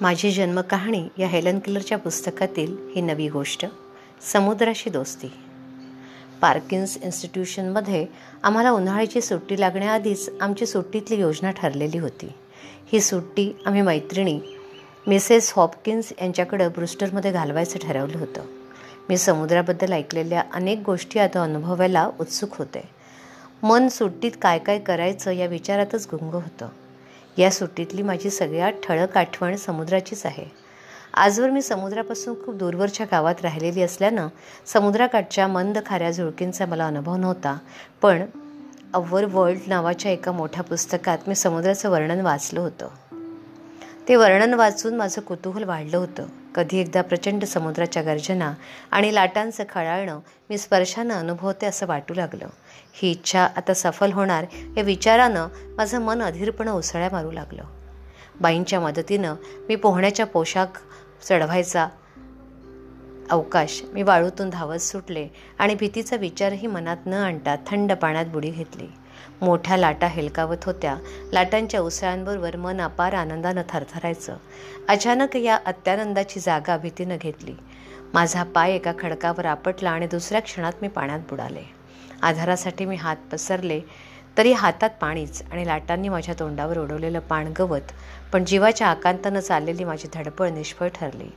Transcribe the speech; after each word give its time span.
माझी 0.00 0.30
जन्मकहाणी 0.30 1.08
या 1.18 1.28
हेलन 1.28 1.58
किलरच्या 1.58 1.98
पुस्तकातील 1.98 2.76
ही 2.94 3.00
नवी 3.00 3.28
गोष्ट 3.28 3.66
समुद्राशी 4.32 4.90
दोस्ती. 4.90 5.28
पार्किन्स 6.40 6.98
इन्स्टिट्यूशनमध्ये 7.02 8.06
आम्हाला 8.42 8.70
उन्हाळ्याची 8.70 9.20
सुट्टी 9.20 9.60
लागण्याआधीच 9.60 10.30
आमची 10.40 10.66
सुट्टीतली 10.66 11.16
योजना 11.16 11.50
ठरलेली 11.50 11.98
होती. 11.98 12.32
ही 12.92 13.00
सुट्टी 13.00 13.52
आम्ही 13.66 13.82
मैत्रिणी 13.82 14.40
मिसेस 15.06 15.52
हॉपकिन्स 15.56 16.12
यांच्याकडं 16.20 16.68
ब्रुस्टरमध्ये 16.68 17.32
घालवायचं 17.32 17.78
ठरवलं 17.78 18.18
होतं. 18.18 18.40
मी 19.08 19.16
समुद्राबद्दल 19.16 19.92
ऐकलेल्या 19.92 20.44
अनेक 20.52 20.82
गोष्टी 20.86 21.18
आता 21.18 21.42
अनुभवायला 21.42 22.10
उत्सुक 22.20 22.56
होते. 22.56 22.88
मन 23.62 23.88
सुट्टीत 23.88 24.32
काय 24.42 24.58
काय 24.58 24.78
करायचं 24.78 25.30
या 25.30 25.46
विचारातच 25.46 26.08
गुंग 26.12 26.30
होतं. 26.30 26.68
या 27.38 27.50
सुट्टीतली 27.50 28.02
माझी 28.02 28.30
सगळ्यात 28.30 28.72
ठळक 28.82 29.16
आठवण 29.16 29.56
समुद्राचीच 29.56 30.26
आहे. 30.26 30.44
आजवर 31.14 31.50
मी 31.50 31.62
समुद्रापासून 31.62 32.44
खूप 32.44 32.54
दूरवरच्या 32.54 33.06
गावात 33.10 33.34
राहिलेली 33.42 33.82
असल्यानं 33.82 34.28
समुद्राकाठच्या 34.66 35.46
मंद 35.46 35.78
खाऱ्या 35.86 36.10
झुळकींचा 36.10 36.66
मला 36.66 36.86
अनुभव 36.86 37.16
नव्हता. 37.16 37.58
पण 38.02 38.26
अव्वर 38.94 39.24
वर्ल्ड 39.24 39.60
नावाच्या 39.66 40.12
एका 40.12 40.32
मोठ्या 40.32 40.62
पुस्तकात 40.62 41.18
मी 41.26 41.34
समुद्राचं 41.34 41.90
वर्णन 41.90 42.20
वाचलं 42.20 42.60
होतं. 42.60 42.88
ते 44.08 44.16
वर्णन 44.16 44.54
वाचून 44.54 44.94
माझं 44.94 45.20
कुतूहल 45.20 45.64
वाढलं 45.64 45.96
होतं. 45.96 46.26
कधी 46.54 46.78
एकदा 46.78 47.02
प्रचंड 47.02 47.44
समुद्राच्या 47.44 48.02
गर्जना 48.02 48.54
आणि 48.90 49.14
लाटांचं 49.14 49.64
खळाळणं 49.74 50.20
मी 50.50 50.58
स्पर्शानं 50.58 51.14
अनुभवते 51.14 51.66
असं 51.66 51.86
वाटू 51.86 52.14
लागलं. 52.14 52.46
ही 52.94 53.10
इच्छा 53.10 53.48
आता 53.56 53.74
सफल 53.74 54.12
होणार 54.12 54.44
या 54.76 54.82
विचारानं 54.82 55.48
माझं 55.76 56.00
मन 56.00 56.22
अधीरपणं 56.22 56.72
उसळ्या 56.72 57.08
मारू 57.12 57.30
लागलं. 57.30 57.62
बाईंच्या 58.40 58.80
मदतीनं 58.80 59.34
मी 59.68 59.76
पोहण्याच्या 59.76 60.26
पोशाख 60.26 60.66
चढवायचा 61.28 61.88
अवकाश 63.30 63.82
मी 63.92 64.02
वाळूतून 64.02 64.50
धावत 64.50 64.78
सुटले 64.78 65.28
आणि 65.58 65.74
भीतीचा 65.74 66.16
विचारही 66.16 66.66
मनात 66.66 66.96
न 67.06 67.12
आणता 67.12 67.56
थंड 67.56 67.92
पाण्यात 67.92 68.26
बुडी 68.26 68.50
घेतली. 68.50 68.86
मोठ्या 69.42 69.76
लाटा 69.76 70.06
हेलकावत 70.06 70.64
होत्या. 70.64 70.96
लाटांच्या 71.32 71.80
उसळ्यांबरोबर 71.80 72.56
मन 72.56 72.80
अपार 72.80 73.12
आनंदानं 73.12 73.62
थरथरायचं. 73.68 74.36
अचानक 74.88 75.36
या 75.36 75.58
अत्यानंदाची 75.66 76.40
जागा 76.40 76.76
भीतीनं 76.76 77.16
घेतली. 77.20 77.54
माझा 78.14 78.42
पाय 78.42 78.72
एका 78.72 78.92
खडकावर 78.98 79.44
आपटला 79.44 79.90
आणि 79.90 80.06
दुसऱ्या 80.06 80.40
क्षणात 80.40 80.72
मी 80.82 80.88
पाण्यात 80.88 81.20
बुडाले. 81.20 81.83
आधारासाठी 82.22 82.84
मी 82.84 82.96
हात 82.96 83.16
पसरले 83.32 83.80
तरी 84.38 84.52
हातात 84.52 84.90
पाणीच 85.00 85.42
आणि 85.52 85.66
लाटांनी 85.66 86.08
माझ्या 86.08 86.34
तोंडावर 86.38 86.78
उडवलेलं 86.78 87.18
पाण 87.18 87.52
गवत 87.58 87.92
पण 88.32 88.44
जीवाच्या 88.44 88.86
आकांतानं 88.86 89.40
चाललेली 89.40 89.84
माझी 89.84 90.08
धडपड 90.14 90.50
निष्फळ 90.50 90.88
ठरली. 90.94 91.28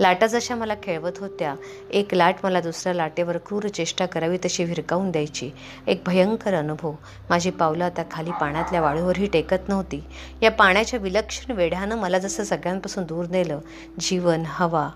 लाटा 0.00 0.26
जशा 0.26 0.54
मला 0.54 0.74
खेळवत 0.82 1.18
होत्या 1.18 1.54
एक 1.90 2.14
लाट 2.14 2.34
मला 2.44 2.60
दुसऱ्या 2.60 2.94
लाटेवर 2.94 3.36
क्रूर 3.36 3.68
चेष्टा 3.68 4.06
करावी 4.06 4.38
तशी 4.44 4.64
विरकावून 4.64 5.10
द्यायची. 5.10 5.50
एक 5.86 6.02
भयंकर 6.06 6.54
अनुभव. 6.54 6.92
माझी 7.30 7.50
पावलं 7.50 7.84
आता 7.84 8.02
खाली 8.10 8.30
पाण्यातल्या 8.30 8.80
वाळूवरही 8.80 9.26
टेकत 9.26 9.68
नव्हती. 9.68 10.02
या 10.42 10.50
पाण्याच्या 10.50 11.00
विलक्षण 11.00 11.52
वेढ्यानं 11.52 11.96
मला 11.96 12.18
जसं 12.18 12.44
सगळ्यांपासून 12.44 13.04
दूर 13.04 13.26
नेलं 13.26 13.60
जीवन 14.00 14.42
हवा 14.46 14.88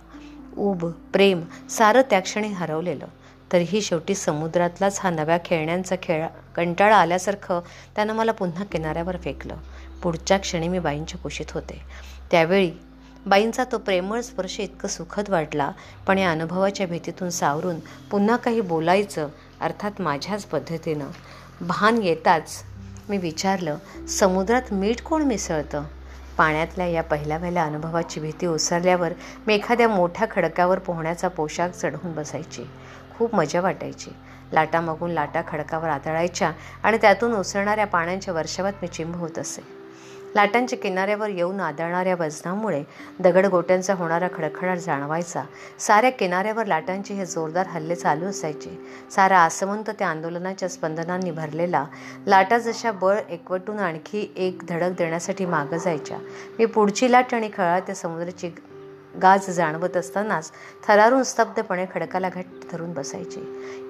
ऊब 0.57 0.87
प्रेम 1.13 1.43
सारं 1.71 2.03
त्या 2.11 2.21
क्षणी 2.21 2.49
हरवलेलं. 2.49 3.07
तरीही 3.53 3.81
शेवटी 3.83 4.15
समुद्रातलाच 4.15 5.01
हा 5.03 5.11
नव्या 5.11 5.39
खेळण्यांचा 5.45 5.97
खेळ 6.03 6.27
कंटाळा 6.55 6.97
आल्यासारखं 6.97 7.61
त्यानं 7.97 8.13
मला 8.13 8.33
पुन्हा 8.33 8.65
किनाऱ्यावर 8.65 9.17
फेकलं. 9.17 9.57
पुढच्या 10.03 10.39
क्षणी 10.39 10.69
मी 10.69 10.79
बाईंच्या 10.79 11.21
कुशीत 11.21 11.51
होते. 11.51 11.81
त्यावेळी 12.31 12.71
बाईंचा 13.27 13.65
तो 13.65 13.79
प्रेमळ 13.79 14.21
स्पर्श 14.21 14.61
इतकं 14.61 14.89
सुखद 14.89 15.29
वाटला 15.29 15.73
पण 16.07 16.19
या 16.19 16.31
अनुभवाच्या 16.31 16.87
भीतीतून 16.87 17.31
सावरून 17.31 17.77
पुन्हा 18.11 18.37
काही 18.37 18.61
बोलायचं 18.61 19.29
अर्थात 19.61 20.01
माझ्याच 20.01 20.45
पद्धतीनं. 20.45 21.09
भान 21.61 22.03
येताच 22.03 22.63
मी 23.09 23.19
विचारलं 23.19 23.79
समुद्रात 24.09 24.73
मीठ 24.73 25.01
कोण 25.01 25.23
मिसळतं? 25.23 25.83
पाण्यातल्या 26.39 26.87
या 26.87 27.03
पहिल्या 27.03 27.39
पहिल्या 27.39 27.65
अनुभवाची 27.65 28.21
भीती 28.21 28.47
ओसरल्यावर 28.47 29.13
मी 29.47 29.55
एखाद्या 29.55 29.89
मोठ्या 29.89 30.27
खडकावर 30.31 30.79
पोहण्याचा 30.79 31.29
पोशाख 31.29 31.69
चढवून 31.69 32.15
बसायची. 32.15 32.63
खूप 33.19 33.35
मजा 33.35 33.61
वाटायची. 33.61 34.11
लाटामागून 34.53 35.11
लाटा 35.11 35.43
खडकावर 35.49 35.89
आदळायच्या 35.89 36.53
आणि 36.83 36.99
त्यातून 36.99 37.35
उसळणाऱ्या 37.35 37.87
पाण्याच्या 37.87 38.35
वर्षावात 38.35 38.73
मी 38.83 38.89
चिंब 38.89 39.17
होत 39.17 39.39
असे. 39.39 39.77
लाटांच्या 40.35 40.79
किनाऱ्यावर 40.79 41.29
येऊन 41.29 41.61
आदळणाऱ्या 41.61 42.15
वजनामुळे 42.15 42.83
दगडगोट्यांचा 43.21 43.95
होणारा 43.95 44.29
खडखडाट 44.29 44.77
जाणवायचा. 44.77 45.43
साऱ्या 45.79 46.11
किनाऱ्यावर 46.11 46.67
लाटांचे 46.67 47.15
हे 47.15 47.27
जोरदार 47.27 47.67
हल्ले 47.67 47.95
चालू 47.95 48.25
असायचे. 48.25 48.79
सारा 49.11 49.39
आसमंत 49.39 49.91
त्या 49.91 50.09
आंदोलनाच्या 50.09 50.69
स्पंदनांनी 50.69 51.31
भरलेला 51.31 51.85
लाटा 52.27 52.59
जशा 52.59 52.93
बळ 52.93 53.19
एकवटून 53.31 53.79
आणखी 53.79 54.33
एक 54.37 54.63
धडक 54.69 54.91
देण्यासाठी 54.99 55.47
मागं 55.47 55.77
जायच्या. 55.77 56.19
मी 56.59 56.65
पुढची 56.65 57.13
लाट 57.13 57.35
आणि 57.35 57.51
खळा 57.57 57.81
त्या 57.81 57.95
समुद्राची 57.95 58.51
गाज 59.23 59.51
जाणवत 59.51 59.97
असतानाच 59.97 60.51
थरारून 60.89 61.23
स्तब्धपणे 61.23 61.87
खडकाला 61.95 62.29
घट्ट 62.29 62.73
धरून 62.73 62.93
बसायची. 62.93 63.41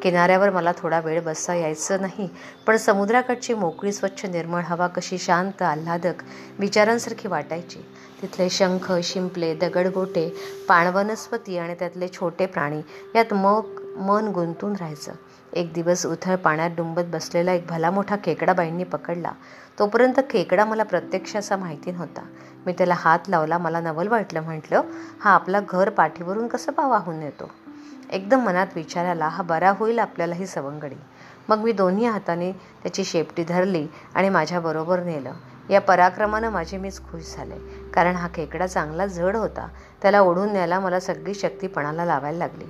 किनाऱ्यावर 0.03 0.51
मला 0.51 0.73
थोडा 0.79 1.01
वेळ 1.01 1.21
बसता 1.21 1.55
यायचं 1.55 2.01
नाही 2.01 2.29
पण 2.67 2.77
समुद्राकडची 2.77 3.55
मोकळी 3.55 3.93
स्वच्छ 3.93 4.25
निर्मळ 4.25 4.61
हवा 4.61 4.87
कशी 4.87 5.19
शांत 5.19 5.63
आल्हादक 5.63 6.23
विचारांसारखी 6.59 7.29
वाटायची. 7.29 7.79
तिथले 8.23 8.51
शंख 8.51 8.93
शिंपले 9.03 9.55
दगडगोटे 9.55 10.29
पाणवनस्पती 10.69 11.59
आणि 11.59 11.75
त्यातले 11.75 12.09
छोटे 12.09 12.47
प्राणी 12.47 12.81
यात 13.15 13.35
मग 13.35 13.81
मन 13.97 14.29
गुंतून 14.29 14.73
राहायचं. 14.73 15.13
एक 15.53 15.73
दिवस 15.73 16.07
उथळ 16.07 16.37
पाण्यात 16.37 16.71
डुंबत 16.77 17.03
बसलेला 17.09 17.53
एक 17.53 17.67
भला 17.67 17.91
मोठा 17.91 18.17
खेकडा 18.25 18.53
बाईंनी 18.53 18.85
पकडला. 18.85 19.33
तोपर्यंत 19.79 20.21
खेकडा 20.31 20.65
मला 20.65 20.83
प्रत्यक्षाचा 20.83 21.57
माहिती 21.57 21.91
नव्हता. 21.91 22.23
मी 22.67 22.73
त्याला 22.73 22.95
हात 22.99 23.19
लावला 23.29 23.59
मला 23.59 23.81
नवल 23.81 24.09
वाटलं 24.09 24.43
म्हटलं 24.43 24.83
हा 25.21 25.31
आपला 25.31 25.61
घर 25.61 25.91
पाठीवरून 25.91 26.49
कसं 26.49 26.73
पा 26.73 26.87
वाहून 26.87 27.23
येतो? 27.23 27.51
एकदम 28.11 28.41
मनात 28.41 28.67
विचार 28.75 29.07
आला 29.07 29.29
हा 29.29 29.43
बरा 29.43 29.71
होईल 29.71 29.99
आपल्याला 29.99 30.35
ही 30.35 30.47
सवंगडी. 30.47 30.95
मग 31.49 31.59
मी 31.59 31.73
दोन्ही 31.73 32.07
हाताने 32.07 32.53
त्याची 32.53 33.05
शेपटी 33.05 33.45
धरली 33.45 33.87
आणि 34.15 34.29
माझ्याबरोबर 34.29 35.03
नेलं. 35.03 35.33
या 35.71 35.81
पराक्रमानं 35.81 36.51
माझे 36.51 36.77
मीच 36.77 37.01
खुश 37.01 37.37
झाले 37.37 37.55
कारण 37.95 38.17
हा 38.17 38.29
खेकडा 38.35 38.67
चांगला 38.67 39.07
जड 39.07 39.37
होता. 39.37 39.69
त्याला 40.03 40.21
ओढून 40.21 40.53
न्यायला 40.53 40.81
मला 40.81 41.01
सगळी 41.01 41.35
शक्ती 41.35 41.67
पणाला 41.67 42.05
लावायला 42.05 42.39
लागली. 42.39 42.65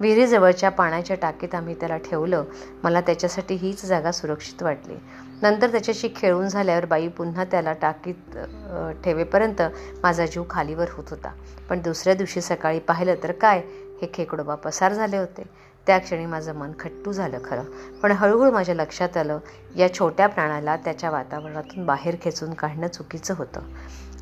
विहिरीजवळच्या 0.00 0.70
पाण्याच्या 0.70 1.16
टाकीत 1.22 1.54
आम्ही 1.54 1.74
त्याला 1.74 1.96
ठेवलं. 1.96 2.44
मला 2.82 3.00
त्याच्यासाठी 3.00 3.54
हीच 3.54 3.86
जागा 3.86 4.12
सुरक्षित 4.12 4.62
वाटली. 4.62 4.96
नंतर 5.42 5.70
त्याच्याशी 5.70 6.08
खेळून 6.16 6.48
झाल्यावर 6.48 6.84
बाई 6.84 7.08
पुन्हा 7.08 7.44
त्याला 7.44 7.72
टाकीत 7.72 8.36
ठेवेपर्यंत 9.04 9.62
माझा 10.02 10.26
जीव 10.26 10.44
खालीवर 10.50 10.86
होत 10.92 11.04
होता. 11.10 11.32
पण 11.68 11.80
दुसऱ्या 11.80 12.14
दिवशी 12.14 12.40
सकाळी 12.40 12.78
पाहिलं 12.78 13.14
तर 13.22 13.32
काय 13.32 13.62
हे 14.02 14.10
खेकडोबा 14.14 14.54
पसार 14.54 14.92
झाले 14.92 15.16
होते. 15.16 15.42
त्या 15.86 15.98
क्षणी 15.98 16.26
माझं 16.26 16.54
मन 16.54 16.72
खट्टू 16.80 17.12
झालं 17.12 17.38
खरं. 17.44 17.64
पण 18.02 18.12
हळूहळू 18.12 18.50
माझ्या 18.50 18.74
लक्षात 18.74 19.16
आलं 19.16 19.38
या 19.76 19.92
छोट्या 19.94 20.26
प्राण्याला 20.26 20.76
त्याच्या 20.76 21.10
वातावरणातून 21.10 21.86
बाहेर 21.86 22.16
खेचून 22.22 22.54
काढणं 22.54 22.86
चुकीचं 22.86 23.34
होतं. 23.38 23.60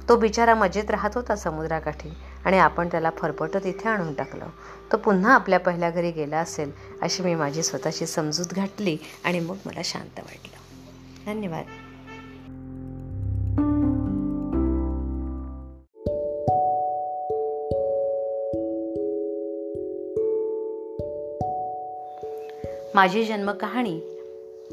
तो 0.08 0.16
बिचारा 0.16 0.54
मजेत 0.54 0.90
राहत 0.90 1.10
होता 1.14 1.36
समुद्राकाठी 1.36 2.12
आणि 2.44 2.58
आपण 2.58 2.88
त्याला 2.88 3.10
फरफटत 3.10 3.66
इथे 3.66 3.88
आणून 3.88 4.12
टाकलं. 4.14 4.46
तो 4.92 4.96
पुन्हा 4.96 5.34
आपल्या 5.34 5.60
पहिल्या 5.60 5.90
घरी 5.90 6.10
गेला 6.10 6.38
असेल 6.38 6.72
अशी 7.02 7.22
मी 7.22 7.34
माझी 7.34 7.62
स्वतःची 7.62 8.06
समजूत 8.06 8.52
घातली 8.52 8.96
आणि 9.24 9.40
मग 9.40 9.56
मला 9.66 9.80
शांत 9.84 10.18
वाटलं. 10.18 10.53
धन्यवाद. 11.26 11.64
माझी 22.94 23.24
जन्मकहाणी 23.24 24.00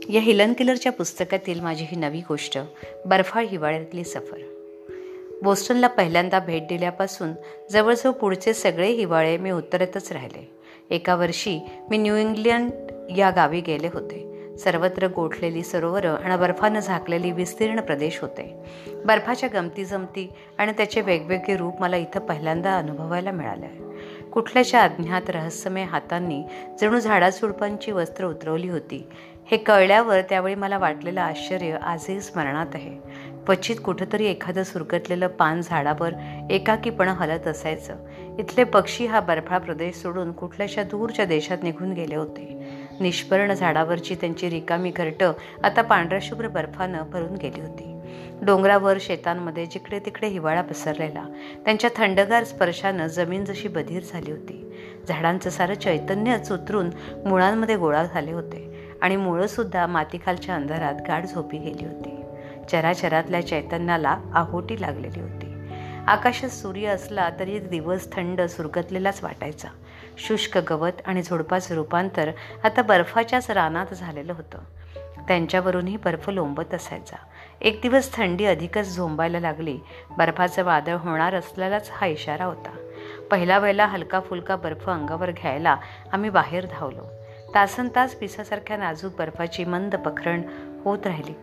या 0.09 0.21
हिलन 0.21 0.53
किलरच्या 0.53 0.91
पुस्तकातील 0.91 1.59
माझी 1.59 1.85
ही 1.87 1.97
नवी 1.97 2.19
गोष्ट 2.19 2.59
बर्फाळ 3.05 3.45
हिवाळ्यातली 3.45 4.03
सफर. 4.03 4.37
बोस्टनला 5.43 5.87
पहिल्यांदा 5.87 6.39
भेट 6.39 6.67
दिल्यापासून 6.67 7.29
जवळजवळ 7.71 8.11
पुढचे 8.11 8.53
सगळे 8.53 8.91
हिवाळे 8.91 9.37
मी 9.37 9.51
उत्तरेतच 9.51 10.11
राहिले. 10.11 10.51
एका 10.89 11.15
वर्षी 11.15 11.59
मी 11.89 11.97
न्यू 11.97 12.15
इंग्लंड 12.15 12.71
या 13.17 13.29
गावी 13.29 13.61
गेले 13.61 13.87
होते. 13.93 14.30
सर्वत्र 14.57 15.07
गोठलेली 15.07 15.63
सरोवरं 15.63 16.15
आणि 16.15 16.37
बर्फानं 16.37 16.79
झाकलेली 16.79 17.31
विस्तीर्ण 17.31 17.79
प्रदेश 17.79 18.19
होते. 18.21 18.55
बर्फाच्या 19.05 19.49
गमती 19.53 19.85
जमती 19.85 20.33
आणि 20.57 20.71
त्याचे 20.71 21.01
वेगवेगळे 21.01 21.57
रूप 21.57 21.81
मला 21.81 21.97
इथं 21.97 22.19
पहिल्यांदा 22.19 22.77
अनुभवायला 22.77 23.31
मिळाले. 23.31 23.91
कुठल्याच्या 24.31 24.81
अज्ञात 24.81 25.29
रहस्यमय 25.29 25.83
हातांनी 25.83 26.43
जणू 26.81 26.99
झाडाझुडपांची 26.99 27.91
वस्त्र 27.91 28.25
उतरवली 28.25 28.69
होती. 28.69 29.07
हे 29.51 29.57
कळल्यावर 29.57 30.21
त्यावेळी 30.21 30.55
मला 30.55 30.77
वाटलेलं 30.77 31.21
आश्चर्य 31.21 31.77
आजही 31.81 32.21
स्मरणात 32.21 32.65
आहे. 32.73 32.97
क्वचित 33.45 33.75
कुठंतरी 33.85 34.25
एखादं 34.25 34.63
सुरकतलेलं 34.63 35.27
पान 35.27 35.61
झाडावर 35.61 36.13
एकाकीपणं 36.49 37.11
हलत 37.11 37.47
असायचं. 37.47 37.95
इथले 38.39 38.63
पक्षी 38.63 39.05
हा 39.05 39.19
बर्फाळ 39.19 39.59
प्रदेश 39.59 39.95
सोडून 39.95 40.31
कुठल्याशा 40.31 40.83
दूरच्या 40.83 41.25
देशात 41.25 41.57
निघून 41.63 41.93
गेले 41.93 42.15
होते. 42.15 42.60
निष्पर्ण 43.01 43.53
झाडावरची 43.53 44.15
त्यांची 44.15 44.49
रिकामी 44.49 44.91
घरटं 44.91 45.33
आता 45.63 45.81
पांढऱ्या 45.81 46.49
बर्फानं 46.49 47.03
भरून 47.09 47.35
गेली 47.35 47.61
होती. 47.61 47.97
डोंगरावर 48.41 48.97
शेतांमध्ये 48.99 49.65
जिकडे 49.65 49.99
तिकडे 49.99 50.27
हिवाळा 50.27 50.61
पसरलेला 50.61 51.25
त्यांच्या 51.65 51.89
थंडगार 51.95 52.43
स्पर्शानं 52.43 53.07
जमीन 53.07 53.45
जशी 53.45 53.67
बधीर 53.67 54.03
झाली 54.13 54.31
होती. 54.31 54.73
झाडांचं 55.07 55.49
सारं 55.49 55.73
चैतन्यच 55.73 56.51
उतरून 56.51 56.89
मुळांमध्ये 57.25 57.75
गोळा 57.75 58.03
झाले 58.03 58.31
होते 58.31 58.91
आणि 59.01 59.15
मुळंसुद्धा 59.15 59.87
मातीखालच्या 59.87 60.55
अंधारात 60.55 60.93
गाढ 61.07 61.25
झोपी 61.25 61.57
गेली 61.57 61.85
होती. 61.85 62.21
चराचरातल्या 62.71 63.47
चैतन्याला 63.47 64.17
आहोटी 64.33 64.81
लागलेली 64.81 65.21
होती. 65.21 65.53
आकाशात 66.07 66.49
सूर्य 66.49 66.87
असला 66.87 67.29
तरी 67.39 67.59
दिवस 67.59 68.11
थंड 68.11 68.41
सुरकतलेलाच 68.41 69.23
वाटायचा. 69.23 69.67
शुष्क 70.27 70.57
गवत 70.57 70.91
आणि 71.05 71.23
झुडपाचं 71.23 71.75
रूपांतर 71.75 72.31
आता 72.63 72.81
बर्फाच्याच 72.81 73.51
रानात 73.51 73.93
झालेलं 73.93 74.33
होतं. 74.33 74.57
त्यांच्यावरूनही 75.27 75.97
बर्फ 75.97 76.29
लोंबत 76.29 76.73
असायचा. 76.73 77.15
एक 77.61 77.79
दिवस 77.81 78.15
थंडी 78.15 78.45
अधिकच 78.45 78.95
झोंबायला 78.95 79.39
लागली. 79.39 79.79
बर्फाचं 80.17 80.63
वादळ 80.63 80.93
होणार 80.93 81.35
असल्यालाच 81.35 81.89
हा 81.93 82.07
इशारा 82.07 82.45
होता. 82.45 82.89
पहिला 83.31 83.59
वेळेला 83.59 83.85
हलका 83.85 84.19
फुलका 84.19 84.55
बर्फ 84.55 84.89
अंगावर 84.89 85.31
घ्यायला 85.31 85.77
आम्ही 86.13 86.29
बाहेर 86.29 86.65
धावलो. 86.71 87.07
तासन 87.55 87.87
तास 87.95 88.15
पिसासारख्या 88.15 88.77
नाजूक 88.77 89.13
बर्फाची 89.17 89.65
मंद 89.65 89.95
पखरण 89.95 90.41
होत 90.83 90.99
राहिली. 91.05 91.33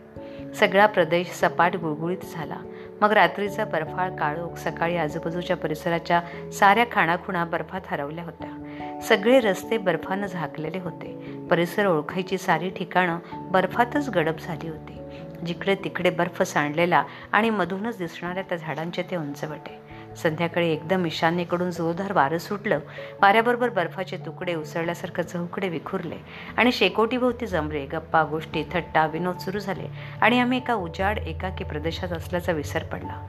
सगळा 0.54 0.86
प्रदेश 0.86 1.30
सपाट 1.30 1.76
गुळगुळीत 1.76 2.18
झाला. 2.32 2.56
मग 3.00 3.12
रात्रीचा 3.12 3.64
बर्फाळ 3.64 4.10
काळोख 4.10 4.56
सकाळी 4.56 4.96
आजूबाजूच्या 4.96 5.56
परिसराच्या 5.56 6.22
साऱ्या 6.52 6.84
खाणाखुणा 6.92 7.44
बर्फात 7.44 7.80
हरवल्या 7.86 8.24
होत्या. 8.24 8.67
सगळे 9.02 9.40
रस्ते 9.40 9.78
बर्फानं 9.78 10.26
झाकलेले 10.26 10.78
होते. 10.78 11.38
परिसर 11.50 11.86
ओळखायची 11.86 12.38
सारी 12.38 12.70
ठिकाणं 12.70 13.18
बर्फातच 13.34 14.08
गडप 14.08 14.38
झाली 14.40 14.68
होती. 14.68 14.98
जिकडे 15.46 15.74
तिकडे 15.74 16.10
बर्फ 16.10 16.42
सांडलेला 16.42 17.04
आणि 17.32 17.50
मधूनच 17.50 17.98
दिसणाऱ्या 17.98 18.42
त्या 18.42 18.58
झाडांचे 18.58 19.02
ते 19.02 19.16
उंचवटे. 19.16 19.88
संध्याकाळी 20.16 20.72
एकदम 20.72 21.06
ईशान्येकडून 21.06 21.70
जोरदार 21.70 22.12
वारं 22.12 22.38
सुटलं. 22.38 22.78
वाऱ्याबरोबर 23.22 23.68
बर्फाचे 23.68 24.16
तुकडे 24.16 24.54
उसळल्यासारखं 24.54 25.22
चौकडे 25.22 25.68
विखुरले. 25.68 26.16
आणि 26.56 26.72
शेकोटीभोवती 26.72 27.46
जमरे 27.46 27.86
गप्पा 27.86 28.24
गोष्टी 28.24 28.64
थट्टा 28.72 29.06
विनोद 29.06 29.38
सुरू 29.38 29.58
झाले. 29.58 29.88
आणि 30.20 30.40
आम्ही 30.40 30.58
एका 30.58 30.74
उजाड 30.74 31.18
एकाकी 31.18 31.64
प्रदेशात 31.64 32.08
असल्याचा 32.08 32.52
विसर 32.52 32.82
पडला. 32.82 33.26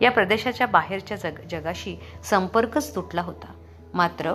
या 0.00 0.10
प्रदेशाच्या 0.10 0.66
बाहेरच्या 0.66 1.16
जग 1.16 1.40
जगाशी 1.50 1.96
संपर्कच 2.24 2.94
तुटला 2.94 3.22
होता. 3.22 3.52
मात्र 3.94 4.34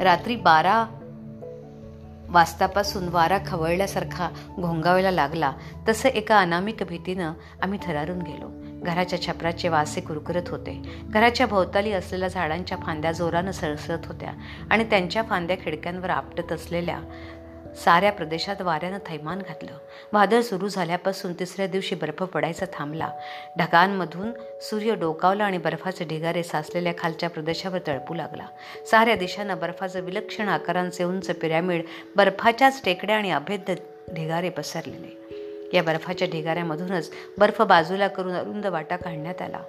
रात्री 0.00 0.36
बारा 0.36 0.84
वाजतापासून 2.28 3.08
वारा 3.08 3.38
खवळल्यासारखा 3.46 4.28
घोंगावायला 4.60 5.10
लागला. 5.10 5.52
तसं 5.88 6.08
एका 6.08 6.38
अनामिक 6.38 6.76
भीतीनं 6.88 7.32
आम्ही 7.62 7.78
थरारून 7.86 8.22
गेलो. 8.22 8.62
घराच्या 8.84 9.22
छपराचे 9.22 9.68
वासे 9.68 10.00
कुरकुरत 10.00 10.48
होते. 10.48 11.02
घराच्या 11.02 11.46
भोवताली 11.46 11.92
असलेल्या 11.92 12.28
झाडांच्या 12.28 12.78
फांद्या 12.78 13.12
जोरानं 13.12 13.50
सळसळत 13.50 14.06
होत्या 14.06 14.32
आणि 14.70 14.84
त्यांच्या 14.84 15.22
फांद्या 15.22 15.56
खिडक्यांवर 15.56 16.10
आपटत 16.10 16.52
असलेल्या 16.52 16.98
साऱ्या 17.76 18.12
प्रदेशात 18.12 18.62
वाऱ्यानं 18.62 18.98
थैमान 19.06 19.38
घातलं. 19.38 19.70
वादळ 20.12 20.40
सुरू 20.40 20.68
झाल्यापासून 20.68 21.32
तिसऱ्या 21.32 21.66
दिवशी 21.66 21.94
बर्फ 21.94 22.22
पडायचा 22.22 22.66
थांबला. 22.72 23.10
ढगांमधून 23.58 24.32
सूर्य 24.60 24.94
डोकावला 24.94 25.44
आणि 25.44 25.58
बर्फाचे 25.58 26.04
ढिगारे 26.04 26.42
साचलेल्या 26.42 26.92
खालच्या 26.98 27.30
प्रदेशावर 27.30 27.78
तळपू 27.86 28.14
लागला. 28.14 28.46
साऱ्या 28.90 29.14
दिशांना 29.14 29.54
बर्फाचं 29.54 30.00
विलक्षण 30.00 30.48
आकारांचे 30.48 31.04
उंच 31.04 31.30
पिरॅमिड 31.30 31.84
बर्फाच्याच 32.16 32.84
टेकड्या 32.84 33.16
आणि 33.16 33.30
अभेद्य 33.30 33.74
ढिगारे 34.14 34.50
पसरलेले. 34.50 35.22
या 35.76 35.82
बर्फाच्या 35.82 36.28
ढिगाऱ्यामधूनच 36.28 37.10
बर्फ 37.38 37.62
बाजूला 37.62 38.08
करून 38.08 38.32
अरुंद 38.32 38.66
वाटा 38.66 38.96
काढण्यात 38.96 39.42
आला. 39.42 39.60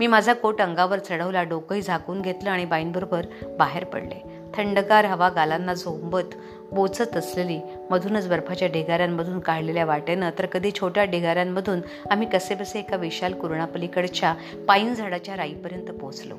मी 0.00 0.06
माझा 0.06 0.32
कोट 0.32 0.60
अंगावर 0.60 0.98
चढवला 0.98 1.42
डोकंही 1.42 1.82
झाकून 1.82 2.22
घेतलं 2.22 2.50
आणि 2.50 2.64
बाईंबरोबर 2.64 3.26
बाहेर 3.58 3.84
पडले. 3.84 4.40
थंडगार 4.54 5.04
हवा 5.04 5.28
गालांना 5.28 5.74
झोंबत 5.74 6.34
बोचत 6.72 7.16
असलेली 7.16 7.60
मधूनच 7.90 8.28
बर्फाच्या 8.28 8.68
ढिगाऱ्यांमधून 8.68 9.40
काढलेल्या 9.40 9.84
वाटेनं 9.84 10.30
तर 10.38 10.46
कधी 10.46 10.70
छोट्या 10.80 11.04
ढिगाऱ्यांमधून 11.04 11.80
आम्ही 12.10 12.28
कसेबसे 12.28 12.78
एका 12.78 12.96
विशाल 12.96 13.32
कुरणापलीकडच्या 13.32 14.34
पाईन 14.68 14.94
झाडाच्या 14.94 15.36
राईपर्यंत 15.36 15.86
पोहोचलो 15.86 16.34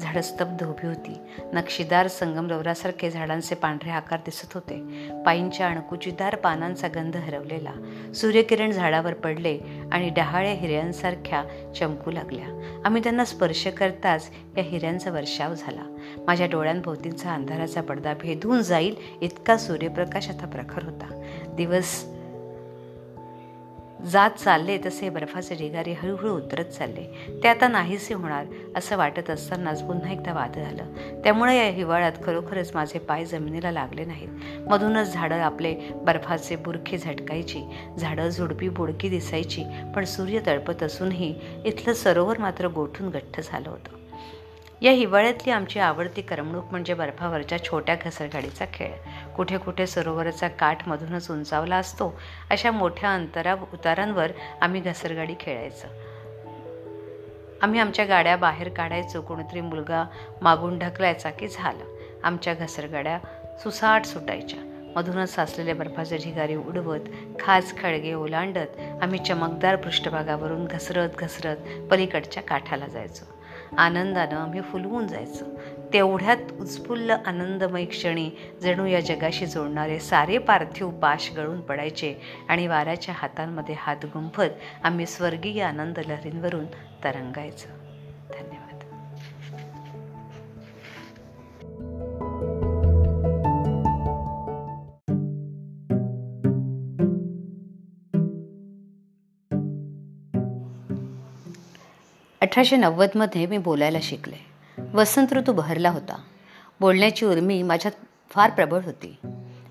झाडं 0.00 0.20
स्तब्ध 0.20 0.66
उभी 0.66 0.86
होती. 0.86 1.16
नक्षीदार 1.52 2.08
संगमरवरासारखे 2.08 3.10
झाडांचे 3.10 3.54
पांढरे 3.54 3.90
आकार 3.90 4.18
दिसत 4.18 4.54
होते. 4.54 4.82
पाईंच्या 5.26 5.66
अणकुचीदार 5.66 6.34
पानांचा 6.34 6.88
गंध 6.88 7.16
हरवलेला. 7.16 7.72
सूर्यकिरण 8.14 8.70
झाडावर 8.70 9.14
पडले 9.14 9.58
आणि 9.92 10.08
डहाळ्या 10.08 10.52
हिऱ्यांसारख्या 10.52 11.44
चमकू 11.80 12.10
लागल्या. 12.10 12.80
आम्ही 12.84 13.02
त्यांना 13.02 13.24
स्पर्श 13.24 13.66
करताच 13.66 14.30
या 14.56 14.64
हिऱ्यांचा 14.64 15.10
वर्षाव 15.10 15.54
झाला. 15.54 15.95
माझ्या 16.26 16.46
डोळ्यांभोवतींचा 16.46 17.32
अंधाराचा 17.34 17.80
पडदा 17.80 18.14
भेदून 18.14 18.62
जाईल 18.62 18.94
इतका 19.20 19.56
सूर्यप्रकाश 19.56 20.28
आता 20.28 20.46
प्रखर 20.46 20.84
होता. 20.84 21.08
दिवस 21.56 22.04
जात 24.12 24.30
चालले 24.30 24.76
तसे 24.78 25.08
बर्फाचे 25.10 25.54
ढिगारे 25.54 25.92
हळूहळू 25.92 26.34
उतरत 26.36 26.64
चालले. 26.64 27.04
ते 27.42 27.48
आता 27.48 27.68
नाहीसे 27.68 28.14
होणार 28.14 28.44
असं 28.76 28.96
वाटत 28.96 29.30
असतानाच 29.30 29.82
पुन्हा 29.82 30.12
एकदा 30.12 30.32
वादळ 30.32 30.62
आलं 30.62 30.92
त्यामुळे 31.24 31.56
या 31.56 31.70
हिवाळ्यात 31.70 32.22
खरोखरच 32.24 32.70
माझे 32.74 32.98
पाय 32.98 33.24
जमिनीला 33.24 33.70
लागले 33.70 34.04
नाहीत. 34.04 34.28
मधूनच 34.68 35.12
झाडं 35.12 35.40
आपले 35.40 35.74
बर्फाचे 35.94 36.56
बुरखे 36.56 36.98
झटकायची 36.98 37.62
झाडं 37.98 38.28
झुडपी 38.28 38.68
बुडकी 38.68 39.08
दिसायची 39.08 39.64
पण 39.96 40.04
सूर्य 40.04 40.40
तळपत 40.46 40.82
असूनही 40.82 41.34
इथलं 41.64 41.94
सरोवर 41.94 42.38
मात्र 42.38 42.68
गोठून 42.68 43.08
गठ्ठ 43.08 43.40
झालं 43.44 43.70
होतं. 43.70 43.95
या 44.80 44.92
हिवाळ्यातली 44.92 45.50
आमची 45.50 45.78
आवडती 45.78 46.22
करमणूक 46.22 46.64
म्हणजे 46.70 46.94
बर्फावरच्या 46.94 47.64
छोट्या 47.64 47.96
घसरगाडीचा 48.04 48.64
खेळ. 48.74 48.92
कुठे 49.36 49.58
कुठे 49.58 49.86
सरोवराचा 49.86 50.48
काठ 50.48 50.88
मधूनच 50.88 51.30
उंचावला 51.30 51.76
असतो 51.76 52.20
अशा 52.50 52.70
मोठ्या 52.70 53.10
अंतरा 53.10 53.54
उतारांवर 53.72 54.30
आम्ही 54.60 54.80
घसरगाडी 54.80 55.34
खेळायचं. 55.40 55.88
आम्ही 57.62 57.80
आमच्या 57.80 58.04
गाड्या 58.04 58.36
बाहेर 58.36 58.68
काढायचो 58.68 59.20
कोणीतरी 59.20 59.60
मुलगा 59.60 60.04
मागून 60.42 60.78
ढकलायचा 60.78 61.30
की 61.30 61.48
झालं. 61.48 61.84
आमच्या 62.22 62.54
घसरगाड्या 62.54 63.18
सुसाट 63.58 64.04
सुटायच्या. 64.04 64.92
मधूनच 64.96 65.34
साचलेले 65.34 65.72
बर्फाचे 65.72 66.16
ढिगारी 66.16 66.56
उडवत 66.56 67.00
खास 67.40 67.78
खळगे 67.78 68.12
ओलांडत 68.12 69.02
आम्ही 69.02 69.18
चमकदार 69.18 69.76
पृष्ठभागावरून 69.76 70.64
घसरत 70.64 71.08
घसरत 71.18 71.56
पलीकडच्या 71.90 72.42
काठाला 72.42 72.86
जायचो. 72.86 73.35
आनंदानं 73.78 74.36
आम्ही 74.36 74.60
फुलवून 74.60 75.06
जायचं. 75.06 75.44
तेवढ्यात 75.92 76.52
उत्स्फुल्ल 76.60 77.10
आनंदमय 77.10 77.84
क्षणी 77.84 78.30
जणू 78.62 78.86
या 78.86 79.00
जगाशी 79.00 79.46
जोडणारे 79.46 79.98
सारे 79.98 80.38
पार्थिव 80.38 80.90
पाश 80.90 81.32
गळून 81.36 81.60
पडायचे 81.60 82.14
आणि 82.48 82.66
वाऱ्याच्या 82.66 83.14
हातांमध्ये 83.18 83.74
हात 83.78 84.04
गुंफत 84.04 84.84
आम्ही 84.84 85.06
स्वर्गीय 85.06 85.62
आनंद 85.62 85.98
लहरींवरून 85.98 86.66
तरंगायचं. 87.04 87.85
अठराशे 102.40 102.76
नव्वदमध्ये 102.76 103.46
मी 103.46 103.58
बोलायला 103.58 103.98
शिकले. 104.02 104.46
वसंत 104.94 105.32
ऋतू 105.32 105.52
बहरला 105.52 105.90
होता. 105.90 106.16
बोलण्याची 106.80 107.26
उर्मी 107.26 107.62
माझ्यात 107.62 108.04
फार 108.30 108.50
प्रबळ 108.50 108.80
होती. 108.84 109.16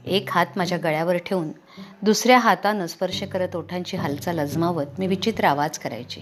एक 0.06 0.30
हात 0.32 0.46
माझ्या 0.56 0.78
गळ्यावर 0.78 1.18
ठेवून 1.18 1.48
दुसऱ्या 2.02 2.38
हातानं 2.38 2.86
स्पर्श 2.86 3.24
करत 3.24 3.56
ओठांची 3.56 3.98
हालचाल 3.98 4.40
अजमावत 4.40 4.86
मी 5.00 5.08
विचित्र 5.08 5.46
आवाज 5.46 5.78
करायची. 5.78 6.22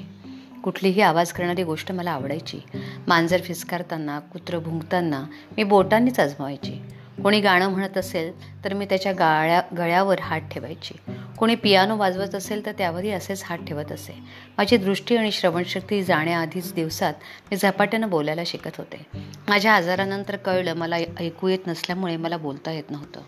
कुठलीही 0.63 1.01
आवाज 1.01 1.31
करणारी 1.31 1.63
गोष्ट 1.63 1.91
मला 1.91 2.11
आवडायची. 2.11 2.59
मांजर 3.07 3.41
फिसकारताना 3.41 4.19
कुत्रं 4.19 4.57
भुंकताना 4.57 5.23
मी 5.57 5.63
बोटांनीच 5.63 6.19
अजमावायची. 6.19 6.81
कोणी 7.21 7.39
गाणं 7.39 7.69
म्हणत 7.69 7.97
असेल 7.97 8.63
तर 8.63 8.73
मी 8.73 8.85
त्याच्या 8.85 9.11
गाळ्या 9.11 9.61
गळ्यावर 9.77 10.19
हात 10.19 10.41
ठेवायची. 10.51 11.11
कोणी 11.37 11.55
पियानो 11.55 11.97
वाजवत 11.97 12.35
असेल 12.35 12.65
तर 12.65 12.71
त्यावरही 12.71 13.11
असेच 13.11 13.43
हात 13.43 13.57
ठेवत 13.57 13.91
असे. 13.91 14.15
माझी 14.57 14.77
दृष्टी 14.77 15.15
आणि 15.15 15.31
श्रवणशक्ती 15.31 16.03
जाण्याआधीच 16.03 16.73
दिवसात 16.73 17.13
मी 17.51 17.57
झपाट्यानं 17.57 18.09
बोलायला 18.09 18.41
शिकत 18.45 18.71
होते. 18.77 19.05
माझ्या 19.49 19.73
आजारानंतर 19.73 20.35
कळलं 20.35 20.73
मला 20.73 20.95
ऐकू 21.19 21.47
येत 21.47 21.67
नसल्यामुळे 21.67 22.17
मला 22.17 22.37
बोलता 22.37 22.71
येत 22.71 22.91
नव्हतं. 22.91 23.21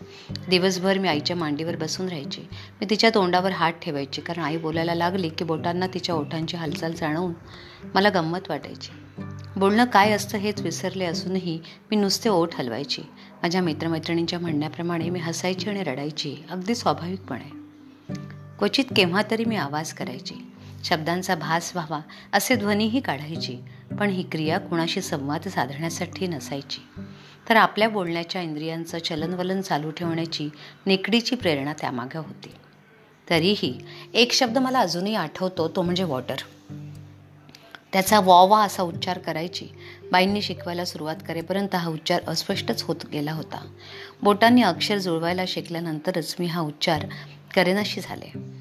दिवसभर 0.50 0.98
मी 0.98 1.08
आईच्या 1.08 1.36
मांडीवर 1.36 1.76
बसून 1.76 2.08
राहायची. 2.08 2.42
मी 2.52 2.88
तिच्या 2.90 3.10
तोंडावर 3.10 3.52
हात 3.52 3.74
ठेवायची 3.74 4.22
कारण 4.22 4.44
आई 4.44 4.58
बोलायला 4.58 4.96
लागली 4.96 5.30
की 5.30 5.44
बोटांना 5.44 5.88
तिच्या 5.88 6.16
ओठांची 6.16 6.58
हालचाल 6.58 6.94
जाणवून 6.94 7.34
मला 7.96 8.10
गंमत 8.10 8.40
वाटायची. 8.50 9.22
बोलणं 9.56 9.86
काय 9.86 10.12
असतं 10.12 10.38
हेच 10.38 10.62
विसरले 10.62 11.06
असूनही 11.06 11.60
मी 11.92 11.96
नुसते 11.96 12.30
ओठ 12.30 12.50
हलवायची. 12.56 13.02
माझ्या 13.46 13.62
मित्रमैत्रिणींच्या 13.62 14.40
म्हणण्याप्रमाणे 14.40 15.10
मी 15.10 15.20
हसायची 15.20 15.70
आणि 15.70 15.84
रडायची 15.84 16.36
अगदी 16.50 16.76
स्वाभाविकपणे. 16.76 17.50
क्वचित 18.60 18.86
केव्हा 18.96 19.22
तरी 19.32 19.46
मी 19.46 19.56
आवाज 19.56 19.94
करायची. 19.94 20.36
शब्दांचा 20.84 21.36
भास 21.36 21.72
व्हावा 21.76 22.00
असे 22.34 22.56
ध्वनीही 22.56 23.00
काढायची 23.00 23.58
पण 24.00 24.10
ही 24.10 24.24
क्रिया 24.24 24.60
कुणाशी 24.60 25.02
संवाद 25.02 25.48
साधण्यासाठी 25.48 26.28
नसायची. 26.28 27.02
तर 27.50 27.56
आपल्या 27.56 27.90
बोलण्याच्या 27.90 28.42
इंद्रियांचं 28.42 28.98
चलनवलन 29.00 29.62
चालू 29.62 29.92
ठेवण्याची 29.92 30.50
निकडीची 30.86 31.36
प्रेरणा 31.36 31.74
त्यामागे 31.74 32.18
होती. 32.18 32.52
तरीही 33.30 33.80
एक 34.14 34.32
शब्द 34.32 34.58
मला 34.58 34.80
अजूनही 34.80 35.16
आठवतो 35.16 35.68
तो 35.68 35.82
म्हणजे 35.82 36.04
वॉटर. 36.04 36.36
त्याचा 37.96 38.20
वॉवा 38.20 38.64
असा 38.64 38.84
उच्चार 38.84 39.18
करायची. 39.18 39.68
बाईंनी 40.12 40.42
शिकवायला 40.42 40.86
सुरुवात 40.86 41.16
करेपर्यंत 41.28 41.76
हा 41.76 41.90
उच्चार 41.90 42.22
अस्पष्टच 42.28 42.84
होत 42.84 42.96
गेला 43.12 43.32
होता. 43.32 43.68
बोटांनी 44.24 44.62
अक्षर 44.62 44.98
जुळवायला 44.98 45.42
शिकल्यानंतरच 45.48 46.36
मी 46.40 46.46
हा 46.46 46.62
उच्चार 46.62 47.06
करेनाशी 47.56 48.02
झाले. 48.02 48.56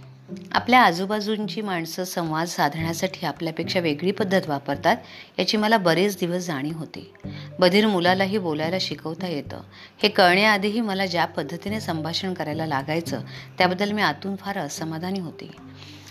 आपल्या 0.53 0.81
आजूबाजूंची 0.81 1.61
माणसं 1.61 2.05
संवाद 2.05 2.47
साधण्यासाठी 2.47 3.27
आपल्यापेक्षा 3.27 3.81
वेगळी 3.81 4.11
पद्धत 4.11 4.49
वापरतात 4.49 4.97
याची 5.39 5.57
मला 5.57 5.77
बरेच 5.79 6.17
दिवस 6.19 6.47
जाणीव 6.47 6.77
होती. 6.77 7.15
बधीर 7.59 7.87
मुलालाही 7.87 8.39
बोलायला 8.39 8.77
शिकवता 8.81 9.29
येतं. 9.29 9.61
हे 10.03 10.09
कळण्याआधीही 10.09 10.81
मला 10.81 11.07
ज्या 11.07 11.25
पद्धतीने 11.25 11.81
संभाषण 11.81 12.35
करायला 12.35 12.67
लागायचं 12.67 13.21
त्याबद्दल 13.59 13.93
मी 13.93 14.03
आतून 14.03 14.37
फार 14.37 14.59
असमाधानी 14.59 15.21
होती. 15.21 15.51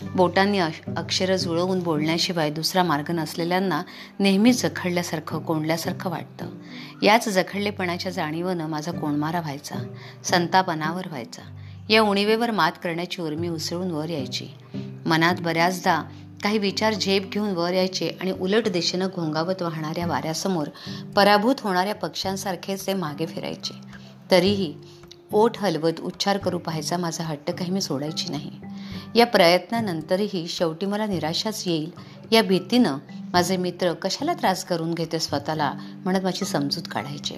बोटांनी 0.02 0.60
अक्षरं 0.98 1.36
जुळवून 1.36 1.80
बोलण्याशिवाय 1.80 2.50
दुसरा 2.50 2.84
मार्ग 2.84 3.12
नसलेल्यांना 3.12 3.84
नेहमीच 4.20 4.62
जखडल्यासारखं 4.62 5.40
कोंडल्यासारखं 5.40 6.10
वाटतं. 6.10 6.46
याच 7.02 7.30
जखडलेपणाच्या 7.30 8.12
जाणीवनं 8.12 8.68
माझा 8.68 8.92
कोणमारा 8.92 9.40
व्हायचा 9.40 9.76
संताप 10.24 10.70
अनावर 10.70 11.08
व्हायचा. 11.08 11.42
या 11.90 12.02
उणीवेवर 12.02 12.52
मात 12.52 12.72
करण्याची 12.84 13.22
उर्मी 13.22 13.48
उसळून 13.48 13.92
वर 13.92 14.10
यायची. 14.10 14.48
मनात 15.06 15.36
बऱ्याचदा 15.42 16.04
काही 16.44 16.58
विचार 16.58 16.94
झेप 16.94 17.32
घेऊन 17.32 17.50
वर 17.50 17.74
यायचे 17.74 18.10
आणि 18.22 18.32
उलट 18.32 18.68
दिशेनं 18.68 19.08
घोंगावत 19.16 19.62
वाहणाऱ्या 19.62 20.08
वाऱ्यासमोर 20.08 20.68
पराभूत 21.16 21.56
होणाऱ्या 21.60 21.96
पक्ष्यांसारखेच 21.96 22.88
ते 22.88 22.94
मागे 22.94 23.26
फिरायचे. 23.26 23.74
तरीही 24.32 24.74
ओठ 25.34 25.60
हलवत 25.60 26.00
उच्चार 26.02 26.38
करू 26.38 26.58
पाहायचा 26.58 26.98
माझा 26.98 27.24
हट्ट 27.24 27.52
काही 27.52 27.72
मी 27.72 27.82
सोडायची 27.82 28.30
नाही. 28.30 28.52
या 29.16 29.26
प्रयत्नानंतरही 29.26 30.48
शेवटी 30.48 30.86
मला 30.86 31.06
निराशाच 31.06 31.64
येईल. 31.68 31.92
या 32.32 32.44
भीतीनं 32.44 32.98
माझे 33.34 33.58
मित्र 33.58 33.94
कशाला 33.94 34.34
त्रास 34.34 34.66
करून 34.66 34.94
घेते 34.94 35.20
स्वतःला? 35.20 35.74
म्हणत 35.76 36.20
माझी 36.24 36.46
समजूत 36.46 36.84
काढायचे. 36.92 37.38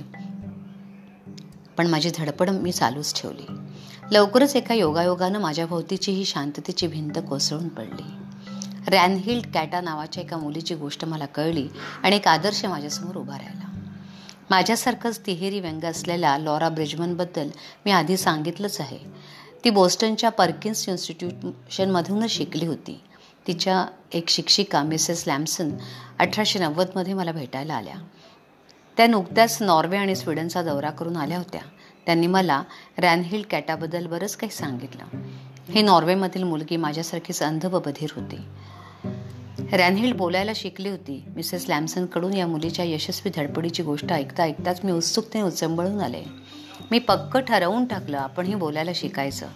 पण 1.77 1.88
माझी 1.88 2.12
धडपड 2.17 2.50
मी 2.50 2.72
चालूच 2.72 3.22
ठेवली. 3.22 3.46
लवकरच 4.12 4.55
एका 4.55 4.74
योगायोगानं 4.74 5.39
माझ्या 5.39 5.65
भोवतीची 5.65 6.12
ही 6.12 6.25
शांततेची 6.25 6.88
भिंत 6.88 7.20
कोसळून 7.29 7.67
पडली. 7.67 8.03
रॅनहिल्ड 8.88 9.46
कॅटा 9.53 9.82
नावाच्या 9.82 10.24
एका 10.24 10.38
मुलीची 10.38 10.75
गोष्ट 10.75 11.05
मला 11.05 11.25
कळली 11.25 11.67
आणि 12.03 12.15
एक 12.15 12.27
आदर्श 12.27 12.65
माझ्यासमोर 12.65 13.15
उभा 13.15 13.38
राहिला. 13.38 13.79
माझ्यासारखंच 14.50 15.20
तिहेरी 15.25 15.60
व्यंग 15.60 15.84
असलेल्या 15.84 16.38
लॉरा 16.38 16.70
ब्रिजमनबद्दल 16.70 17.50
मी 17.86 17.91
आधी 17.91 18.17
सांगितलंच 18.17 18.82
आहे. 18.82 19.00
ती 19.65 19.69
बोस्टनच्या 19.69 20.29
पर्किन्स 20.29 20.89
इन्स्टिट्यूशनमधूनच 20.89 22.29
शिकली 22.29 22.65
होती. 22.65 23.01
तिच्या 23.48 23.86
एक 24.13 24.29
शिक्षिका 24.29 24.84
मिसेस 24.84 25.24
लॅम्सन 25.27 25.72
अठराशे 26.19 26.60
नव्वदमध्ये 26.60 27.13
मला 27.13 27.31
भेटायला 27.31 27.74
आल्या. 27.74 27.93
त्या 28.98 29.07
नुकत्याच 29.07 29.57
नॉर्वे 29.62 29.98
आणि 29.98 30.15
स्वीडनचा 30.15 30.62
दौरा 30.62 30.89
करून 30.89 31.17
आल्या 31.17 31.38
होत्या. 31.38 31.62
त्यांनी 32.05 32.27
मला 32.27 32.63
रॅनहिल 32.98 33.43
कॅटाबद्दल 33.50 34.07
बरंच 34.07 34.36
काही 34.36 34.51
सांगितलं. 34.51 35.03
ही 35.69 35.81
नॉर्वेमधील 35.81 36.43
मुलगी 36.43 36.77
माझ्यासारखीच 36.77 37.43
अंध 37.43 37.65
व 37.65 37.79
बधीर 37.79 38.10
होती. 38.15 38.38
रॅनहिल 39.72 40.13
बोलायला 40.13 40.51
शिकली 40.55 40.89
होती. 40.89 41.24
मिसेस 41.36 41.65
लॅम्सनकडून 41.67 42.34
या 42.34 42.48
मुलीच्या 42.48 42.86
यशस्वी 42.86 43.31
धडपडीची 43.36 43.84
गोष्ट 43.84 44.13
ऐकता 44.13 44.43
ऐकताच 44.43 44.79
मी 44.84 44.91
उत्सुकतेने 44.91 45.45
उचंबळून 45.45 46.01
आले. 46.01 46.24
मी 46.91 47.00
पक्क 47.00 47.38
ठरवून 47.38 47.86
टाकलं 47.86 48.17
आपण 48.17 48.46
हे 48.46 48.55
बोलायला 48.55 48.91
शिकायचं. 48.96 49.48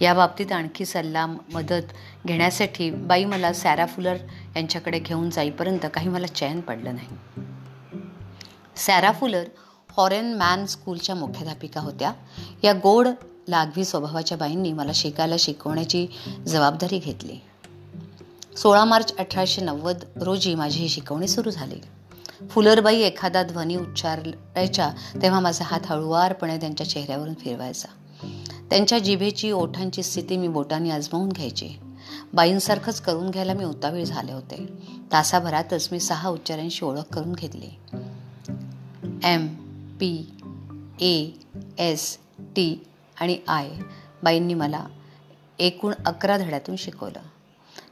या 0.00 0.14
बाबतीत 0.14 0.52
आणखी 0.52 0.84
सल्ला 0.84 1.26
मदत 1.26 1.92
घेण्यासाठी 2.26 2.90
बाई 2.90 3.24
मला 3.24 3.52
सॅरा 3.52 3.86
फुलर 3.86 4.16
यांच्याकडे 4.56 4.98
घेऊन 4.98 5.30
जाईपर्यंत 5.30 5.86
काही 5.94 6.08
मला 6.08 6.26
चैन 6.26 6.60
पडलं 6.60 6.94
नाही. 6.94 7.08
सॅरा 8.76 9.12
फुलर 9.12 9.44
फॉरेन 9.96 10.34
मॅन 10.34 10.66
स्कूलच्या 10.66 11.14
मुख्याध्यापिका 11.14 11.80
होत्या. 11.80 12.12
या 12.64 12.72
गोड 12.72 13.08
लागवी 13.48 13.84
स्वभावाच्या 13.84 14.38
बाईंनी 14.38 14.72
मला 14.72 14.92
शिकायला 14.94 15.34
शिकवण्याची 15.38 16.06
जबाबदारी 16.46 16.98
घेतली. 16.98 17.38
सोळा 18.56 18.84
मार्च 18.84 19.16
अठराशे 19.16 19.62
नव्वद 19.62 20.04
रोजी 20.16 20.54
माझी 20.54 20.78
ही 20.78 20.88
शिकवणी 20.88 21.28
सुरू 21.28 21.50
झाली. 21.50 21.80
फुलरबाई 22.50 23.00
एखादा 23.00 23.42
ध्वनी 23.42 23.76
उच्चारायच्या 23.76 24.90
तेव्हा 25.22 25.40
माझा 25.40 25.64
हात 25.64 25.80
हळुवारपणे 25.84 26.56
त्यांच्या 26.56 26.88
चेहऱ्यावरून 26.88 27.34
फिरवायचा. 27.34 27.88
त्यांच्या 28.70 28.98
जिभेची 28.98 29.50
ओठांची 29.50 30.02
स्थिती 30.02 30.36
मी 30.36 30.48
बोटांनी 30.48 30.90
आजमावून 30.90 31.28
घ्यायची. 31.28 31.68
बाईंसारखंच 32.34 33.00
करून 33.00 33.30
घ्यायला 33.30 33.54
मी 33.54 33.64
उतावीळ 33.64 34.04
झाले 34.04 34.32
होते. 34.32 34.66
तासाभरातच 35.12 35.88
मी 35.92 36.00
सहा 36.00 36.28
उच्चारांशी 36.28 36.84
ओळख 36.84 37.12
करून 37.12 37.32
घेतली. 37.32 37.68
M 39.24 39.46
P 40.00 40.32
A 41.00 41.30
S 41.78 42.18
T 42.38 42.86
आणि 43.20 43.38
आय 43.48 43.70
बाईंनी 44.22 44.54
मला 44.54 44.84
एकूण 45.58 45.94
अकरा 46.06 46.36
धड्यातून 46.36 46.76
शिकवलं. 46.76 47.20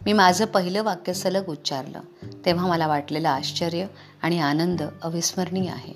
मी 0.07 0.13
माझं 0.13 0.45
पहिलं 0.45 0.83
वाक्य 0.83 1.15
सलग 1.15 1.49
उच्चारलं. 1.49 2.01
तेव्हा 2.45 2.67
मला 2.67 2.87
वाटलेलं 2.87 3.29
आश्चर्य 3.29 3.87
आणि 4.23 4.41
आनंद 4.41 4.83
अविस्मरणीय 5.03 5.71
आहे. 5.71 5.93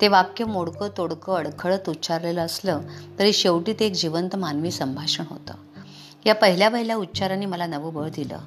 ते 0.00 0.08
वाक्य 0.08 0.44
मोडकं 0.44 0.88
तोडकं 0.96 1.34
अडखळत 1.34 1.88
उच्चारलेलं 1.88 2.40
असलं 2.40 2.80
तरी 3.18 3.32
शेवटी 3.32 3.72
ते 3.72 3.86
एक 3.86 3.92
जिवंत 3.92 4.36
मानवी 4.36 4.70
संभाषण 4.70 5.24
होतं. 5.30 5.54
या 6.26 6.34
पहिल्या 6.34 6.68
पहिल्या 6.68 6.96
उच्चारांनी 6.96 7.46
मला 7.46 7.66
नवं 7.66 7.94
बळ 7.94 8.08
दिलं. 8.16 8.38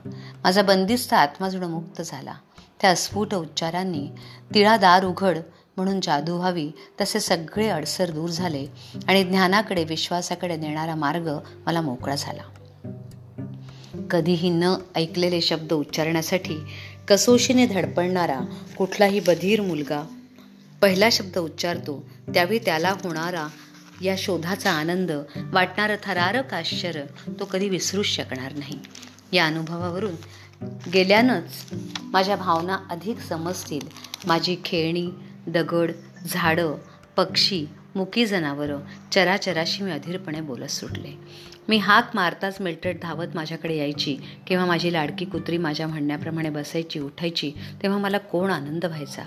माझा 0.43 0.61
बंदिस्त 0.61 1.13
आत्मा 1.13 1.49
जुनं 1.49 1.67
मुक्त 1.67 2.01
झाला. 2.01 2.33
त्या 2.81 2.95
स्फुट 2.95 3.35
उच्चारांनी 3.35 4.07
तिळा 4.53 4.77
दार 4.77 5.05
उघड 5.05 5.37
म्हणून 5.77 5.99
जादू 6.03 6.35
व्हावी 6.35 6.71
तसे 7.01 7.19
सगळे 7.19 7.69
अडसर 7.69 8.11
दूर 8.11 8.29
झाले 8.29 8.67
आणि 9.07 9.23
ज्ञानाकडे 9.23 9.83
विश्वासाकडे 9.83 10.55
नेणारा 10.55 10.95
मार्ग 10.95 11.29
मला 11.65 11.81
मोकळा 11.81 12.15
झाला. 12.15 12.41
कधीही 14.09 14.49
न 14.49 14.75
ऐकलेले 14.95 15.41
शब्द 15.41 15.73
उच्चारण्यासाठी 15.73 16.57
कसोशीने 17.07 17.65
धडपडणारा 17.65 18.39
कुठलाही 18.77 19.19
बधीर 19.19 19.61
मुलगा 19.61 20.01
पहिला 20.81 21.09
शब्द 21.11 21.37
उच्चारतो 21.37 22.09
त्यावेळी 22.33 22.59
त्याला 22.59 22.95
होणारा 23.03 23.47
या 24.01 24.15
शोधाचा 24.17 24.71
आनंद 24.71 25.11
वाटणारं 25.37 25.95
थरारक 26.03 26.53
आश्चर्य 26.53 27.03
तो 27.39 27.45
कधी 27.45 27.69
विसरूच 27.69 28.05
शकणार 28.05 28.53
नाही. 28.53 28.79
या 29.33 29.45
अनुभवावरून 29.45 30.15
गेल्यानंच 30.93 31.65
माझ्या 32.03 32.35
भावना 32.35 32.77
अधिक 32.89 33.19
समजतील. 33.19 33.87
माझी 34.27 34.55
खेळणी 34.65 35.07
दगड 35.47 35.91
झाडं 36.29 36.75
पक्षी 37.15 37.65
मुकी 37.95 38.25
जनावरं 38.25 38.79
चराचराशी 39.11 39.83
मी 39.83 39.91
अधीरपणे 39.91 40.41
बोलत 40.41 40.67
सुटले. 40.67 41.17
मी 41.69 41.77
हाक 41.77 42.11
मारताच 42.15 42.61
मिल्ट्रेड 42.61 42.97
धावत 43.01 43.27
माझ्याकडे 43.35 43.77
यायची. 43.77 44.17
किंवा 44.47 44.65
माझी 44.65 44.93
लाडकी 44.93 45.25
कुत्री 45.25 45.57
माझ्या 45.57 45.87
म्हणण्याप्रमाणे 45.87 46.49
बसायची 46.49 46.99
उठायची 46.99 47.51
तेव्हा 47.83 47.99
मला 47.99 48.17
कोण 48.17 48.51
आनंद 48.51 48.85
व्हायचा? 48.85 49.23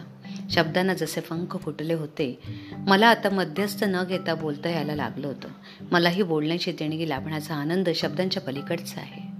शब्दांना 0.50 0.94
जसे 0.94 1.20
पंख 1.20 1.56
फुटले 1.56 1.94
होते 1.94 2.38
मला 2.76 3.06
आता 3.06 3.30
मध्यस्थ 3.30 3.84
न 3.84 4.04
घेता 4.08 4.34
बोलता 4.34 4.70
यायला 4.70 4.94
लागलं 4.94 5.26
होतं. 5.26 5.48
मलाही 5.92 6.22
बोलण्याची 6.22 6.72
देणगी 6.72 7.08
लाभण्याचा 7.08 7.54
आनंद 7.54 7.88
शब्दांच्या 7.94 8.42
पलीकडचा 8.42 9.00
आहे. 9.00 9.32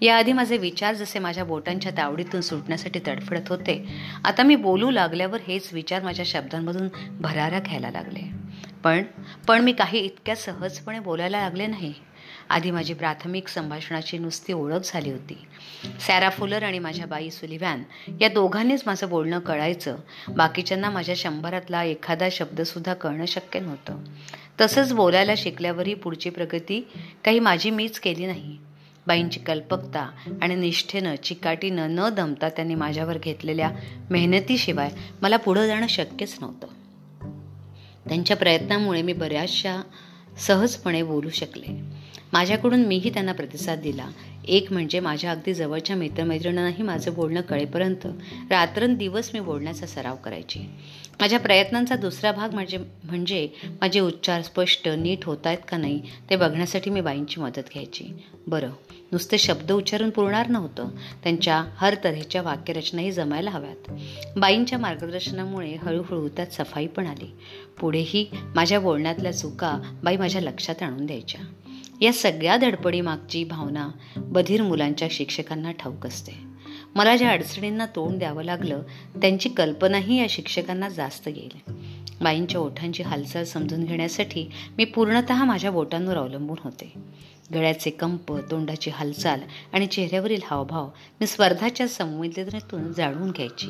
याआधी 0.00 0.32
माझे 0.32 0.56
विचार 0.56 0.94
जसे 0.94 1.18
माझ्या 1.18 1.44
बोटांच्या 1.44 1.92
तावडीतून 1.96 2.40
सुटण्यासाठी 2.40 3.00
तडफडत 3.06 3.48
होते 3.48 3.88
आता 4.24 4.42
मी 4.42 4.56
बोलू 4.56 4.90
लागल्यावर 4.90 5.38
हेच 5.48 5.68
विचार 5.72 6.02
माझ्या 6.02 6.24
शब्दांमधून 6.28 6.88
भरारा 7.20 7.60
घ्यायला 7.60 7.90
लागले. 7.90 8.45
पण 8.86 9.02
पण 9.48 9.60
मी 9.60 9.72
काही 9.72 9.98
इतक्या 9.98 10.36
सहजपणे 10.36 10.98
बोलायला 10.98 11.40
लागले 11.40 11.66
नाही. 11.66 11.94
आधी 12.50 12.70
माझी 12.70 12.94
प्राथमिक 12.94 13.48
संभाषणाची 13.48 14.18
नुसती 14.18 14.52
ओळख 14.52 14.78
झाली 14.84 15.10
होती. 15.10 15.46
सॅरा 16.00 16.30
फुलर 16.30 16.62
आणि 16.62 16.78
माझ्या 16.78 17.06
बाई 17.06 17.30
सुलिव्हॅन 17.30 17.82
या 18.20 18.28
दोघांनीच 18.28 18.82
माझं 18.86 19.08
बोलणं 19.08 19.38
कळायचं. 19.38 19.96
बाकीच्यांना 20.28 20.90
माझ्या 20.90 21.14
शंभरातला 21.18 21.84
एखादा 21.84 22.28
शब्दसुद्धा 22.32 22.94
कळणं 22.94 23.24
शक्य 23.26 23.60
नव्हतं. 23.60 23.98
तसंच 24.60 24.92
बोलायला 24.92 25.32
शिकल्यावरही 25.36 25.94
पुढची 25.94 26.30
प्रगती 26.30 26.88
काही 27.24 27.40
माझी 27.40 27.70
मीच 27.70 28.00
केली 28.00 28.26
नाही. 28.26 28.58
बाईंची 29.06 29.40
कल्पकता 29.40 30.10
आणि 30.42 30.54
निष्ठेनं 30.54 31.14
चिकाटीनं 31.16 31.94
न 31.94 32.08
दमता 32.08 32.48
त्यांनी 32.48 32.74
माझ्यावर 32.74 33.18
घेतलेल्या 33.18 33.70
मेहनतीशिवाय 34.10 34.90
मला 35.22 35.36
पुढं 35.36 35.66
जाणं 35.66 35.86
शक्यच 35.86 36.36
नव्हतं. 36.40 36.66
त्यांच्या 38.08 38.36
प्रयत्नामुळे 38.36 39.02
मी 39.02 39.12
बऱ्याचशा 39.12 39.82
सहजपणे 40.38 41.02
बोलू 41.02 41.30
शकले. 41.30 41.80
माझ्याकडून 42.32 42.84
मीही 42.84 43.10
त्यांना 43.10 43.32
प्रतिसाद 43.32 43.78
दिला. 43.78 44.08
एक 44.48 44.72
म्हणजे 44.72 45.00
माझ्या 45.00 45.30
अगदी 45.30 45.54
जवळच्या 45.54 45.96
मित्रमैत्रिणींनाही 45.96 46.82
माझं 46.82 47.14
बोलणं 47.14 47.40
कळेपर्यंत 47.40 48.06
रात्रंदिवस 48.50 49.30
मी 49.34 49.40
बोलण्याचा 49.40 49.86
सराव 49.86 50.16
करायची. 50.16 50.60
माझ्या 51.20 51.38
प्रयत्नांचा 51.40 51.96
दुसरा 51.96 52.32
भाग 52.32 52.54
म्हणजे 52.54 52.78
म्हणजे 52.78 53.48
माझे 53.80 54.00
उच्चार 54.00 54.42
स्पष्ट 54.42 54.88
नीट 54.88 55.24
होत 55.24 55.46
आहेत 55.46 55.58
का 55.68 55.76
नाही 55.76 56.02
ते 56.30 56.36
बघण्यासाठी 56.36 56.90
मी 56.90 57.00
बाईंची 57.00 57.40
मदत 57.40 57.68
घ्यायची. 57.72 58.04
बरं 58.46 58.70
नुसते 59.12 59.38
शब्द 59.38 59.72
उच्चारून 59.72 60.10
पुरणार 60.10 60.48
नव्हतं. 60.48 60.88
त्यांच्या 61.22 61.64
हर 61.76 61.94
तऱ्हेच्या 62.04 62.42
वाक्यरचनाही 62.42 63.12
जमायला 63.12 63.50
हव्यात. 63.50 63.92
बाईंच्या 64.36 64.78
मार्गदर्शनामुळे 64.78 65.74
हळूहळू 65.74 66.28
त्यात 66.28 66.46
सफाई 66.46 66.86
पण 66.86 67.06
आली. 67.06 67.32
पुढेही 67.80 68.26
माझ्या 68.54 68.80
बोलण्यातल्या 68.80 69.32
चुका 69.32 69.98
बाई 70.04 70.16
माझ्या 70.16 70.40
लक्षात 70.40 70.82
आणून 70.82 71.06
द्यायच्या. 71.06 71.40
या 72.00 72.12
सगळ्या 72.12 72.56
धडपडीमागची 72.56 73.44
भावना 73.44 73.88
बधीर 74.16 74.62
मुलांच्या 74.62 75.08
शिक्षकांना 75.10 75.72
ठाऊक 75.72 76.06
असते. 76.06 76.55
मला 76.96 77.16
ज्या 77.16 77.30
अडचणींना 77.30 77.86
तोंड 77.86 78.18
द्यावं 78.18 78.42
लागलं 78.42 78.82
त्यांची 79.16 79.48
कल्पनाही 79.48 80.18
या 80.18 80.26
शिक्षकांना 80.28 80.88
जास्त 80.88 81.28
येईल 81.28 81.72
बाईंच्या 82.20 82.60
ओठांची 82.60 83.02
हालचाल 83.02 83.44
समजून 83.44 83.84
घेण्यासाठी 83.84 84.46
मी 84.76 84.84
पूर्णतः 84.84 85.44
माझ्या 85.44 85.70
बोटांवर 85.70 86.16
अवलंबून 86.16 86.56
होते. 86.64 86.92
गळ्याचे 87.54 87.90
कंप 87.90 88.32
तोंडाची 88.50 88.90
हालचाल 88.90 89.40
आणि 89.72 89.86
चेहऱ्यावरील 89.86 90.40
हावभाव 90.44 90.88
मी 91.20 91.26
स्पर्धाच्या 91.26 91.88
संवेदनेतून 91.88 92.92
जाणून 92.92 93.30
घ्यायची. 93.30 93.68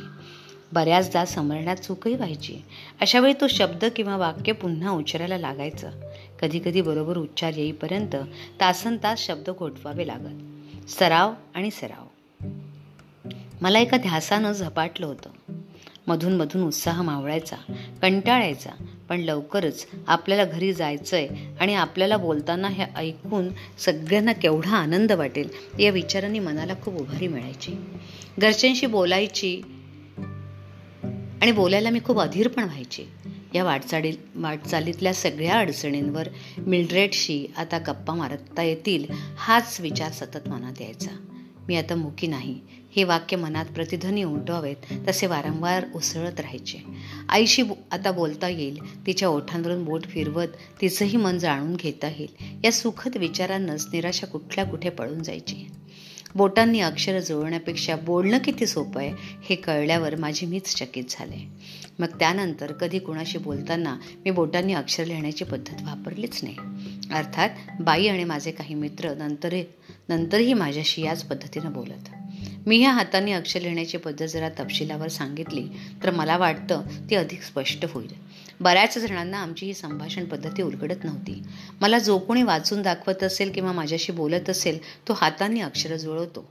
बऱ्याचदा 0.72 1.24
समरण्यात 1.24 1.76
चूकही 1.76 2.14
व्हायची. 2.14 2.56
अशावेळी 3.00 3.34
तो 3.40 3.48
शब्द 3.48 3.84
किंवा 3.96 4.16
वाक्य 4.16 4.52
पुन्हा 4.52 4.90
उच्चारायला 4.90 5.38
लागायचं. 5.38 5.90
कधीकधी 6.42 6.80
बरोबर 6.80 7.16
उच्चार 7.16 7.52
येईपर्यंत 7.56 8.16
तासन 8.60 8.96
तास 9.02 9.26
शब्द 9.26 9.50
घोटवावे 9.50 10.06
लागत. 10.06 10.90
सराव 10.90 11.32
आणि 11.54 11.70
सराव. 11.70 12.15
मला 13.60 13.78
एका 13.78 13.96
ध्यासानं 13.96 14.52
झपाटलं 14.52 15.06
होतं. 15.06 15.30
मधून 16.06 16.36
मधून 16.36 16.62
उत्साह 16.62 17.02
मावळायचा 17.02 17.56
कंटाळायचा 18.02 18.70
पण 19.08 19.20
लवकरच 19.20 19.86
आपल्याला 20.06 20.44
घरी 20.44 20.72
जायचंय 20.72 21.28
आणि 21.60 21.74
आपल्याला 21.74 22.16
बोलताना 22.16 22.68
हे 22.68 22.84
ऐकून 22.96 23.48
सगळ्यांना 23.78 24.32
केवढा 24.32 24.76
आनंद 24.76 25.12
वाटेल 25.12 25.48
या 25.80 25.90
विचारांनी 25.90 26.38
मनाला 26.38 26.74
खूप 26.82 26.94
उभारी 26.94 27.28
मिळायची. 27.28 27.72
घरच्यांशी 28.38 28.86
बोलायची 28.86 29.62
आणि 31.42 31.52
बोलायला 31.52 31.90
मी 31.90 32.00
खूप 32.04 32.18
अधीर 32.18 32.48
पण 32.48 32.64
व्हायची. 32.64 33.04
या 33.54 33.64
वाटचाली 33.64 34.12
वाटचालीतल्या 34.34 35.14
सगळ्या 35.14 35.58
अडचणींवर 35.58 36.28
मिल्ड्रेटशी 36.58 37.46
आता 37.56 37.78
गप्पा 37.78 38.14
मारता 38.14 38.62
येतील 38.62 39.04
हाच 39.38 39.80
विचार 39.80 40.12
सतत 40.12 40.48
मनात 40.48 40.82
यायचा. 40.82 41.10
मी 41.68 41.76
आता 41.76 41.94
मुकी 41.94 42.26
नाही 42.26 42.60
हे 42.96 43.04
वाक्य 43.04 43.36
मनात 43.36 43.66
प्रतिध्वनी 43.66 44.24
उमटवावेत 44.24 45.08
तसे 45.08 45.26
वारंवार 45.26 45.84
उसळत 45.94 46.40
राहायचे. 46.40 46.78
आईशी 47.28 47.62
आता 47.90 48.10
बोलता 48.10 48.48
येईल 48.48 49.06
तिच्या 49.06 49.28
ओठांवरून 49.28 49.84
बोट 49.84 50.04
फिरवत 50.04 50.46
तिचंही 50.80 51.16
मन 51.16 51.38
जाणून 51.38 51.76
घेता 51.76 52.08
येईल. 52.08 52.60
या 52.64 52.72
सुखद 52.72 53.16
विचारांनाच 53.16 53.86
निराशा 53.92 54.26
कुठल्या 54.26 54.64
कुठे 54.64 54.90
पळून 54.90 55.22
जायची? 55.22 55.66
बोटांनी 56.34 56.80
अक्षरं 56.80 57.18
जुळण्यापेक्षा 57.18 57.96
बोलणं 57.96 58.38
किती 58.38 58.66
सोपं 58.66 59.00
आहे 59.00 59.12
हे 59.20 59.54
कळल्यावर 59.54 60.16
माझी 60.16 60.46
मीच 60.46 60.76
चकित 60.76 61.04
झाले. 61.10 61.48
मग 61.98 62.06
त्यानंतर 62.06 62.72
कधी 62.72 62.98
कुणाशी 62.98 63.38
बोलताना 63.38 63.96
मी 64.24 64.30
बोटांनी 64.30 64.72
अक्षर 64.72 65.04
लिहिण्याची 65.04 65.44
पद्धत 65.44 65.82
वापरलीच 65.82 66.44
नाही. 66.44 66.56
अर्थात 67.14 67.50
बाई 67.80 68.06
आणि 68.06 68.24
माझे 68.24 68.50
काही 68.50 68.74
मित्र 68.74 69.14
नंतर 69.14 69.54
नंतरही 70.08 70.54
माझ्याशी 70.54 71.02
याच 71.02 71.24
पद्धतीनं 71.24 71.72
बोलत. 71.72 72.15
मी 72.66 72.78
ह्या 72.78 72.90
हाताने 72.90 73.32
अक्षर 73.32 73.60
लिहिण्याची 73.60 73.96
पद्धत 73.96 74.26
जरा 74.26 74.48
तपशिलावर 74.48 75.08
सांगितली 75.08 75.68
तर 76.02 76.10
मला 76.10 76.36
वाटतं 76.36 76.82
ती 77.10 77.14
अधिक 77.14 77.42
स्पष्ट 77.42 77.84
होईल. 77.94 78.12
बऱ्याच 78.60 78.98
जणांना 78.98 79.38
आमची 79.38 79.66
ही 79.66 79.74
संभाषण 79.74 80.24
पद्धती 80.24 80.62
उलगडत 80.62 81.04
नव्हती. 81.04 81.42
मला 81.80 81.98
जो 81.98 82.18
कोणी 82.18 82.42
वाचून 82.42 82.82
दाखवत 82.82 83.22
असेल 83.22 83.52
किंवा 83.52 83.72
माझ्याशी 83.72 84.12
बोलत 84.12 84.50
असेल 84.50 84.78
तो 85.08 85.12
हाताने 85.12 85.60
अक्षरं 85.60 85.96
जुळवतो. 85.96 86.46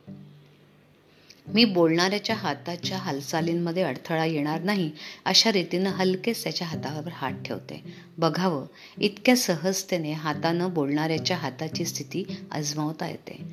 मी 1.47 1.65
बोलणाऱ्याच्या 1.65 2.36
हाताच्या 2.36 2.97
हालचालींमध्ये 2.97 3.84
अडथळा 3.84 4.25
येणार 4.25 4.62
नाही 4.62 4.91
अशा 5.25 5.51
रीतीनं 5.51 5.89
हलकेच 5.89 6.43
त्याच्या 6.43 6.67
हातावर 6.67 7.12
हात 7.13 7.43
ठेवते. 7.45 7.84
बघावं 8.17 8.65
इतक्या 8.99 9.36
सहजतेने 9.36 10.12
हातानं 10.12 10.73
बोलणाऱ्याच्या 10.73 11.38
हाताची 11.38 11.86
स्थिती 11.86 12.23
आजमावता 12.51 13.08
येते. 13.08 13.43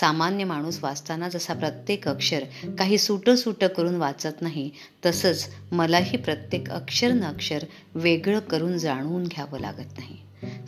सामान्य 0.00 0.44
माणूस 0.44 0.78
वाचताना 0.82 1.28
जसा 1.28 1.54
प्रत्येक 1.54 2.08
अक्षर 2.08 2.44
काही 2.78 2.98
सुटं 2.98 3.36
सुटं 3.36 3.66
करून 3.66 3.94
वाचत 3.94 4.42
नाही 4.42 4.70
तसंच 5.06 5.48
मलाही 5.72 6.16
प्रत्येक 6.16 6.70
अक्षर 6.70 7.08
न 7.08 7.24
अक्षर 7.24 7.64
वेगळं 7.94 8.38
करून 8.38 8.78
जाणून 8.78 9.24
घ्यावं 9.24 9.58
लागत 9.58 9.98
नाही. 9.98 10.16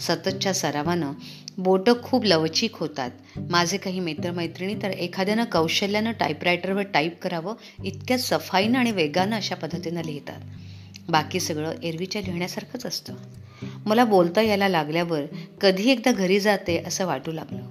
सततच्या 0.00 0.54
सरावानं 0.54 1.12
बोटं 1.58 1.92
खूप 2.02 2.24
लवचिक 2.24 2.74
होतात. 2.74 3.10
माझे 3.50 3.76
काही 3.76 4.00
मित्रमैत्रिणी 4.00 4.74
तर 4.74 4.90
एखाद्यानं 4.90 5.44
कौशल्यानं 5.44 6.12
टाईपरायटरवर 6.12 6.82
टाईप 6.82 7.22
करावं 7.22 7.54
इतक्या 7.84 8.18
सफाईनं 8.18 8.78
आणि 8.78 8.90
वेगानं 8.90 9.36
अशा 9.36 9.54
पद्धतीनं 9.54 10.02
लिहितात. 10.02 10.40
बाकी 11.08 11.40
सगळं 11.40 11.72
एरवीच्या 11.82 12.22
लिहिण्यासारखंच 12.22 12.86
असतं. 12.86 13.14
मला 13.86 14.04
बोलता 14.04 14.42
यायला 14.42 14.68
लागल्यावर 14.68 15.22
कधी 15.60 15.90
एकदा 15.90 16.12
घरी 16.12 16.40
जाते 16.40 16.82
असं 16.86 17.06
वाटू 17.06 17.32
लागलं. 17.32 17.62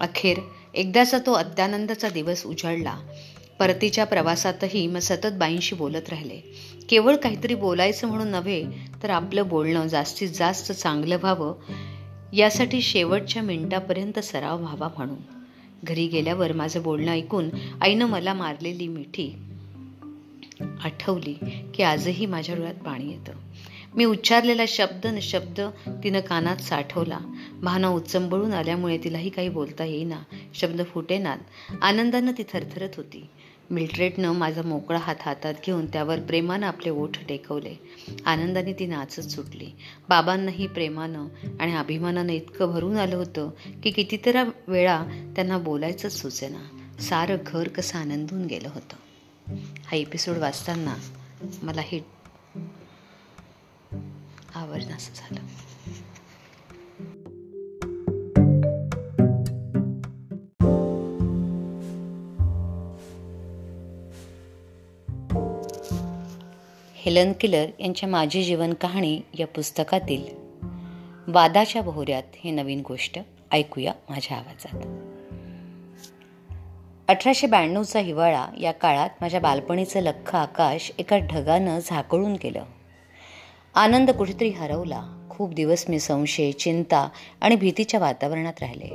अखेर 0.00 0.38
एकदाचा 0.76 1.18
तो 1.26 1.32
अत्यानंदाचा 1.32 2.08
दिवस 2.08 2.46
उजाडला. 2.46 2.96
परतीच्या 3.58 4.04
प्रवासातही 4.04 4.86
मग 4.86 4.98
सतत 4.98 5.28
बाईंशी 5.32 5.74
बोलत 5.74 6.08
राहिले. 6.08 6.40
केवळ 6.88 7.16
काहीतरी 7.16 7.54
बोलायचं 7.54 8.08
म्हणून 8.08 8.28
नव्हे 8.28 8.64
तर 9.02 9.10
आपलं 9.10 9.48
बोलणं 9.48 9.86
जास्तीत 9.86 10.28
जास्त 10.28 10.72
चांगलं 10.72 11.16
व्हावं 11.16 11.54
यासाठी 12.32 12.82
शेवटच्या 12.82 13.42
मिनिटापर्यंत 13.42 14.18
सराव 14.18 14.58
व्हावा 14.58 14.88
म्हणून. 14.96 15.16
घरी 15.84 16.06
गेल्यावर 16.06 16.52
माझं 16.52 16.82
बोलणं 16.82 17.12
ऐकून 17.12 17.48
आईनं 17.80 18.06
मला 18.06 18.34
मारलेली 18.34 18.88
मिठी 18.88 19.32
आठवली 20.60 21.36
की 21.74 21.82
आजही 21.82 22.26
माझ्या 22.26 22.54
डोळ्यात 22.54 22.74
पाणी 22.74 23.10
येतं. 23.10 23.32
मी 23.96 24.04
उच्चारलेला 24.04 24.64
शब्द 24.68 25.06
न 25.06 25.20
शब्द 25.20 25.60
तिनं 26.04 26.20
कानात 26.20 26.56
साठवला. 26.56 27.18
भाना 27.62 27.88
उच्चंबळून 27.88 28.52
आल्यामुळे 28.52 28.98
तिलाही 28.98 29.30
काही 29.30 29.48
बोलता 29.48 29.84
येईना. 29.84 30.22
शब्द 30.54 30.82
फुटेनात 30.94 31.38
आनंदानं 31.82 32.32
ती 32.38 32.42
थरथरत 32.42 32.88
होती. 32.96 33.26
मिल्ट्रेटनं 33.70 34.32
माझा 34.32 34.62
मोकळा 34.62 34.98
हात 34.98 35.16
हातात 35.20 35.54
घेऊन 35.66 35.86
त्यावर 35.86 36.20
प्रेमानं 36.20 36.66
आपले 36.66 36.90
ओठ 36.90 37.18
टेकवले. 37.28 37.74
आनंदाने 38.26 38.72
ती 38.72 38.86
नाचत 38.86 39.20
सुटली. 39.20 39.70
बाबांनाही 40.08 40.66
प्रेमानं 40.66 41.26
आणि 41.60 41.74
अभिमानानं 41.74 42.32
इतकं 42.32 42.66
भरून 42.66 42.96
आलं 42.96 43.16
होतं 43.16 43.50
की 43.82 43.90
कितीतरा 43.90 44.44
वेळा 44.68 45.04
त्यांना 45.36 45.58
बोलायचंच 45.58 46.12
सुचेना. 46.12 46.62
सारं 47.02 47.36
घर 47.46 47.68
कसं 47.68 47.98
आनंदून 47.98 48.46
गेलं 48.46 48.68
होतं. 48.74 48.96
हा 49.86 49.96
एपिसोड 49.96 50.36
वाचताना 50.36 50.94
मला 51.62 51.80
हे 51.80 52.00
आवडणं 54.56 54.96
असं 54.96 55.12
झालं. 55.16 55.40
हेलन 66.94 67.32
किलर 67.40 67.66
यांच्या 67.80 68.08
माझी 68.08 68.44
जीवन 68.44 68.74
कहाणी 68.74 69.20
या 69.38 69.46
पुस्तकातील 69.46 70.24
वादाच्या 71.28 71.82
भोवऱ्यात 71.82 72.22
हे 72.44 72.50
नवीन 72.50 72.82
गोष्ट 72.88 73.18
ऐकूया 73.52 73.92
माझ्या 74.08 74.36
आवाजात. 74.36 74.86
अठराशे 77.08 77.46
ब्याण्णवचा 77.46 77.98
हिवाळा 77.98 78.46
या 78.60 78.72
काळात 78.72 79.10
माझ्या 79.20 79.40
बालपणीचं 79.40 80.00
लख्ख 80.00 80.36
आकाश 80.36 80.92
एका 80.98 81.18
ढगानं 81.18 81.78
झाकळून 81.84 82.32
गेलं. 82.32 82.64
आनंद 83.76 84.10
कुठेतरी 84.10 84.48
हरवला. 84.48 85.26
खूप 85.30 85.54
दिवस 85.54 85.84
मी 85.88 85.98
संशय 85.98 86.52
चिंता 86.52 87.08
आणि 87.40 87.56
भीतीच्या 87.56 88.00
वातावरणात 88.00 88.52
राहिले. 88.60 88.86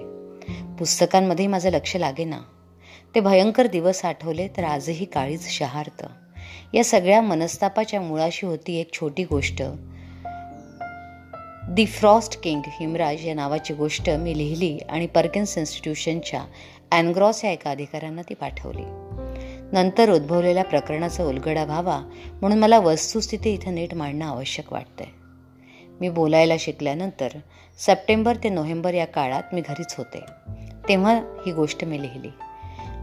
पुस्तकांमध्ये 0.76 1.48
माझं 1.48 1.70
लक्ष 1.70 1.96
लागेना. 1.96 2.38
ते 3.16 3.20
भयंकर 3.20 3.68
दिवस 3.68 4.06
आठवले 4.06 4.48
तर 4.48 4.64
आजही 4.64 5.06
काळीच 5.06 5.48
शहारतं. 5.48 6.08
या 6.74 6.84
सगळ्या 6.84 7.22
मनस्तापाच्या 7.22 8.02
मुळाशी 8.02 8.46
होती 8.46 8.80
एक 8.80 8.94
छोटी 8.94 9.24
गोष्ट. 9.24 9.64
दी 11.70 11.86
फ्रॉस्ट 11.86 12.44
किंग 12.44 12.62
हिमराज 12.68 13.28
या 13.28 13.34
नावाची 13.34 13.74
गोष्ट 13.74 14.10
मी 14.10 14.38
लिहिली 14.38 14.78
आणि 14.78 15.08
पर्किन्स 15.08 15.58
इन्स्टिट्यूशनच्या 15.58 16.46
अँग्रॉस 16.92 17.46
या 17.46 17.52
एका 17.52 17.72
अधिकाऱ्यांना 17.72 18.22
ती 18.22 18.34
पाठवली. 18.34 19.01
नंतर 19.72 20.10
उद्भवलेल्या 20.10 20.64
प्रकरणाचा 20.64 21.24
उलगडा 21.24 21.64
व्हावा 21.64 22.02
म्हणून 22.42 22.60
मला 22.60 22.80
वस्तुस्थिती 22.80 23.54
इथं 23.54 23.76
नीट 23.76 23.94
मांडणं 23.94 24.26
आवश्यक 24.26 24.74
वाटतंय. 24.74 25.08
मी 26.02 26.10
बोलायला 26.10 26.54
शिकल्यानंतर 26.60 27.28
सप्टेंबर 27.78 28.36
ते 28.36 28.50
नोव्हेंबर 28.50 28.94
या 28.94 29.06
काळात 29.06 29.44
मी 29.54 29.62
घरीच 29.62 29.96
होते. 29.98 30.20
तेव्हा 30.90 31.16
ही 31.16 31.52
गोष्ट 31.52 31.86
मी 31.86 32.02
लिहिली. 32.02 32.28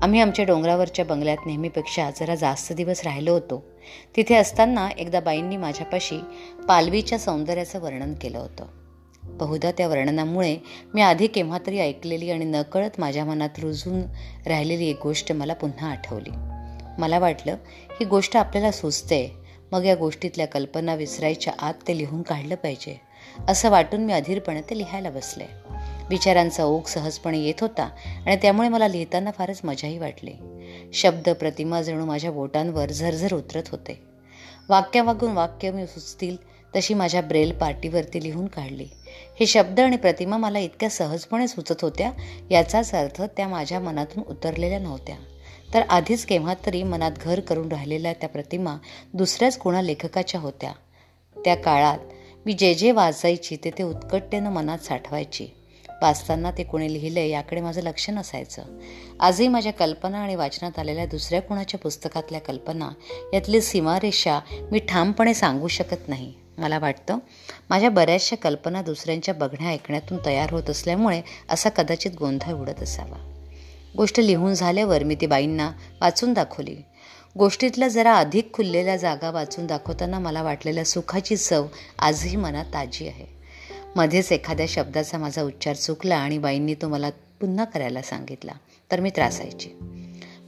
आम्ही 0.02 0.20
आमच्या 0.20 0.44
डोंगरावरच्या 0.44 1.04
बंगल्यात 1.04 1.36
नेहमीपेक्षा 1.46 2.10
जरा 2.20 2.34
जास्त 2.34 2.72
दिवस 2.72 3.04
राहिलो 3.04 3.32
होतो. 3.32 3.64
तिथे 4.16 4.34
असताना 4.34 4.88
एकदा 4.88 5.20
बाईंनी 5.20 5.56
माझ्यापाशी 5.56 6.20
पालवीच्या 6.68 7.18
सौंदर्याचं 7.18 7.80
वर्णन 7.80 8.14
केलं 8.14 8.38
होतं. 8.38 8.64
बहुधा 9.22 9.70
त्या 9.70 9.88
वर्णनामुळे 9.88 10.56
मी 10.94 11.00
आधी 11.00 11.26
केव्हा 11.26 11.58
तरी 11.66 11.78
ऐकलेली 11.78 12.30
आणि 12.30 12.44
नकळत 12.44 12.90
माझ्या 12.98 13.24
मनात 13.24 13.58
रुजून 13.58 14.00
राहिलेली 14.46 14.90
एक 14.90 14.98
गोष्ट 15.02 15.32
मला 15.32 15.54
पुन्हा 15.54 15.90
आठवली. 15.90 16.57
मला 16.98 17.18
वाटलं 17.18 17.56
ही 17.90 18.04
गोष्ट 18.04 18.36
आपल्याला 18.36 18.70
सुचते. 18.70 19.32
मग 19.72 19.84
या 19.84 19.94
गोष्टीतल्या 19.94 20.46
कल्पना 20.46 20.94
विसरायच्या 20.94 21.52
आत 21.58 21.74
ते 21.88 21.98
लिहून 21.98 22.22
काढलं 22.22 22.54
पाहिजे. 22.54 23.00
असं 23.48 23.70
वाटून 23.70 24.00
मी 24.00 24.12
अधीरपणे 24.12 24.60
ते 24.60 24.78
लिहायला 24.78 25.10
बसले. 25.10 25.44
विचारांचा 26.10 26.64
ओघ 26.64 26.86
सहजपणे 26.86 27.38
येत 27.38 27.54
होता 27.60 27.90
आणि 28.26 28.36
त्यामुळे 28.36 28.68
मला 28.68 28.88
लिहिताना 28.88 29.30
फारच 29.30 29.60
मजाही 29.64 29.98
वाटली. 29.98 30.32
शब्द 30.92 31.28
प्रतिमा 31.28 31.82
जणू 31.82 32.04
माझ्या 32.04 32.30
बोटांवर 32.30 32.90
झरझर 32.90 33.34
उतरत 33.34 33.62
होते. 33.70 34.02
वाक्यावागून 34.68 35.32
वाक्य 35.32 35.70
मी 35.70 35.86
सुचतील 35.86 36.36
तशी 36.76 36.94
माझ्या 36.94 37.22
ब्रेल 37.22 37.52
पार्टीवरती 37.52 38.22
लिहून 38.22 38.46
काढली. 38.46 38.86
हे 39.40 39.46
शब्द 39.46 39.80
आणि 39.80 39.96
प्रतिमा 39.96 40.36
मला 40.36 40.58
इतक्या 40.58 40.90
सहजपणे 40.90 41.48
सुचत 41.48 41.82
होत्या 41.82 42.12
याचाच 42.50 42.94
अर्थ 42.94 43.22
त्या 43.22 43.48
माझ्या 43.48 43.80
मनातून 43.80 44.22
उतरलेल्या 44.28 44.78
नव्हत्या. 44.78 45.16
तर 45.74 45.82
आधीच 45.88 46.24
केव्हा 46.24 46.54
तरी 46.66 46.82
मनात 46.82 47.10
घर 47.24 47.40
करून 47.40 47.68
राहिलेल्या 47.68 48.12
त्या 48.12 48.28
प्रतिमा 48.28 48.76
दुसऱ्याच 49.14 49.58
कोणा 49.58 49.82
लेखकाच्या 49.82 50.40
होत्या. 50.40 50.72
त्या 51.44 51.54
काळात 51.54 51.98
मी 52.46 52.52
जे 52.52 52.74
जे 52.74 52.92
वाचायची 52.92 53.56
ते 53.56 53.70
ते 53.70 53.82
उत्कट्यानं 53.82 54.50
मनात 54.50 54.78
साठवायची. 54.78 55.46
वाचताना 56.02 56.50
ते 56.50 56.62
कोणी 56.62 56.92
लिहिले 56.92 57.28
याकडे 57.28 57.60
माझं 57.60 57.82
लक्ष 57.82 58.10
नसायचं. 58.10 58.62
आजही 59.20 59.48
माझ्या 59.48 59.72
कल्पना 59.72 60.18
आणि 60.18 60.34
वाचनात 60.34 60.78
आलेल्या 60.78 61.06
दुसऱ्या 61.06 61.42
कोणाच्या 61.42 61.80
पुस्तकातल्या 61.80 62.40
कल्पना 62.40 62.90
यातली 63.34 63.60
सीमारेषा 63.60 64.40
मी 64.72 64.78
ठामपणे 64.78 65.34
सांगू 65.34 65.68
शकत 65.68 66.08
नाही. 66.08 66.34
मला 66.58 66.78
वाटतं 66.78 67.18
माझ्या 67.70 67.90
बऱ्याचशा 67.90 68.36
कल्पना 68.36 68.82
दुसऱ्यांच्या 68.82 69.34
बघण्या 69.34 69.68
ऐकण्यातून 69.68 70.18
तयार 70.26 70.50
होत 70.50 70.70
असल्यामुळे 70.70 71.22
असा 71.48 71.68
कदाचित 71.68 72.10
गोंधळ 72.18 72.52
उडत 72.52 72.82
असावा. 72.82 73.27
गोष्ट 73.98 74.20
लिहून 74.20 74.54
झाल्यावर 74.54 75.04
मी 75.04 75.14
ती 75.14 75.26
बाईंना 75.26 75.72
वाचून 76.00 76.32
दाखवली. 76.32 76.76
गोष्टीतल्या 77.38 77.88
जरा 77.88 78.14
अधिक 78.14 78.52
खुललेल्या 78.52 78.96
जागा 78.96 79.30
वाचून 79.30 79.66
दाखवताना 79.66 80.18
मला 80.18 80.42
वाटलेल्या 80.42 80.84
सुखाची 80.84 81.36
चव 81.36 81.66
आजही 81.98 82.36
मनात 82.36 82.64
ताजी 82.64 83.08
आहे. 83.08 83.26
मध्येच 83.96 84.32
एखाद्या 84.32 84.66
शब्दाचा 84.68 85.18
माझा 85.18 85.42
उच्चार 85.42 85.76
चुकला 85.76 86.16
आणि 86.16 86.38
बाईंनी 86.38 86.74
तो 86.74 86.88
मला 86.88 87.10
पुन्हा 87.10 87.64
करायला 87.64 88.02
सांगितला 88.02 88.52
तर 88.92 89.00
मी 89.00 89.10
त्रासायची. 89.10 89.70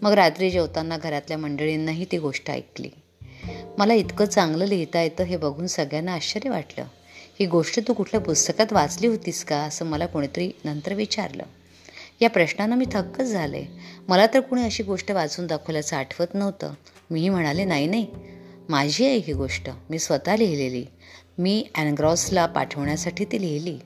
मग 0.03 0.13
रात्री 0.13 0.51
जेवताना 0.51 0.97
घरातल्या 0.97 1.39
मंडळींनाही 1.39 2.07
ती 2.13 2.19
गोष्ट 2.19 2.51
ऐकली. 2.51 2.91
मला 3.79 3.95
इतकं 3.95 4.25
चांगलं 4.25 4.65
लिहिता 4.65 5.03
येतं 5.03 5.25
हे 5.25 5.37
बघून 5.37 5.67
सगळ्यांना 5.67 6.13
आश्चर्य 6.13 6.51
वाटलं. 6.51 6.85
ही 7.41 7.47
गोष्ट 7.47 7.89
तू 7.89 7.93
कुठल्या 7.93 8.21
पुस्तकात 8.21 8.73
वाचली 8.73 9.07
होतीस 9.07 9.45
का? 9.45 9.57
असं 9.57 9.87
मला 9.87 10.07
कोणीतरी 10.07 10.53
नंतर 10.65 10.95
विचारलं. 10.95 11.43
या 12.21 12.31
प्रश्नानं 12.31 12.77
मी 12.77 12.85
थक्कच 12.93 13.25
झाले. 13.25 13.65
मला 14.09 14.27
तर 14.27 14.41
कुणी 14.41 14.65
अशी 14.65 14.83
गोष्ट 14.83 15.11
वाचून 15.11 15.47
दाखवल्याचं 15.47 15.97
आठवत 15.97 16.27
नव्हतं. 16.35 16.75
मीही 17.11 17.29
म्हणाले 17.29 17.65
नाही 17.65 17.87
नाही. 17.87 18.07
माझी 18.69 19.07
आहे 19.07 19.17
ही 19.17 19.33
गोष्ट. 19.33 19.71
मी 19.91 19.99
स्वतः 19.99 20.37
लिहिलेली. 20.37 20.85
मी 21.39 21.67
अँग्रॉसला 21.75 22.47
पाठवण्यासाठी 22.47 23.25
ती 23.25 23.41
लिहिली. 23.41 23.79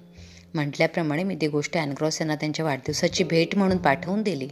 म्हटल्याप्रमाणे 0.55 1.25
मी 1.25 1.37
ती 1.41 1.49
गोष्ट 1.49 1.77
अँग्रॉस 1.77 2.21
यांना 2.21 2.35
त्यांच्या 2.35 2.65
वाढदिवसाची 2.65 3.25
भेट 3.25 3.57
म्हणून 3.57 3.77
पाठवून 3.77 4.23
दिली. 4.23 4.49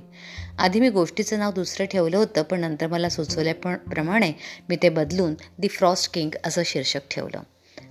आधी 0.58 0.80
मी 0.80 0.90
गोष्टीचं 0.90 1.38
नाव 1.38 1.52
दुसरं 1.52 1.86
ठेवलं 1.86 2.16
होतं 2.16 2.42
पण 2.42 2.60
नंतर 2.60 2.86
मला 2.86 3.08
सुचवल्याप्रमाणे 3.08 4.32
मी 4.68 4.76
ते 4.76 4.88
बदलून 4.88 5.34
दी 5.58 5.68
फ्रॉस्ट 5.68 6.14
किंग 6.14 6.30
असं 6.44 6.62
शीर्षक 6.64 7.00
ठेवलं. 7.10 7.40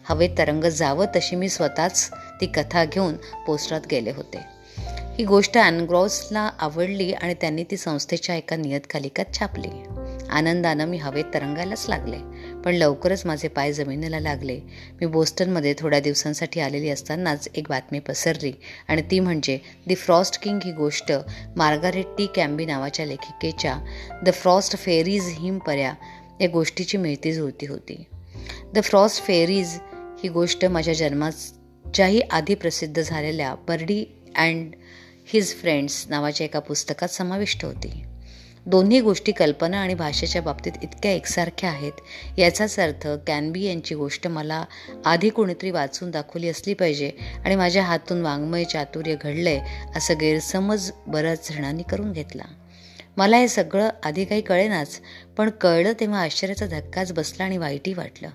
हवेत 0.09 0.29
तरंग 0.37 0.63
जावं 0.63 1.05
तशी 1.15 1.35
मी 1.35 1.49
स्वतःच 1.49 2.11
ती 2.41 2.45
कथा 2.45 2.85
घेऊन 2.85 3.15
पोस्टात 3.47 3.81
गेले 3.91 4.11
होते. 4.11 4.60
ही 5.17 5.23
गोष्ट 5.25 5.57
अनग्रॉसला 5.57 6.49
आवडली 6.59 7.11
आणि 7.13 7.33
त्यांनी 7.33 7.63
ती 7.63 7.77
संस्थेच्या 7.77 8.35
एका 8.35 8.55
नियतकालिकात 8.55 9.25
छापली. 9.39 9.69
आनंदानं 10.29 10.85
मी 10.85 10.97
हवेत 10.97 11.25
तरंगायलाच 11.33 11.85
लागले 11.89 12.17
पण 12.61 12.75
लवकरच 12.75 13.25
माझे 13.25 13.47
पाय 13.47 13.73
जमिनीला 13.73 14.19
लागले. 14.19 14.59
मी 15.01 15.05
बोस्टनमध्ये 15.05 15.73
थोड्या 15.79 15.99
दिवसांसाठी 15.99 16.59
आलेली 16.59 16.89
असतानाच 16.89 17.47
एक 17.55 17.67
बातमी 17.69 17.99
पसरली 17.99 18.51
आणि 18.87 19.01
ती 19.11 19.19
म्हणजे 19.19 19.57
दी 19.87 19.95
फ्रॉस्ट 19.95 20.41
किंग 20.43 20.59
ही 20.65 20.71
गोष्ट 20.71 21.11
मार्गारेट 21.55 22.05
टी 22.17 22.27
कॅम्बी 22.35 22.65
नावाच्या 22.65 23.05
लेखिकेच्या 23.05 23.77
द 24.25 24.33
फ्रॉस्ट 24.33 24.77
फेरीज 24.77 25.27
हिम 25.39 25.57
पर्या 25.57 25.93
या 26.41 26.47
गोष्टीची 26.47 26.97
मिळती 26.97 27.33
जुळती 27.33 27.65
होती. 27.65 28.03
द 28.73 28.83
फ्रॉस्ट 28.83 29.23
फेरीज 29.23 29.79
ही 30.23 30.29
गोष्ट 30.29 30.65
माझ्या 30.65 30.93
जन्माच्याही 30.93 32.19
आधी 32.31 32.55
प्रसिद्ध 32.55 33.01
झालेल्या 33.01 33.55
बर्डी 33.67 34.05
अँड 34.35 34.75
हिज 35.33 35.55
फ्रेंड्स 35.55 36.05
नावाच्या 36.09 36.45
एका 36.45 36.59
पुस्तकात 36.59 37.09
समाविष्ट 37.09 37.65
होती. 37.65 38.03
दोन्ही 38.65 39.01
गोष्टी 39.01 39.31
कल्पना 39.31 39.77
आणि 39.77 39.93
भाषेच्या 39.93 40.41
बाबतीत 40.41 40.71
इतक्या 40.83 41.11
एकसारख्या 41.11 41.69
आहेत 41.69 42.39
याचाच 42.39 42.79
अर्थ 42.79 43.07
कॅनबी 43.27 43.63
यांची 43.63 43.95
गोष्ट 43.95 44.27
मला 44.27 44.65
आधी 45.05 45.29
कोणीतरी 45.29 45.71
वाचून 45.71 46.11
दाखवली 46.11 46.49
असली 46.49 46.73
पाहिजे 46.73 47.11
आणि 47.45 47.55
माझ्या 47.55 47.83
हातून 47.83 48.21
वाङ्मय 48.21 48.63
चातुर्य 48.63 49.15
घडलंय 49.21 49.59
असं 49.95 50.13
गैरसमज 50.21 50.91
बऱ्याच 51.07 51.51
जणांनी 51.51 51.83
करून 51.83 52.11
घेतला. 52.11 52.43
मला 53.17 53.37
हे 53.37 53.47
सगळं 53.47 53.89
आधी 54.03 54.25
काही 54.25 54.41
कळेनाच 54.41 54.99
पण 55.37 55.49
कळलं 55.49 55.93
तेव्हा 55.99 56.21
आश्चर्याचा 56.21 56.65
धक्काच 56.65 57.13
बसला 57.13 57.43
आणि 57.43 57.57
वाईटही 57.57 57.93
वाटलं. 57.93 58.29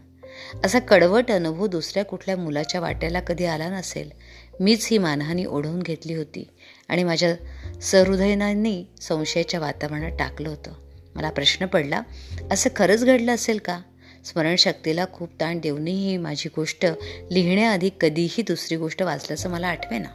असा 0.64 0.78
कडवट 0.78 1.30
अनुभव 1.30 1.66
दुसऱ्या 1.66 2.04
कुठल्या 2.04 2.36
मुलाच्या 2.36 2.80
वाट्याला 2.80 3.20
कधी 3.20 3.44
आला 3.44 3.68
नसेल 3.68 4.10
मीच 4.60 4.88
ही 4.90 4.98
मानहानी 4.98 5.44
ओढवून 5.44 5.82
घेतली 5.82 6.14
होती 6.14 6.48
आणि 6.88 7.04
माझ्या 7.04 7.34
सहृदयनांनी 7.80 8.84
संशयाच्या 9.00 9.60
वातावरणात 9.60 10.18
टाकलं 10.18 10.48
होतं. 10.48 10.72
मला 11.14 11.30
प्रश्न 11.30 11.66
पडला 11.66 12.02
असं 12.50 12.70
खरंच 12.76 13.04
घडलं 13.04 13.34
असेल 13.34 13.58
का? 13.58 13.80
स्मरणशक्तीला 14.24 15.04
खूप 15.12 15.30
ताण 15.40 15.58
देऊनही 15.58 16.16
माझी 16.16 16.48
गोष्ट 16.56 16.86
लिहिण्याआधी 17.30 17.90
कधीही 18.00 18.42
दुसरी 18.42 18.76
गोष्ट 18.76 19.02
वाचल्याचं 19.02 19.50
मला 19.50 19.68
आठवेना. 19.68 20.08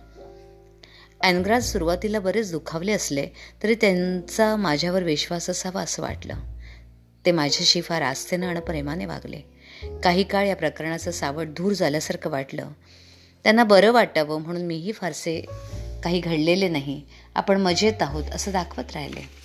अँग्राज 1.22 1.72
सुरुवातीला 1.72 2.20
बरेच 2.20 2.52
दुखावले 2.52 2.92
असले 2.92 3.28
तरी 3.64 3.76
त्यांचा 3.76 4.56
माझ्यावर 4.56 5.04
विश्वास 5.04 5.50
असावा 5.50 5.82
असं 5.82 6.02
वाटलं. 6.02 6.34
ते 7.26 7.32
माझ्याशी 7.32 7.82
फार 7.82 8.02
आस्थेनं 8.02 8.48
आणि 8.48 8.60
प्रेमाने 8.60 9.06
वागले. 9.06 9.42
काही 10.04 10.24
काळ 10.24 10.48
या 10.48 10.56
प्रकरणाचं 10.56 11.12
सावट 11.12 11.48
धूर 11.58 11.74
झाल्यासारखं 11.74 12.30
वाटलं. 12.30 12.70
त्यांना 13.44 13.64
बरं 13.64 13.92
वाटावं 13.92 14.42
म्हणून 14.42 14.62
मीही 14.62 14.92
फारसे 14.92 15.46
काही 16.04 16.20
घडलेले 16.20 16.68
नाही. 16.68 17.02
आपण 17.36 17.62
मजेत 17.62 18.02
आहोत 18.02 18.24
असं 18.24 18.52
दाखवत 18.52 18.84
राहिले. 18.94 19.42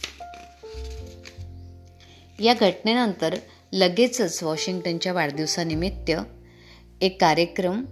या 2.45 2.55
घटनेनंतर 2.55 3.37
लगेचच 3.73 4.43
वॉशिंग्टनच्या 4.43 5.13
वाढदिवसानिमित्त 5.13 6.11
एक 7.01 7.21
कार्यक्रम 7.21 7.85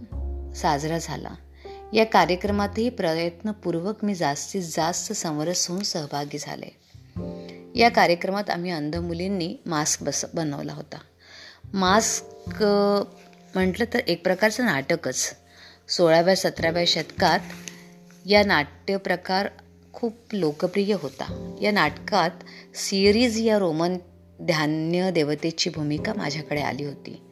साजरा 0.52 0.98
झाला. 0.98 1.30
या 1.92 2.04
कार्यक्रमातही 2.04 2.90
प्रयत्नपूर्वक 2.90 4.04
मी 4.04 4.14
जास्तीत 4.14 4.62
जास्त 4.62 5.12
समरस 5.12 5.68
होऊन 5.68 5.82
सहभागी 5.82 6.38
झाले. 6.40 6.84
या 7.80 7.88
कार्यक्रमात 7.88 8.50
आम्ही 8.50 8.70
अंध 8.70 8.96
मुलींनी 8.96 9.56
मास्क 9.66 10.02
बस 10.02 10.24
बनवला 10.34 10.72
होता. 10.72 10.96
मास्क 11.74 12.64
म्हटलं 13.54 13.84
तर 13.94 13.98
एक 13.98 14.22
प्रकारचं 14.24 14.64
नाटकच. 14.64 15.36
सोळाव्या 15.88 16.36
सतराव्या 16.36 16.84
शतकात 16.86 17.38
या 18.26 18.44
नाट्यप्रकार 18.44 19.48
खूप 19.92 20.12
लोकप्रिय 20.32 20.94
होता. 20.94 21.56
या 21.62 21.70
नाटकात 21.70 22.30
सिरीज 22.74 23.40
या 23.40 23.58
रोमन 23.58 23.96
धान्य 24.40 25.10
देवतेची 25.10 25.70
भूमिका 25.70 26.12
माझ्याकडे 26.16 26.60
आली 26.60 26.84
होती. 26.84 27.22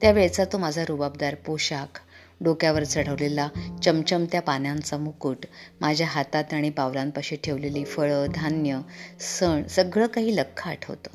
त्यावेळेचा 0.00 0.44
तो 0.44 0.58
माझा 0.58 0.84
रुबाबदार 0.88 1.34
पोशाख 1.34 2.00
डोक्यावर 2.40 2.84
चढवलेला 2.84 3.48
चमचमत्या 3.84 4.42
पानांचा 4.42 4.96
मुकुट 4.96 5.46
माझ्या 5.80 6.06
हातात 6.06 6.44
आणि 6.52 6.70
पावलांपाशी 6.70 7.36
ठेवलेली 7.36 7.84
फळं 7.84 8.26
धान्य 8.34 8.80
सण 9.20 9.62
सगळं 9.66 10.06
काही 10.06 10.36
लख्ख 10.36 10.68
आठवतं 10.68 11.10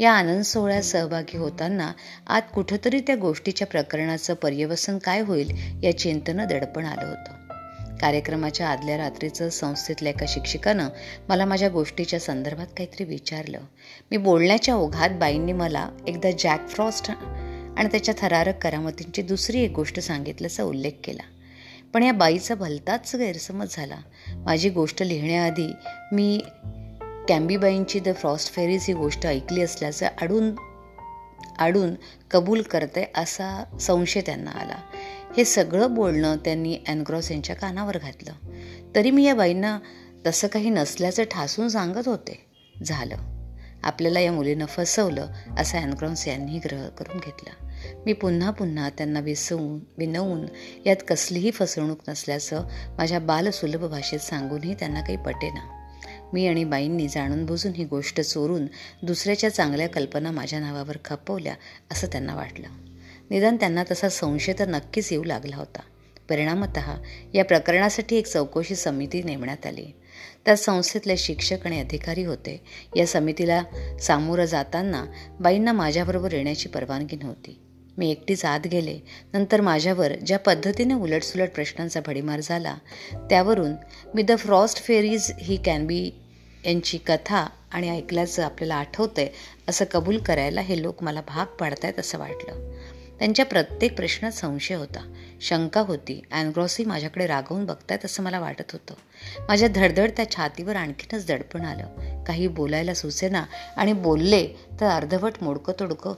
या 0.00 0.12
आनंद 0.12 0.42
सोहळ्यात 0.42 0.82
सहभागी 0.82 1.36
होताना 1.36 1.92
आत 2.26 2.42
कुठंतरी 2.54 3.00
त्या 3.00 3.16
गोष्टीच्या 3.16 3.66
प्रकरणाचं 3.66 4.34
पर्यवसन 4.34 4.98
काय 4.98 5.20
होईल 5.20 5.50
या 5.82 5.98
चिंतनं 5.98 6.46
दडपण 6.46 6.84
आलं 6.84 7.08
होतं. 7.08 7.32
कार्यक्रमाच्या 7.96 8.68
आदल्या 8.68 8.96
रात्रीचं 8.96 9.48
संस्थेतल्या 9.48 10.12
एका 10.12 10.26
शिक्षिकानं 10.28 10.88
मला 11.28 11.44
माझ्या 11.44 11.68
गोष्टीच्या 11.68 12.20
संदर्भात 12.20 12.66
काहीतरी 12.66 13.04
विचारलं. 13.04 13.58
मी 14.10 14.16
बोलण्याच्या 14.16 14.74
ओघात 14.74 15.10
बाईंनी 15.10 15.52
मला 15.52 15.88
एकदा 16.06 16.30
जॅक 16.38 16.68
फ्रॉस्ट 16.68 17.10
आणि 17.76 17.86
त्याच्या 17.86 18.14
थरारक 18.18 18.62
करामतींची 18.62 19.22
दुसरी 19.22 19.60
एक 19.60 19.70
गोष्ट 19.70 20.00
सांगितल्याचा 20.00 20.62
उल्लेख 20.62 20.92
केला. 21.04 21.22
पण 21.94 22.02
या 22.02 22.12
बाईचा 22.12 22.54
भलताच 22.54 23.16
गैरसमज 23.16 23.66
झाला. 23.70 23.96
माझी 24.34 24.70
गोष्ट 24.70 25.02
लिहिण्याआधी 25.02 25.72
मी 26.12 26.40
कॅम्बीबाईंची 27.30 28.00
द 28.00 28.08
फ्रॉस्ट 28.16 28.52
फेरीज 28.52 28.84
ही 28.88 28.94
गोष्ट 28.94 29.26
ऐकली 29.26 29.62
असल्याचं 29.62 30.06
आडून 30.22 30.54
आडून 31.58 31.94
कबूल 32.30 32.62
करते 32.62 33.12
असा 33.14 33.64
संशय 33.80 34.20
त्यांना 34.20 34.50
आला. 34.50 34.76
हे 35.36 35.44
सगळं 35.44 35.94
बोलणं 35.94 36.36
त्यांनी 36.36 36.78
अँग्रॉस 36.88 37.30
यांच्या 37.30 37.56
कानावर 37.56 37.98
घातलं. 37.98 38.32
तरी 38.94 39.10
मी 39.10 39.24
या 39.24 39.34
बाईंना 39.34 39.78
तसं 40.26 40.48
काही 40.48 40.70
नसल्याचं 40.70 41.22
ठासून 41.22 41.68
सांगत 41.68 42.08
होते. 42.08 42.46
झालं. 42.84 43.16
आपल्याला 43.82 44.20
या 44.20 44.32
मुलीनं 44.32 44.66
फसवलं 44.66 45.26
असं 45.58 45.78
अँग्रॉन्स 45.78 46.28
यांनी 46.28 46.58
ग्रह 46.58 46.88
करून 46.88 47.18
घेतला. 47.18 47.66
मी 48.06 48.12
पुन्हा 48.12 48.50
पुन्हा 48.50 48.90
त्यांना 48.90 49.20
विसवून 49.20 49.78
विनवून 49.98 50.46
यात 50.86 50.96
कसलीही 51.08 51.50
फसवणूक 51.50 51.98
नसल्याचं 52.08 52.64
माझ्या 52.98 53.18
बालसुलभ 53.20 53.84
भाषेत 53.84 54.18
सांगूनही 54.18 54.74
त्यांना 54.74 55.00
काही 55.00 55.16
पटेना. 55.16 55.79
मी 56.32 56.46
आणि 56.46 56.64
बाईंनी 56.64 57.08
जाणून 57.08 57.46
बुजून 57.46 57.72
ही 57.72 57.84
गोष्ट 57.84 58.20
चोरून 58.20 58.66
दुसऱ्याच्या 59.02 59.50
चांगल्या 59.50 59.88
कल्पना 59.88 60.30
माझ्या 60.30 60.60
नावावर 60.60 60.96
खपवल्या 61.04 61.54
असं 61.92 62.06
त्यांना 62.06 62.34
वाटलं. 62.34 62.68
निदान 63.30 63.56
त्यांना 63.56 63.84
तसा 63.90 64.08
संशय 64.08 64.52
तर 64.58 64.68
नक्कीच 64.68 65.12
येऊ 65.12 65.24
लागला 65.24 65.56
होता. 65.56 65.80
परिणामत 66.28 66.78
या 67.34 67.44
प्रकरणासाठी 67.44 68.16
एक 68.16 68.26
चौकशी 68.26 68.74
समिती 68.74 69.22
नेमण्यात 69.22 69.66
आली. 69.66 69.86
त्या 70.44 70.56
संस्थेतले 70.56 71.16
शिक्षक 71.16 71.56
आणि 71.64 71.80
अधिकारी 71.80 72.24
होते. 72.24 72.64
या 72.96 73.06
समितीला 73.06 73.62
सामोरं 74.00 74.44
जाताना 74.44 75.06
बाईंना 75.40 75.72
माझ्याबरोबर 75.72 76.32
येण्याची 76.32 76.68
परवानगी 76.68 77.16
नव्हती. 77.16 77.58
मी 77.98 78.10
एकटीच 78.10 78.44
आत 78.44 78.60
गेले. 78.66 78.98
नंतर 79.32 79.60
माझ्यावर 79.60 80.12
ज्या 80.14 80.38
पद्धतीने 80.38 80.94
उलटसुलट 80.94 81.50
प्रश्नांचा 81.50 82.00
भडीमार 82.06 82.40
झाला 82.40 82.78
त्यावरून 83.12 83.72
मी 84.14 84.22
द 84.22 84.32
फ्रॉस्ट 84.38 84.82
फेरीज 84.82 85.32
ही 85.38 85.56
कॅन 85.56 85.86
बी 85.86 86.10
यांची 86.66 86.98
कथा 86.98 87.46
आणि 87.70 87.90
ऐकल्याचं 87.90 88.44
आपल्याला 88.44 88.74
आठवतंय 88.74 89.28
असं 89.68 89.84
कबूल 89.84 90.18
करायला 90.18 90.60
हे 90.60 90.82
लोक 90.82 91.02
मला 91.02 91.20
भाग 91.20 91.46
पाडतायत 91.46 92.00
असं 92.00 92.18
वाटलं. 92.18 92.72
त्यांच्या 93.18 93.44
प्रत्येक 93.44 93.96
प्रश्नात 93.96 94.32
संशय 94.32 94.74
होता. 94.74 95.12
शंका 95.40 95.80
होती. 95.80 96.22
अँग्रॉसी 96.32 96.84
माझ्याकडे 96.84 97.26
रागवून 97.26 97.64
बघतायत 97.64 98.04
असं 98.04 98.22
मला 98.22 98.40
वाटत 98.40 98.72
होतं. 98.72 98.94
माझ्या 99.48 99.68
धडधड 99.68 100.10
त्या 100.16 100.30
छातीवर 100.30 100.76
आणखीनच 100.76 101.26
दडपण 101.26 101.60
आलं. 101.60 102.24
काही 102.24 102.48
बोलायला 102.48 102.94
सुचेना 102.94 103.44
आणि 103.76 103.92
बोलले 103.92 104.46
तर 104.80 104.86
अर्धवट 104.86 105.32
मोडकं 105.42 105.72
तोडकं 105.80 106.14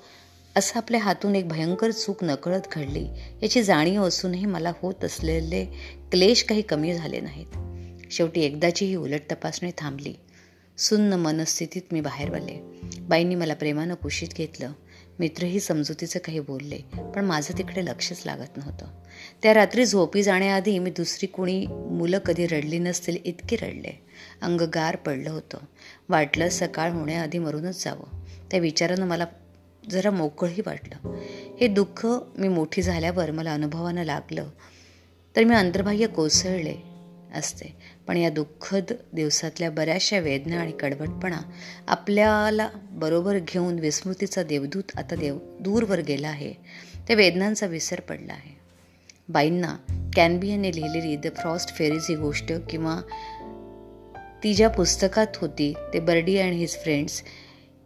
असं 0.56 0.76
आपल्या 0.76 1.00
हातून 1.00 1.36
एक 1.36 1.48
भयंकर 1.48 1.90
चूक 1.90 2.24
नकळत 2.24 2.60
घडली. 2.72 3.06
याची 3.42 3.62
जाणीव 3.62 4.04
असूनही 4.04 4.46
मला 4.46 4.72
होत 4.82 5.04
असलेले 5.04 5.64
क्लेश 6.10 6.42
काही 6.42 6.62
कमी 6.62 6.94
झाले 6.94 7.20
नाहीत. 7.20 7.58
शेवटी 8.12 8.40
एकदाची 8.40 8.84
ही 8.84 8.96
उलट 8.96 9.20
तपासणी 9.32 9.70
थांबली. 9.78 10.14
सुन्न 10.78 11.12
मनस्थितीत 11.12 11.82
मी 11.92 12.00
बाहेर 12.00 12.34
आले 12.34 12.62
बाईंनी 13.00 13.34
मला 13.34 13.54
प्रेमानं 13.54 13.94
कुशीत 13.94 14.28
घेतलं. 14.28 14.72
मित्रही 15.18 15.60
समजुतीचं 15.60 16.18
काही 16.18 16.40
बोलले 16.40 16.78
पण 17.14 17.24
माझं 17.24 17.58
तिकडे 17.58 17.84
लक्षच 17.84 18.22
लागत 18.26 18.56
नव्हतं. 18.56 18.86
त्या 19.42 19.54
रात्री 19.54 19.86
झोपी 19.86 20.22
जाण्याआधी 20.22 20.78
मी 20.78 20.90
दुसरी 20.90 21.26
कुणी 21.26 21.66
मुलं 21.66 22.18
कधी 22.18 22.46
रडली 22.46 22.78
नसतील 22.78 23.16
इतकी 23.24 23.56
रडले. 23.56 24.06
अंग 24.42 24.60
गार 24.60 24.96
पडलं 24.96 25.30
होतं. 25.30 25.58
वाटलं 26.08 26.48
सकाळ 26.48 26.90
होण्याआधी 26.90 27.38
मरूनच 27.38 27.84
जावं. 27.84 28.24
त्या 28.50 28.60
विचारानं 28.60 29.06
मला 29.06 29.26
जरा 29.90 30.10
मोकळही 30.10 30.62
वाटलं. 30.66 31.16
हे 31.60 31.66
दुःख 31.66 32.06
मी 32.38 32.48
मोठी 32.48 32.82
झाल्यावर 32.82 33.30
मला 33.30 33.54
अनुभवानं 33.54 34.02
लागलं. 34.02 34.50
तर 35.36 35.44
मी 35.44 35.54
अंतर्बाह्य 35.54 36.06
कोसळले 36.06 36.74
असते. 37.34 37.76
पण 38.06 38.16
या 38.16 38.30
दुःखद 38.30 38.84
दिवसातल्या 39.12 39.70
बऱ्याचशा 39.70 40.18
वेदना 40.18 40.60
आणि 40.60 40.72
कडवटपणा 40.72 41.38
आपल्याला 41.88 42.68
बरोबर 42.90 43.38
घेऊन 43.38 43.78
विस्मृतीचा 43.78 44.42
देवदूत 44.42 44.82
आता 44.96 45.14
देव 45.16 45.38
दूरवर 45.60 46.00
गेला 46.00 46.28
आहे. 46.28 46.52
त्या 47.08 47.16
वेदनांचा 47.16 47.66
विसर 47.66 48.00
पडला 48.00 48.32
आहे. 48.32 48.60
बाईंना 49.28 49.76
कॅनबियनने 50.16 50.70
लिहिलेली 50.74 51.16
द 51.16 51.26
फ्रॉस्ट 51.36 51.74
फेरीज 51.74 52.06
ही 52.08 52.14
गोष्ट 52.14 52.52
किंवा 52.70 53.00
ती 54.42 54.54
ज्या 54.54 54.68
पुस्तकात 54.68 55.26
होती 55.36 55.74
ते 55.92 56.00
बर्डी 56.00 56.38
अँड 56.38 56.52
हिज 56.52 56.76
फ्रेंड्स 56.76 57.22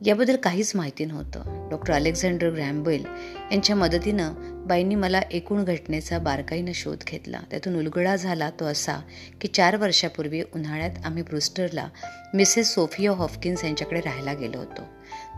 याबद्दल 0.06 0.36
काहीच 0.36 0.72
माहिती 0.74 1.04
नव्हतं. 1.04 1.68
डॉक्टर 1.70 1.92
अलेक्झांडर 1.92 2.50
ग्रॅम्बेल 2.50 3.04
यांच्या 3.52 3.76
मदतीनं 3.76 4.32
बाईंनी 4.66 4.94
मला 4.94 5.20
एकूण 5.30 5.64
घटनेचा 5.64 6.18
बारकाईनं 6.18 6.72
शोध 6.74 6.98
घेतला. 7.06 7.40
त्यातून 7.50 7.76
उलगडा 7.76 8.16
झाला 8.16 8.50
तो 8.50 8.64
असा 8.64 8.98
की 9.40 9.48
चार 9.48 9.76
वर्षापूर्वी 9.76 10.42
उन्हाळ्यात 10.54 10.90
आम्ही 11.04 11.22
ब्रुस्टरला 11.22 11.88
मिसेस 12.34 12.74
सोफिया 12.74 13.12
हॉपकिन्स 13.12 13.64
यांच्याकडे 13.64 14.00
राहायला 14.00 14.32
गेलो 14.32 14.58
होतो. 14.58 14.82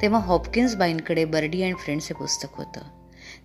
तेव्हा 0.03 0.21
हॉपकिन्स 0.21 0.77
बाईंकडे 0.77 1.25
बर्डी 1.25 1.63
अँड 1.63 1.77
फ्रेंड्स 1.77 2.09
हे 2.09 2.15
पुस्तक 2.15 2.49
होतं. 2.53 2.81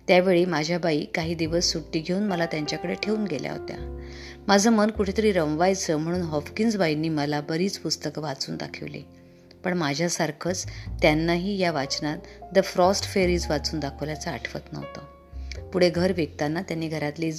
त्यावेळी 0.08 0.44
माझ्या 0.44 0.78
बाई 0.78 1.04
काही 1.04 1.34
दिवस 1.34 1.64
सुट्टी 1.64 2.00
घेऊन 2.00 2.22
मला 2.22 2.46
त्यांच्याकडे 2.46 2.94
ठेवून 2.94 3.24
गेल्या 3.24 3.52
होत्या. 3.52 4.00
माझं 4.48 4.70
मन 4.70 4.90
कुठेतरी 4.90 5.32
रमवायचं 5.32 5.96
म्हणून 5.96 6.22
हॉपकिन्स 6.22 6.76
बाईंनी 6.76 7.08
मला 7.08 7.40
बरीच 7.40 7.78
पुस्तकं 7.78 8.22
वाचून 8.22 8.56
दाखवली. 8.56 9.02
पण 9.64 9.78
माझ्यासारखंच 9.78 10.66
त्यांनाही 11.02 11.58
या 11.58 11.72
वाचनात 11.72 12.18
द 12.54 12.58
फ्रॉस्ट 12.64 13.04
फेरीज 13.04 13.46
वाचून 13.50 13.80
दाखवल्याचं 13.80 14.30
आठवत 14.30 14.72
नव्हतं. 14.72 15.13
पुढे 15.74 15.90
घर 15.90 16.12
विकताना 16.12 16.62
त्यांनी 16.62 16.88
घरातली 16.88 17.32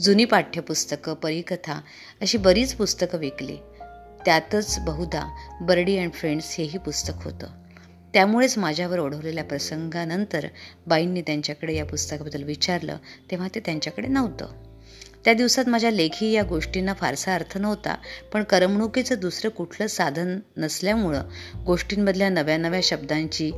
जुनी 0.00 0.24
पाठ्यपुस्तकं 0.24 1.14
परिकथा 1.14 1.80
अशी 2.20 2.38
बरीच 2.38 2.74
पुस्तकं 2.74 3.18
विकली. 3.18 3.56
त्यातच 4.24 4.78
बहुधा 4.78 5.36
बर्डी 5.60 5.98
अँड 5.98 6.12
फ्रेंड्स 6.12 6.54
हेही 6.58 6.78
पुस्तक 6.78 7.12
होतं. 7.24 7.46
त्यामुळेच 8.14 8.58
माझ्यावर 8.58 8.98
ओढवलेल्या 8.98 9.44
प्रसंगानंतर 9.44 10.46
बाईंनी 10.86 11.22
त्यांच्याकडे 11.22 11.76
या 11.76 11.84
पुस्तकाबद्दल 11.84 12.42
विचारलं 12.42 12.96
तेव्हा 13.30 13.48
ते 13.54 13.60
त्यांच्याकडे 13.60 14.08
नव्हतं. 14.08 14.46
त्या 15.24 15.34
दिवसात 15.34 15.64
माझ्या 15.68 15.90
लेखी 15.90 16.32
या 16.32 16.42
गोष्टींना 16.42 16.92
फारसा 16.92 17.34
अर्थ 17.34 17.58
नव्हता 17.58 17.96
पण 18.32 18.42
करमणुकीचं 18.42 19.14
दुसरं 19.20 19.50
कुठलं 19.50 19.86
साधन 19.86 20.38
नसल्यामुळं 20.56 21.22
गोष्टींमधल्या 21.66 22.28
नव्या 22.28 22.56
नव्या 22.56 22.80
शब्दांची 22.82 23.50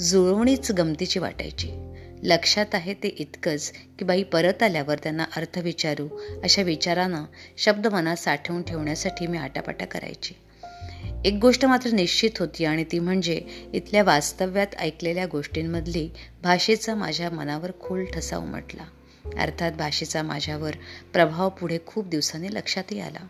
जुळवणीच 0.00 0.72
गमतीची 0.72 1.18
वाटायची. 1.18 1.95
लक्षात 2.26 2.66
आहे 2.72 2.94
ते 2.94 3.08
इतकंच 3.08 3.72
की 3.98 4.04
बाई 4.04 4.22
परत 4.22 4.62
आल्यावर 4.62 4.98
त्यांना 5.02 5.24
अर्थ 5.36 5.58
विचारू 5.58 6.08
अशा 6.42 6.62
विचारानं 6.62 7.24
शब्द 7.56 7.86
मनात 7.86 8.16
साठवून 8.16 8.62
ठेवण्यासाठी 8.62 9.26
मी 9.26 9.38
आटापाटा 9.38 9.84
करायची. 9.84 10.34
एक 11.24 11.38
गोष्ट 11.42 11.64
मात्र 11.64 11.90
निश्चित 11.90 12.30
होती 12.38 12.64
आणि 12.64 12.84
ती 12.84 12.98
म्हणजे 12.98 13.40
इथल्या 13.72 14.02
वास्तव्यात 14.02 14.66
ऐकलेल्या 14.78 15.26
गोष्टींमधली 15.26 16.10
भाषेचा 16.42 16.94
माझ्या 16.94 17.30
मनावर 17.30 17.70
खोल 17.80 18.04
ठसा 18.04 18.36
उमटला. 18.36 18.84
अर्थात 19.40 19.72
भाषेचा 19.72 20.22
माझ्यावर 20.22 20.70
प्रभाव 21.12 21.48
पुढे 21.48 21.78
खूप 21.86 22.06
दिवसांनी 22.06 22.48
लक्षातही 22.54 23.00
आला. 23.00 23.26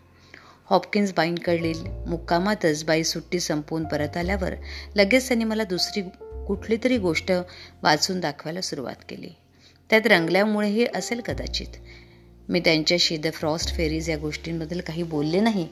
हॉपकिन्स 0.71 1.13
बाईंकडील 1.13 1.81
मुक्कामातच 2.07 2.85
बाई 2.85 3.05
सुट्टी 3.05 3.41
संपवून 3.41 3.85
परत 3.85 4.17
आल्यावर 4.17 4.55
लगेच 4.97 5.29
त्यांनी 5.29 5.45
मला 5.45 5.65
दुसरी 5.65 6.03
कुठली 6.47 6.77
तरी 6.85 6.99
गोष्ट 6.99 7.33
वाचून 7.83 8.21
दाखवायला 8.21 8.61
सुरुवात 8.61 9.05
केली. 9.09 9.31
त्यात 9.91 10.07
रंगल्यामुळेही 10.07 10.87
असेल 10.95 11.21
कदाचित. 11.21 11.67
मी 12.49 12.61
त्यांच्याशी 12.61 13.17
द 13.17 13.27
फ्रॉस्ट 13.33 13.75
फेरीज 13.75 14.11
या 14.11 14.17
गोष्टींबद्दल 14.17 14.81
काही 14.81 15.03
बोलले 15.03 15.41
नाही 15.41 15.69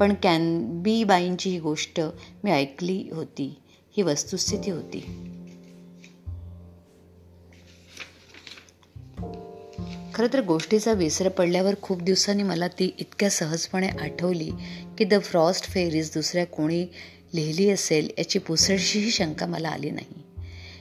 पण 0.00 0.14
कॅनबी 0.22 1.04
बाईंची 1.04 1.50
ही 1.50 1.58
गोष्ट 1.58 2.00
मी 2.44 2.50
ऐकली 2.50 3.08
होती. 3.12 3.58
ही 3.96 4.02
वस्तुस्थिती 4.02 4.70
होती. 4.70 5.00
खरं 10.14 10.32
तर 10.32 10.40
गोष्टीचा 10.40 10.92
विसर 10.92 11.28
पडल्यावर 11.28 11.74
खूप 11.82 12.02
दिवसांनी 12.02 12.42
मला 12.42 12.68
ती 12.68 12.94
इतक्या 12.98 13.30
सहजपणे 13.30 13.88
आठवली 13.88 14.50
की 14.98 15.04
द 15.04 15.22
फ्रॉस्ट 15.22 15.64
फेरीज 15.64 16.10
दुसऱ्या 16.14 16.46
कोणी 16.46 16.86
लिहिली 17.34 17.70
असेल 17.70 18.10
याची 18.18 18.38
पुसळशीही 18.38 19.10
शंका 19.10 19.46
मला 19.46 19.68
आली 19.68 19.90
नाही. 19.90 20.22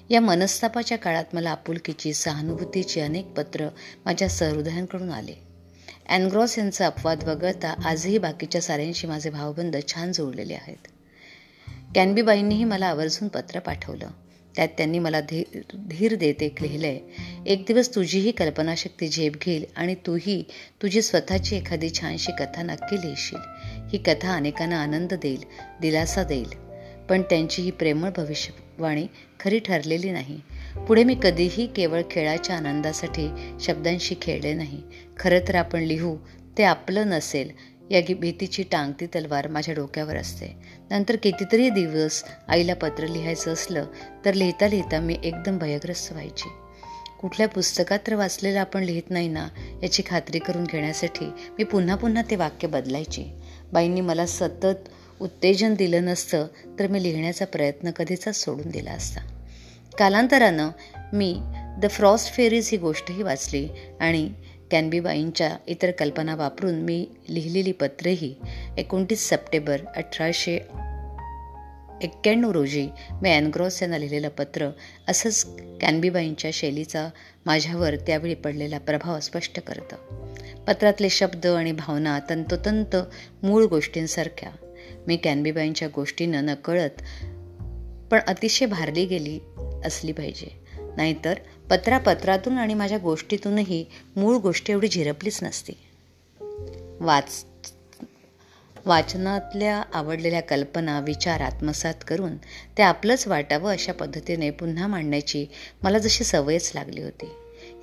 या 0.10 0.22
मनस्तापाच्या 0.22 0.98
काळात 0.98 1.26
मला 1.34 1.50
आपुलकीची 1.50 2.14
सहानुभूतीची 2.14 3.00
अनेक 3.00 3.26
पत्र 3.26 3.68
माझ्या 4.06 4.30
सहृदयांकडून 4.30 5.10
आले. 5.10 5.34
अँग्रॉस 6.10 6.58
यांचा 6.58 6.86
अपवाद 6.86 7.24
वगळता 7.24 7.74
आजही 7.86 8.18
बाकीच्या 8.18 8.62
साऱ्यांशी 8.62 9.08
माझे 9.08 9.30
भावबंध 9.30 9.76
छान 9.88 10.12
जोडलेले 10.12 10.54
आहेत. 10.54 10.88
कॅनबीबाईंनीही 11.96 12.64
मला 12.64 12.86
आवर्जून 12.88 13.28
पत्र 13.28 13.60
पाठवलं. 13.60 14.08
त्यात 14.56 14.68
त्यांनी 14.68 15.00
मला 15.00 15.22
धीर 15.22 15.44
धीर 15.76 16.16
देत 16.16 16.44
एक 16.44 16.62
लिहिलंय 16.62 17.00
एक 17.46 17.64
दिवस 17.68 17.96
तुझीही 17.96 18.32
कल्पनाशक्ती 18.32 19.08
झेप 19.08 19.34
घेईल 19.42 19.66
आणि 19.76 19.96
तूही 19.96 20.44
तुझी 20.82 21.02
स्वतःची 21.02 21.56
एखादी 21.56 21.90
छानशी 21.90 22.32
कथा 22.32 22.64
नक्की 22.64 22.96
लिहिशील. 22.96 23.40
ही 23.92 23.98
कथा 23.98 24.36
अनेकांना 24.36 24.82
आनंद 24.82 25.14
देईल 25.14 25.44
दिलासा 25.82 26.24
देईल. 26.24 26.68
पण 27.10 27.22
त्यांची 27.22 27.62
ही 27.62 27.72
प्रेमळ 27.72 28.10
भविष्यवाणी 28.18 29.08
खरी 29.40 29.60
ठरलेली 29.60 30.12
नाही. 30.12 30.40
पुढे 30.88 31.04
मी 31.04 31.16
कधीही 31.24 31.68
केवळ 31.68 32.02
खेळाच्या 32.12 32.56
आनंदासाठी 32.56 33.56
शब्दांशी 33.60 34.16
खेळले 34.22 34.54
नाही. 34.54 34.82
खरं 35.20 35.40
तर 35.48 35.56
आपण 35.56 35.80
लिहू 35.80 36.18
ते 36.58 36.64
आपलं 36.64 37.08
नसेल 37.08 37.52
या 37.92 38.16
भीतीची 38.20 38.64
टांगती 38.64 39.06
तलवार 39.06 39.48
माझ्या 39.48 39.76
डोक्यावर 39.76 40.16
असते. 40.16 40.58
नंतर 40.92 41.16
कितीतरी 41.16 41.70
दिवस 41.70 42.24
आईला 42.48 42.74
पत्र 42.74 43.08
लिहायचं 43.08 43.54
असलं 43.54 43.86
तर 44.26 44.34
लिहिता 44.34 44.68
लिहिता 44.68 45.00
मी 45.00 45.18
एकदम 45.24 45.58
भयग्रस्त 45.58 46.12
व्हायची. 46.12 46.50
कुठल्या 47.22 47.48
पुस्तकात 47.48 48.00
तर 48.08 48.14
वाचलेलं 48.16 48.60
आपण 48.60 48.84
लिहित 48.84 49.10
नाही 49.10 49.28
ना 49.28 49.48
याची 49.84 50.04
खात्री 50.06 50.40
करून 50.40 50.64
घेण्यासाठी 50.64 51.26
मी 51.26 51.64
पुन्हा 51.64 51.96
पुन्हा 51.96 52.24
ते 52.30 52.36
वाक्य 52.36 52.68
बदलायची. 52.68 53.37
बाईंनी 53.74 54.02
मला 54.02 54.26
सतत 54.26 54.90
उत्तेजन 55.22 55.74
दिलं 55.74 56.06
नसतं 56.06 56.48
तर 56.80 56.88
मी 56.88 57.04
लिहिण्याचा 57.04 57.46
प्रयत्न 57.46 57.92
कधीचाच 57.92 58.36
सोडून 58.36 58.70
दिला 58.72 58.92
असता. 58.92 59.22
कालांतरानं 59.98 60.70
मी 61.14 61.38
द 61.82 61.86
फ्रॉस्ट 61.90 62.34
फेरीज 62.34 62.70
ही 62.72 62.78
गोष्टही 62.78 63.24
वाचली 63.24 63.68
आणि 64.00 64.30
कॅनबीबाईंच्या 64.72 65.58
इतर 65.68 65.92
कल्पना 65.92 66.36
वापरून 66.36 66.76
मी 66.76 67.08
लिहिलेली 67.30 67.72
पत्रेही 67.72 68.36
एकोणतीस 68.78 69.30
सप्टेंबर 69.30 69.82
अठराशे 69.96 70.56
एक्क्याण्णव 72.02 72.52
रोजी 72.52 72.90
मी 73.22 73.32
अँग्रॉस 73.32 73.82
यांना 73.82 73.98
लिहिलेलं 73.98 74.30
पत्र 74.30 74.70
असंच 75.08 75.46
कॅनबीबाईंच्या 75.82 76.52
शैलीचा 76.54 77.10
माझ्यावर 77.46 77.96
त्यावेळी 77.96 78.36
पडलेला 78.36 78.78
प्रभाव 78.78 79.20
स्पष्ट 79.20 79.60
करतं. 79.60 79.96
पत्रातले 80.68 81.10
शब्द 81.10 81.48
आणि 81.48 81.72
भावना 81.72 82.20
तंतोतंत 82.30 82.96
मूळ 83.44 83.66
गोष्टींसारख्या. 83.66 84.52
मी 85.08 85.18
कॅनबीबाईंच्या 85.18 85.88
गोष्टीनं 85.96 86.46
नकळत 86.46 87.02
पण 88.12 88.20
अतिशय 88.28 88.66
भारली 88.66 89.06
गेली 89.06 89.40
असली 89.86 90.12
पाहिजे. 90.12 90.60
नाहीतर 90.98 91.34
पत्रापत्रातून 91.70 92.58
आणि 92.58 92.74
माझ्या 92.74 92.98
गोष्टीतूनही 92.98 93.86
मूळ 94.16 94.36
गोष्टी 94.36 94.74
एवढी 94.74 94.88
झिरपलीच 94.88 95.40
नसती. 95.44 95.74
वाच 97.00 97.46
वाचनातल्या 98.86 99.84
आवडलेल्या 99.94 100.42
कल्पना 100.42 101.00
विचार 101.00 101.42
आत्मसात 101.42 101.94
करून 102.08 102.38
ते 102.78 102.82
आपलंच 102.82 103.28
वाटावं 103.28 103.72
अशा 103.72 103.94
पद्धतीने 103.94 104.50
पुन्हा 104.50 104.88
मांडण्याची 104.88 105.46
मला 105.84 105.98
जशी 105.98 106.24
सवयच 106.24 106.72
लागली 106.76 107.02
होती. 107.02 107.30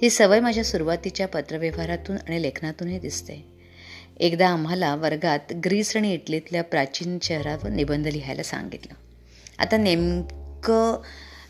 ही 0.05 0.11
सवय 0.11 0.41
माझ्या 0.41 0.65
सुरुवातीच्या 0.65 1.29
पत्रव्यवहारातून 1.29 2.17
आणि 2.17 2.43
लेखनातूनही 2.43 2.99
दिसते. 2.99 3.47
एकदा 4.21 4.49
आम्हाला 4.49 4.95
वर्गात 4.95 5.53
ग्रीस 5.65 5.97
आणि 5.97 6.15
इटलीतल्या 6.15 6.65
प्राचीन 6.65 7.19
शहरावर 7.23 7.69
निबंध 7.69 8.07
लिहायला 8.07 8.43
सांगितलं. 8.43 8.95
आता 9.59 9.77
नेमकं 9.77 11.03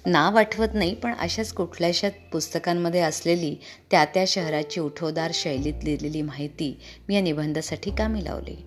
नाव 0.06 0.38
आठवत 0.38 0.68
नाही 0.74 0.94
पण 0.94 1.14
अशाच 1.18 1.52
कुठल्याशा 1.52 2.08
पुस्तकांमध्ये 2.32 3.00
असलेली 3.00 3.56
त्या 3.90 4.04
त्या 4.04 4.24
शहराची 4.26 4.80
उठवदार 4.80 5.30
शैलीत 5.34 5.84
लिहिलेली 5.84 6.22
माहिती 6.22 6.80
मी 7.08 7.14
या 7.14 7.20
निबंधासाठी 7.20 7.90
कामी 7.90 8.24
लावली. 8.24 8.66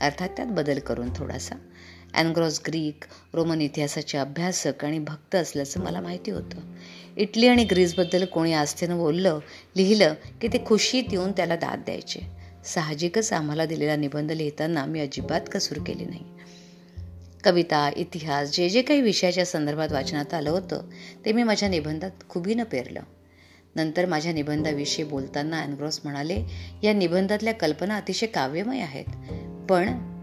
अर्थात 0.00 0.28
त्यात 0.28 0.48
बदल 0.48 0.78
करून 0.78 1.08
थोडासा. 1.16 1.54
अँग्रॉस 2.14 2.60
ग्रीक 2.66 3.04
रोमन 3.34 3.60
इतिहासाचे 3.60 4.18
अभ्यासक 4.18 4.84
आणि 4.84 4.98
भक्त 4.98 5.34
असल्याचं 5.34 5.80
मला 5.80 6.00
माहिती 6.00 6.30
होतं. 6.30 6.58
इटली 7.16 7.48
आणि 7.48 7.64
ग्रीसबद्दल 7.64 8.24
कोणी 8.24 8.52
आस्थेनं 8.52 8.98
बोललं 8.98 9.38
लिहिलं 9.76 10.14
की 10.40 10.48
ते 10.48 10.64
खुशीत 10.66 11.04
येऊन 11.12 11.32
त्याला 11.32 11.56
दाद 11.56 11.78
द्यायचे. 11.78 12.20
साहजिकच 12.64 13.32
आम्हाला 13.32 13.66
दिलेला 13.66 13.96
निबंध 13.96 14.32
लिहिताना 14.32 14.84
मी 14.84 15.00
अजिबात 15.00 15.40
कसूर 15.52 15.78
केली 15.86 16.04
नाही. 16.04 16.24
कविता 17.44 17.90
इतिहास 17.96 18.56
जे 18.56 18.68
जे 18.68 18.82
काही 18.82 19.00
विषयाच्या 19.00 19.44
संदर्भात 19.44 19.92
वाचनात 19.92 20.34
आलं 20.34 20.50
होतं 20.50 20.82
ते 21.24 21.32
मी 21.32 21.42
माझ्या 21.42 21.68
निबंधात 21.68 22.10
खुबीनं 22.28 22.64
पेरलं. 22.64 23.00
नंतर 23.76 24.06
माझ्या 24.06 24.32
निबंधाविषयी 24.32 25.04
बोलताना 25.04 25.62
अँग्रॉस 25.62 26.00
म्हणाले 26.04 26.44
या 26.82 26.92
निबंधातल्या 26.92 27.54
कल्पना 27.54 27.96
अतिशय 27.96 28.26
काव्यमय 28.26 28.80
आहेत. 28.80 29.04
पण 29.70 30.14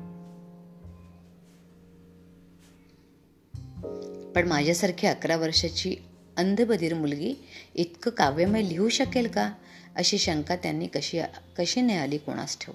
पण 4.36 4.48
माझ्यासारखी 4.48 5.08
अकरा 5.08 5.36
वर्षाची 5.36 5.96
अंधबधीर 6.38 6.94
मुलगी 6.94 7.34
इतकं 7.76 8.12
काव्यमय 8.12 8.62
लिहू 8.62 8.90
शकेल 8.90 9.28
का? 9.28 9.52
अशी 9.96 10.18
शंका 10.18 10.56
त्यांनी 10.56 10.88
कशी 10.88 11.20
कशी 11.58 11.82
नाही 11.82 12.00
आली 12.00 12.18
कोणास 12.18 12.58
ठेव? 12.60 12.74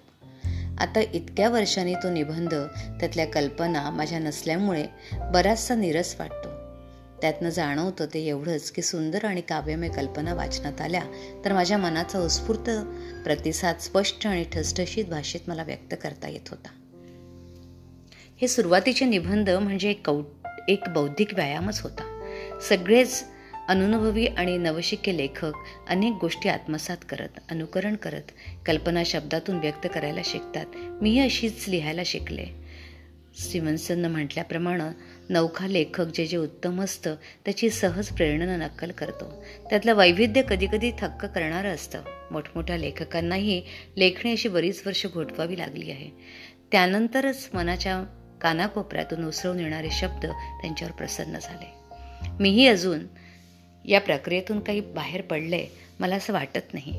आता 0.78 1.00
इतक्या 1.00 1.48
वर्षांनी 1.48 1.94
तो 1.94 2.10
निबंध 2.10 2.54
त्यातल्या 3.00 3.26
कल्पना 3.26 3.90
माझ्या 3.90 4.18
नसल्यामुळे 4.18 4.86
बराचसा 5.12 5.74
निरस 5.74 6.16
वाटतो. 6.18 6.48
त्यातनं 7.20 7.48
जाणवतं 7.48 8.06
ते 8.14 8.26
एवढंच 8.26 8.70
की 8.70 8.82
सुंदर 8.82 9.24
आणि 9.24 9.40
काव्यमय 9.40 9.88
कल्पना 9.88 10.34
वाचनात 10.34 10.80
आल्या 10.80 11.02
तर 11.44 11.52
माझ्या 11.52 11.78
मनाचा 11.78 12.20
उत्स्फूर्त 12.20 12.70
प्रतिसाद 13.24 13.78
स्पष्ट 13.78 14.26
आणि 14.26 14.44
ठसठशीत 14.52 15.04
भाषेत 15.04 15.40
मला 15.48 15.62
व्यक्त 15.62 15.94
करता 16.02 16.28
येत 16.28 16.48
होता. 16.48 16.68
हे 18.40 18.48
सुरुवातीचे 18.48 19.04
निबंध 19.04 19.50
म्हणजे 19.50 19.90
एक 19.90 20.06
कौ 20.06 20.22
एक 20.68 20.80
बौद्धिक 20.88 21.34
व्यायामच 21.34 21.80
होता. 21.80 22.20
सगळेच 22.68 23.24
अनुभवी 23.68 24.26
आणि 24.26 24.58
नवशिके 24.58 25.16
लेखक 25.16 25.52
अनेक 25.88 26.12
गोष्टी 26.20 26.48
आत्मसात 26.48 26.96
करत 27.08 27.38
अनुकरण 27.50 27.96
करत 27.96 28.22
कल्पना 28.66 29.02
शब्दातून 29.06 29.56
व्यक्त 29.56 29.86
करायला 29.94 30.20
शिकतात. 30.24 30.66
मीही 30.76 31.20
अशीच 31.20 31.68
लिहायला 31.68 32.02
शिकले. 32.06 32.46
स्टीव्हन्सननं 33.40 34.10
म्हटल्याप्रमाणे 34.10 35.02
नौखा 35.28 35.66
लेखक 35.66 36.04
जे 36.04 36.26
जे 36.26 36.36
उत्तम 36.36 36.82
असतं 36.82 37.14
त्याची 37.44 37.70
सहज 37.70 38.08
प्रेरणा 38.08 38.56
नक्कल 38.56 38.90
करतो. 38.90 39.44
त्यातलं 39.70 39.94
वैविध्य 39.94 40.42
कधीकधी 40.42 40.90
थक्क 40.90 41.24
करणारं 41.24 41.74
असतं. 41.74 42.02
मोठमोठ्या 42.30 42.76
लेखकांनाही 42.76 43.62
लेखणी 43.96 44.32
अशी 44.32 44.48
बरीच 44.48 44.82
वर्ष 44.86 45.06
घोटवावी 45.06 45.58
लागली 45.58 45.90
आहे. 45.90 46.10
त्यानंतरच 46.72 47.48
मनाच्या 47.54 48.04
कानाकोपऱ्यातून 48.40 49.24
उसळून 49.24 49.60
येणारे 49.60 49.88
शब्द 49.90 50.26
त्यांच्यावर 50.26 50.92
प्रसन्न 50.92 51.38
झाले. 51.38 51.80
मीही 52.40 52.66
अजून 52.66 53.00
या 53.84 54.00
प्रक्रियेतून 54.00 54.60
काही 54.60 54.80
बाहेर 54.80 55.22
पडले 55.22 55.66
मला 56.00 56.16
असं 56.16 56.32
वाटत 56.32 56.74
नाही. 56.74 56.92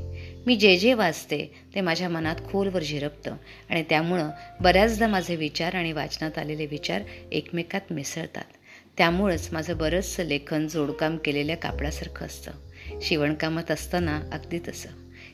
मी 0.45 0.56
जे 0.56 0.77
जे 0.77 0.93
वाचते 0.93 1.54
ते 1.75 1.82
माझ्या 1.82 2.10
मनात 2.10 2.36
खोलवर 2.51 2.84
झिरपतं 2.84 3.36
आणि 3.69 3.84
त्यामुळं 3.89 4.30
बऱ्याचदा 4.62 5.08
माझे 5.08 5.36
विचार 5.36 5.75
आणि 5.75 5.91
वाचनात 5.91 6.38
आलेले 6.38 6.65
विचार 6.65 7.01
एकमेकात 7.32 7.82
मिसळतात. 7.91 8.45
त्यामुळंच 8.97 9.49
माझं 9.51 9.77
बरंचसं 9.77 10.23
लेखन 10.23 10.67
जोडकाम 10.67 11.17
केलेल्या 11.17 11.58
कापडासारखं 11.58 12.25
असतं. 12.25 12.51
शिवणकामात 13.01 13.71
असताना 13.71 14.21
अगदी 14.32 14.60
तसं. 14.67 14.89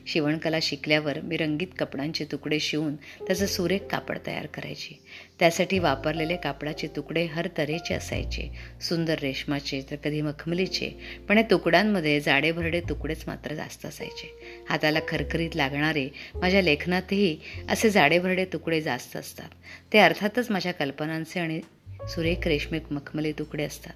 शिवणकला 0.06 0.56
शिकल्यावर 0.62 1.20
मी 1.20 1.36
रंगीत 1.36 1.66
कपड्यांचे 1.78 2.24
तुकडे 2.24 2.60
शिवून 2.60 2.96
त्याचं 2.96 3.46
सुरेख 3.46 3.78
कापड 3.90 4.18
तयार 4.26 4.46
करायची. 4.46 4.94
त्यासाठी 5.40 5.78
वापरलेले 5.78 6.36
कापडाचे 6.36 6.86
तुकडे 6.86 7.24
हर 7.24 7.48
तऱ्हेचे 7.58 7.94
असायचे. 7.94 8.50
सुंदर 8.80 9.18
रेशमाचे 9.18 9.82
तर 9.90 9.96
कधी 9.96 10.20
मखमलीचे. 10.20 10.90
पण 11.28 11.38
या 11.38 11.44
तुकड्यांमध्ये 11.50 12.20
जाडेभरडे 12.20 12.80
तुकडेच 12.80 13.24
मात्र 13.26 13.54
जास्त 13.54 13.86
असायचे. 13.86 14.34
हाताला 14.68 14.98
खरखरीत 15.08 15.56
लागणारे 15.56 16.08
माझ्या 16.34 16.62
लेखनातही 16.62 17.38
असे 17.68 17.90
जाडेभरडे 17.90 18.44
तुकडे 18.44 18.80
जास्त 18.80 19.16
असतात. 19.16 19.48
ते 19.92 19.98
अर्थातच 19.98 20.50
माझ्या 20.50 20.72
कल्पनांचे 20.72 21.40
आणि 21.40 21.60
सुरेख 22.08 22.48
रेशमी 22.48 22.78
मखमली 22.90 23.32
तुकडे 23.32 23.64
असतात. 23.64 23.94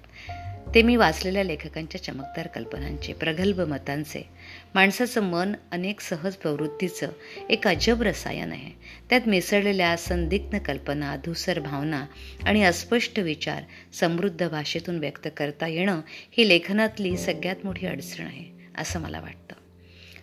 ते 0.73 0.81
मी 0.81 0.95
वाचलेल्या 0.95 1.43
लेखकांच्या 1.43 2.03
चमकदार 2.03 2.47
कल्पनांचे 2.47 3.13
प्रगल्भ 3.13 3.59
मतांचे 3.59 4.29
माणसाचं 4.75 5.21
मन 5.21 5.53
अनेक 5.71 5.99
सहज 5.99 6.35
प्रवृत्तीचं 6.35 7.09
एक 7.49 7.67
अजब 7.67 8.01
रसायन 8.01 8.51
आहे. 8.51 8.71
त्यात 9.09 9.21
मिसळलेल्या 9.27 9.97
संदिग्ध 9.97 10.57
कल्पना 10.59 11.15
धुसर 11.15 11.59
भावना 11.59 12.05
आणि 12.45 12.63
अस्पष्ट 12.63 13.19
विचार 13.19 13.63
समृद्ध 13.93 14.49
भाषेतून 14.49 14.99
व्यक्त 14.99 15.27
करता 15.37 15.67
येणं 15.67 16.01
ही 16.31 16.49
लेखनातली 16.49 17.17
सगळ्यात 17.17 17.55
मोठी 17.63 17.87
अडचण 17.87 18.25
आहे 18.25 18.45
असं 18.77 18.99
मला 18.99 19.19
वाटतं. 19.19 19.55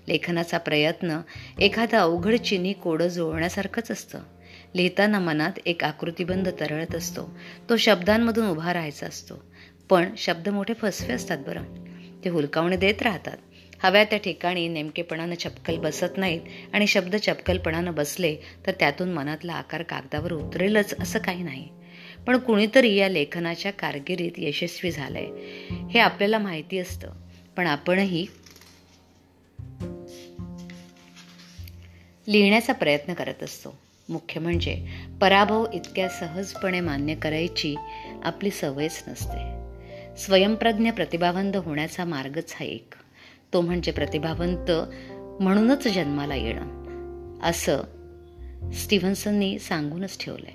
लेखनाचा 0.09 0.59
प्रयत्न 0.59 1.20
एखादा 1.61 2.01
अवघड 2.01 2.34
चिनी 2.34 2.72
कोडं 2.72 3.09
जुळण्यासारखंच 3.09 3.90
असतं. 3.90 4.18
लिहिताना 4.74 5.18
मनात 5.18 5.53
एक 5.66 5.84
आकृतिबंध 5.84 6.48
तरळत 6.61 6.94
असतो. 6.94 7.38
तो 7.68 7.76
शब्दांमधून 7.76 8.46
उभा 8.46 8.72
राहायचा 8.72 9.07
असतो. 9.07 9.49
पण 9.91 10.09
शब्द 10.16 10.49
मोठे 10.49 10.74
फसवे 10.74 11.12
असतात 11.12 11.38
बरं. 11.38 11.62
ते 12.24 12.28
हुलकावणे 12.28 12.76
देत 12.76 13.03
राहतात. 13.03 13.36
हव्या 13.82 14.05
त्या 14.05 14.18
ठिकाणी 14.18 14.68
नेमकेपणानं 14.68 15.34
चपकल 15.34 15.78
बसत 15.78 16.16
नाहीत 16.16 16.41
आणि 16.72 16.86
शब्द 16.86 17.16
चपकलपणानं 17.16 17.95
बसले 17.95 18.36
तर 18.66 18.72
त्यातून 18.72 19.12
मनातला 19.12 19.53
आकार 19.53 19.82
कागदावर 19.82 20.32
उतरेलच 20.32 20.95
असं 21.01 21.18
काही 21.18 21.43
नाही. 21.43 21.68
पण 22.26 22.38
कुणीतरी 22.38 22.95
या 22.95 23.09
लेखनाच्या 23.09 23.72
कारगिरीत 23.72 24.32
यशस्वी 24.36 24.91
झालंय. 24.91 25.26
हे 25.91 25.99
आपल्याला 25.99 26.38
माहिती 26.38 26.78
असतं. 26.78 27.11
पण 27.57 27.66
आपणही 27.66 28.26
लिहिण्याचा 32.28 32.72
प्रयत्न 32.72 33.14
करत 33.14 33.43
असतो. 33.43 33.78
मुख्य 34.09 34.41
म्हणजे 34.41 34.86
पराभव 35.20 35.66
इतक्या 35.74 36.09
सहजपणे 36.09 36.80
मान्य 36.80 37.14
करायची 37.14 37.76
आपली 38.22 38.51
सवयच 38.51 39.05
नसते. 39.09 39.59
स्वयंप्रज्ञ 40.18 40.90
प्रतिभावंत 40.90 41.56
होण्याचा 41.56 42.04
मार्गच 42.04 42.54
हा 42.61 42.64
एक. 42.64 42.94
तो 43.52 43.61
म्हणजे 43.61 43.92
प्रतिभावंत 43.92 44.70
म्हणूनच 45.42 45.88
जन्माला 45.88 46.34
येणं. 46.34 46.80
असं 47.42 47.78
स्टीव्हन्सननी 48.72 49.58
सांगूनच 49.58 50.24
ठेवलंय. 50.24 50.52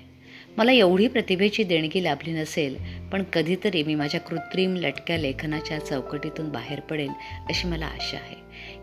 मला 0.56 0.72
एवढी 0.72 1.08
प्रतिभेची 1.08 1.62
देणगी 1.64 2.04
लाभली 2.04 2.32
नसेल 2.32 2.76
पण 3.12 3.22
कधीतरी 3.22 3.82
मी 3.82 3.94
माझ्या 3.94 4.20
कृत्रिम 4.20 4.76
लटक्या 4.76 5.16
लेखनाच्या 5.16 5.78
चौकटीतून 5.78 6.48
बाहेर 6.48 6.80
पडेल 6.80 7.10
अशी 7.48 7.68
मला 7.68 7.86
आशा 7.86 8.16
आहे. 8.16 8.36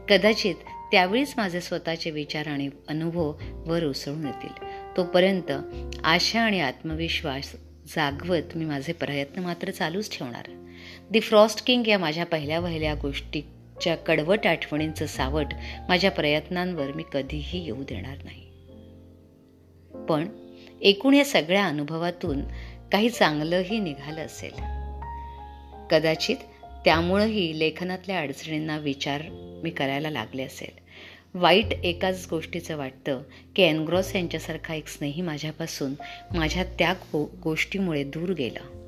कदाचित 0.09 0.55
त्यावेळीच 0.91 1.34
माझे 1.38 1.61
स्वतःचे 1.61 2.11
विचार 2.11 2.47
आणि 2.47 2.69
अनुभव 2.88 3.34
वर 3.51 3.84
उसळून 3.84 4.26
येतील. 4.26 4.63
तोपर्यंत 4.97 5.51
आशा 6.03 6.41
आणि 6.41 6.61
आत्मविश्वास 6.61 7.55
जागवत 7.88 8.57
मी 8.57 8.65
माझे 8.65 8.93
प्रयत्न 8.93 9.41
मात्र 9.41 9.71
चालूच 9.71 10.17
ठेवणार. 10.17 10.62
दी 11.12 11.20
फ्रॉस्ट 11.20 11.66
किंग 11.66 11.88
या 11.88 11.98
माझ्या 11.98 12.26
पहिल्या 12.26 12.60
वहिल्या 12.60 12.94
गोष्टीच्या 12.94 13.96
कडवट 13.96 14.48
आठवणींचं 14.48 15.06
सावट 15.06 15.46
माझ्या 15.89 16.12
प्रयत्नांवर 16.12 16.91
मी 16.91 17.04
कधीही 17.14 17.64
येऊ 17.64 17.84
देणार 17.84 18.18
नाही. 18.24 18.44
पण 20.06 20.28
एकूण 20.82 21.14
या 21.14 21.26
सगळ्या 21.26 21.66
अनुभवातून 21.66 22.41
काही 22.91 23.10
चांगलंही 23.10 23.80
निघालं 23.80 24.26
असेल. 24.26 24.54
कदाचित 25.88 26.36
त्यामुळंही 26.86 27.60
लेखनातल्या 27.60 28.20
अडचणींना 28.20 28.78
विचार 28.78 29.22
मी 29.64 29.70
करायला 29.70 30.10
लागले 30.10 30.44
असेल. 30.44 30.84
वाईट 31.34 31.66
एकाच 31.66 32.28
गोष्टीचं 32.30 32.78
वाटतं 32.78 33.22
की 33.56 33.64
एनग्रॉस 33.64 34.16
यांच्यासारखा 34.16 34.74
एक 34.74 34.88
स्नेही 34.88 35.22
माझ्यापासून 35.22 35.94
माझ्या 36.38 36.64
त्या 36.64 36.94
गो 36.94 37.32
गोष्टीमुळे 37.44 38.04
दूर 38.04 38.34
गेला. 38.34 38.83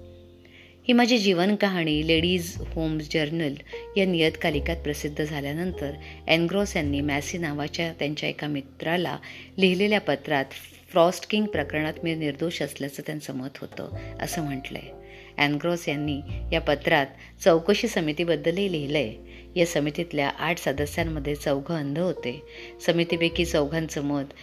ही 0.87 0.93
माझी 0.93 1.17
जीवन 1.17 1.55
कहाणी 1.55 2.07
लेडीज 2.07 2.57
होम्स 2.57 3.07
जर्नल 3.13 3.53
या 3.97 4.05
नियतकालिकात 4.05 4.75
प्रसिद्ध 4.75 5.23
झाल्यानंतर 5.23 5.91
एनग्रॉस 6.27 6.75
यांनी 6.75 7.01
मॅसी 7.01 7.37
नावाच्या 7.37 7.93
त्यांच्या 7.93 8.29
एका 8.29 8.47
मित्राला 8.47 9.17
लिहिलेल्या 9.57 10.01
पत्रात 10.01 10.45
फ्रॉस्ट 10.91 11.29
किंग 11.29 11.45
प्रकरणात 11.45 11.93
मी 12.03 12.15
निर्दोष 12.15 12.61
असल्याचं 12.61 13.03
त्यांचं 13.05 13.35
मत 13.35 13.57
होतं 13.61 13.95
असं 14.21 14.43
म्हटलंय. 14.43 14.89
अँग्रॉस 15.37 15.89
यांनी 15.89 16.19
या 16.51 16.61
पत्रात 16.61 17.05
चौकशी 17.43 17.87
समितीबद्दलही 17.87 18.71
लिहिलंय. 18.71 19.13
या 19.55 19.65
समितीतल्या 19.65 20.29
आठ 20.29 20.57
सदस्यांमध्ये 20.57 21.35
चौघं 21.35 21.75
अंध 21.75 21.99
होते. 21.99 22.41
समितीपैकी 22.85 23.45
चौघांचं 23.45 24.03
मत 24.03 24.33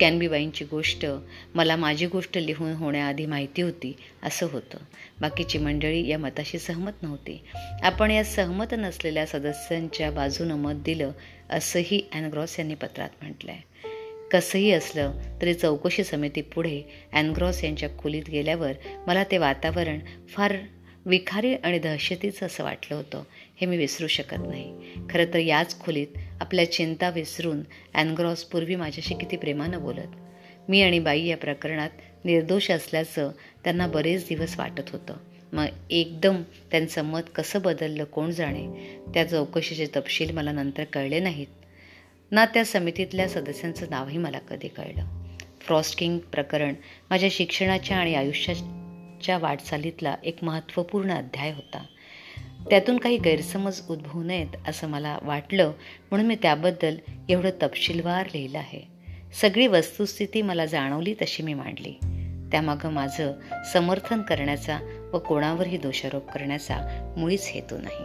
कॅनबीबाईंची 0.00 0.64
गोष्ट 0.64 1.06
मला 1.54 1.76
माझी 1.76 2.06
गोष्ट 2.06 2.38
लिहून 2.38 2.72
होण्याआधी 2.72 3.26
माहिती 3.26 3.62
होती 3.62 3.96
असं 4.22 4.46
होतं. 4.52 4.78
बाकीची 5.20 5.58
मंडळी 5.58 6.08
या 6.08 6.18
मताशी 6.18 6.58
सहमत 6.58 7.02
नव्हती. 7.02 7.40
आपण 7.82 8.10
या 8.10 8.24
सहमत 8.24 8.66
नसलेल्या 8.72 9.26
सदस्यांच्या 9.26 10.10
बाजूनं 10.10 10.54
मत 10.54 10.74
दिलं 10.74 11.12
असंही 11.50 12.02
अँग्रॉस 12.14 12.58
यांनी 12.58 12.74
पत्रात 12.74 13.10
म्हटलं 13.22 13.50
आहे 13.50 13.68
कसंही 14.32 14.70
असलं 14.72 15.12
तरी 15.42 15.54
चौकशी 15.54 16.04
समिती 16.04 16.40
पुढे 16.40 16.82
अँग्रॉस 17.12 17.64
यांच्या 17.64 17.88
खोलीत 17.98 18.22
गेल्यावर 18.30 18.72
मला 19.06 19.24
ते 19.24 19.38
वातावरण 19.38 19.98
फार 20.28 20.56
विखारी 21.06 21.54
आणि 21.54 21.78
दहशतीचं 21.78 22.46
असं 22.46 22.64
वाटलं 22.64 22.96
होतं. 22.96 23.22
हे 23.60 23.66
मी 23.66 23.76
विसरू 23.76 24.06
शकत 24.06 24.36
नाही. 24.38 24.74
खरं 25.10 25.24
तर 25.24 25.38
याच 25.38 25.80
खोलीत 25.80 26.06
आपल्या 26.40 26.72
चिंता 26.72 27.10
विसरून 27.10 27.60
अँग्रॉस 27.94 28.44
पूर्वी 28.44 28.76
माझ्याशी 28.76 29.14
किती 29.14 29.36
प्रेमानं 29.36 29.82
बोलत. 29.82 30.08
मी 30.68 30.82
आणि 30.82 30.98
बाई 30.98 31.24
या 31.24 31.36
प्रकरणात 31.36 31.90
निर्दोष 32.24 32.70
असल्याचं 32.70 33.30
त्यांना 33.64 33.86
बरेच 33.86 34.28
दिवस 34.28 34.58
वाटत 34.58 34.90
होतं. 34.92 35.16
मग 35.52 35.66
एकदम 35.90 36.42
त्यांचं 36.70 37.04
मत 37.04 37.20
कसं 37.34 37.62
बदललं 37.62 38.04
कोण 38.04 38.30
जाणे? 38.30 38.96
त्या 39.14 39.28
चौकशीचे 39.28 39.86
तपशील 39.96 40.30
मला 40.30 40.52
नंतर 40.52 40.84
कळले 40.84 41.20
नाहीत. 41.20 41.46
ना 42.30 42.44
त्या 42.44 42.64
समितीतल्या 42.64 43.28
सदस्यांचं 43.28 43.86
नावही 43.90 44.18
मला 44.18 44.38
कधी 44.38 44.68
कळलं. 44.68 45.22
फ्रॉस्टकिंग 45.60 46.18
प्रकरण 46.18 46.74
माझ्या 47.10 47.28
शिक्षणाच्या 47.32 47.96
आणि 47.96 48.14
च्या 49.22 49.38
वाटचालीतला 49.38 50.16
एक 50.24 50.44
महत्त्वपूर्ण 50.44 51.12
अध्याय 51.12 51.52
होता. 51.52 51.84
त्यातून 52.70 52.98
काही 52.98 53.18
गैरसमज 53.18 53.80
उद्भवू 53.90 54.22
नयेत 54.22 54.68
असं 54.68 54.88
मला 54.88 55.18
वाटलं 55.22 55.72
म्हणून 56.10 56.26
मी 56.26 56.36
त्याबद्दल 56.42 56.96
एवढं 57.28 57.50
तपशीलवार 57.62 58.26
लिहिलं 58.26 58.58
आहे. 58.58 58.82
सगळी 59.40 59.66
वस्तुस्थिती 59.66 60.42
मला 60.42 60.66
जाणवली 60.66 61.14
तशी 61.14 61.42
मी 61.42 61.54
मांडली. 61.54 61.92
त्यामागं 62.52 62.92
माझं 62.92 63.32
समर्थन 63.72 64.22
करण्याचा 64.22 65.08
व 65.12 65.18
कोणावरही 65.18 65.76
दोषारोप 65.76 66.30
करण्याचा 66.30 67.12
मुळीच 67.16 67.48
हेतू 67.48 67.76
नाही. 67.76 68.04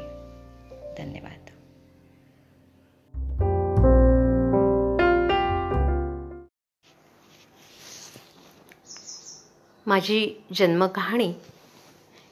धन्यवाद. 0.97 1.44
माझी 9.87 10.43
जन्मकहाणी 10.53 11.33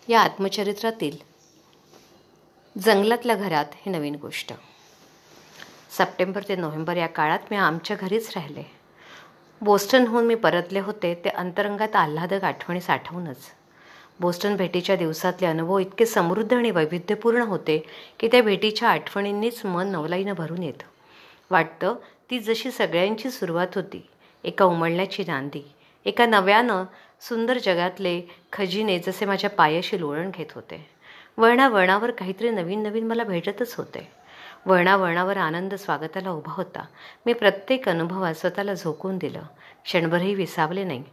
या 0.08 0.22
आत्मचरित्रातील 0.22 1.18
जंगलातल्या 2.82 3.36
घरात 3.36 3.66
ही 3.74 3.92
नवीन 3.92 4.16
गोष्ट. 4.16 4.54
सप्टेंबर 5.98 6.44
ते 6.48 6.56
नोव्हेंबर 6.56 6.98
या 6.98 7.08
काळात 7.08 7.40
मी 7.52 7.58
आमच्या 7.58 7.98
घरीच 8.00 8.32
राहिले. 8.36 8.64
बोस्टनहून 9.62 10.26
मी 10.26 10.36
परतले 10.36 10.80
होते 10.80 11.22
ते 11.26 11.30
अंतरंगात 11.30 11.96
आल्हादक 11.96 12.44
आठवणी 12.44 12.82
साठवूनच. 12.82 13.38
बोस्टन 14.20 14.56
भेटीच्या 14.56 14.96
दिवसातले 14.96 15.48
अनुभव 15.48 15.80
इतके 15.80 16.06
समृद्ध 16.06 16.54
आणि 16.54 16.72
वैविध्यपूर्ण 16.72 17.42
होते 17.42 17.86
की 18.20 18.28
त्या 18.28 18.42
भेटीच्या 18.42 18.90
आठवणींनीच 18.90 19.66
मन 19.66 19.88
नवलाईनं 19.88 20.34
भरून 20.34 20.64
येतं. 20.64 20.86
वाटतं 21.52 21.96
ती 22.30 22.40
जशी 22.40 22.72
सगळ्यांची 22.72 23.32
सुरुवात 23.32 23.68
होती 23.76 24.10
एका 24.44 24.66
उमळण्याची 24.66 25.24
नांदी 25.28 25.72
एका 26.06 26.26
नव्यानं 26.26 26.84
सुंदर 27.30 27.58
जगातले 27.58 28.22
खजिने 28.52 29.00
जसे 29.00 29.26
माझ्या 29.26 29.50
पायाशी 29.50 30.00
लोळण 30.00 30.32
घेत 30.32 30.46
होते. 30.56 30.90
वळणावळणावर 31.38 32.12
काहीतरी 32.12 32.50
नवीन 32.50 32.84
नवीन 32.84 33.08
मला 33.08 33.24
भेटतच 33.24 33.76
होते. 33.76 34.12
वळणावळणावर 34.66 35.38
आनंद 35.38 35.74
स्वागताला 35.74 36.30
उभा 36.30 36.54
होता. 36.54 36.86
मी 37.26 37.34
प्रत्येक 37.34 37.90
अनुभवात 37.90 38.34
स्वतःला 38.34 38.74
झोकून 38.74 39.18
दिलं. 39.18 39.42
क्षणभरही 39.86 40.36
विसावले 40.36 40.84
नाही. 40.84 41.04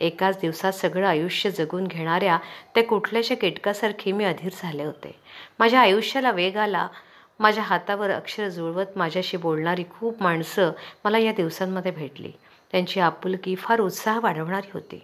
एकाच 0.00 0.38
दिवसात 0.40 0.72
सगळं 0.72 1.06
आयुष्य 1.06 1.50
जगून 1.50 1.86
घेणाऱ्या 1.86 2.38
त्या 2.74 2.84
कुठल्याशा 2.84 3.34
किटकासारखी 3.34 4.12
मी 4.12 4.24
अधीर 4.24 4.52
झाले 4.62 4.84
होते. 4.84 5.20
माझ्या 5.58 5.80
आयुष्याला 5.80 6.30
वेग 6.30 6.56
आला. 6.56 6.88
माझ्या 7.38 7.64
हातावर 7.64 8.10
अक्षर 8.10 8.48
जुळवत 8.48 8.86
माझ्याशी 8.96 9.36
बोलणारी 9.36 9.84
खूप 9.98 10.22
माणसं 10.22 10.70
मला 11.04 11.18
या 11.18 11.32
दिवसांमध्ये 11.32 11.92
भेटली. 11.92 12.32
त्यांची 12.72 13.00
आपुलकी 13.00 13.54
फार 13.54 13.80
उत्साह 13.80 14.20
वाढवणारी 14.20 14.70
होती. 14.74 15.02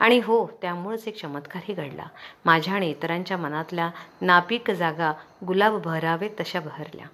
आणि 0.00 0.18
हो 0.18 0.46
त्यामुळंच 0.62 1.06
एक 1.08 1.20
चमत्कारही 1.20 1.74
घडला. 1.74 2.04
माझ्या 2.44 2.74
आणि 2.74 2.90
इतरांच्या 2.90 3.36
मनातल्या 3.36 3.90
नापीक 4.20 4.70
जागा 4.70 5.12
गुलाब 5.46 5.80
भरावे 5.82 6.28
तशा 6.40 6.60
बहरल्या. 6.60 7.06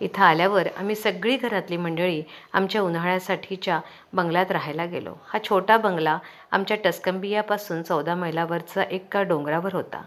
इथं 0.00 0.22
आल्यावर 0.22 0.68
आम्ही 0.76 0.94
सगळी 0.94 1.36
घरातली 1.36 1.76
मंडळी 1.76 2.22
आमच्या 2.52 2.82
उन्हाळ्यासाठीच्या 2.82 3.80
बंगल्यात 4.12 4.50
राहायला 4.50 4.84
गेलो. 4.84 5.14
हा 5.26 5.38
छोटा 5.48 5.76
बंगला 5.76 6.18
आमच्या 6.50 6.76
टस्कंबियापासून 6.84 7.82
चौदा 7.82 8.14
मैलावरचा 8.14 8.82
एका 8.82 9.22
डोंगरावर 9.22 9.74
होता. 9.74 10.02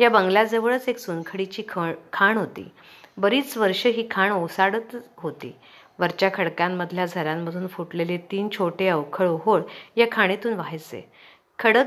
या 0.00 0.10
बंगल्याजवळच 0.10 0.88
एक 0.88 0.98
सुनखडीची 0.98 1.62
ख 1.68 1.78
खाण 2.12 2.38
होती. 2.38 2.68
बरीच 3.16 3.56
वर्ष 3.56 3.86
ही 3.86 4.06
खाण 4.10 4.32
ओसाडत 4.32 4.96
होती. 5.16 5.54
वरच्या 5.98 6.30
खडक्यांमधल्या 6.34 7.06
झऱ्यांमधून 7.06 7.66
फुटलेले 7.66 8.16
तीन 8.16 8.48
छोटे 8.58 8.88
अवखळ 8.88 9.28
ओहोळ 9.28 9.60
या 9.96 10.06
खाणीतून 10.12 10.52
व्हायचे 10.52 11.10
खडक 11.58 11.86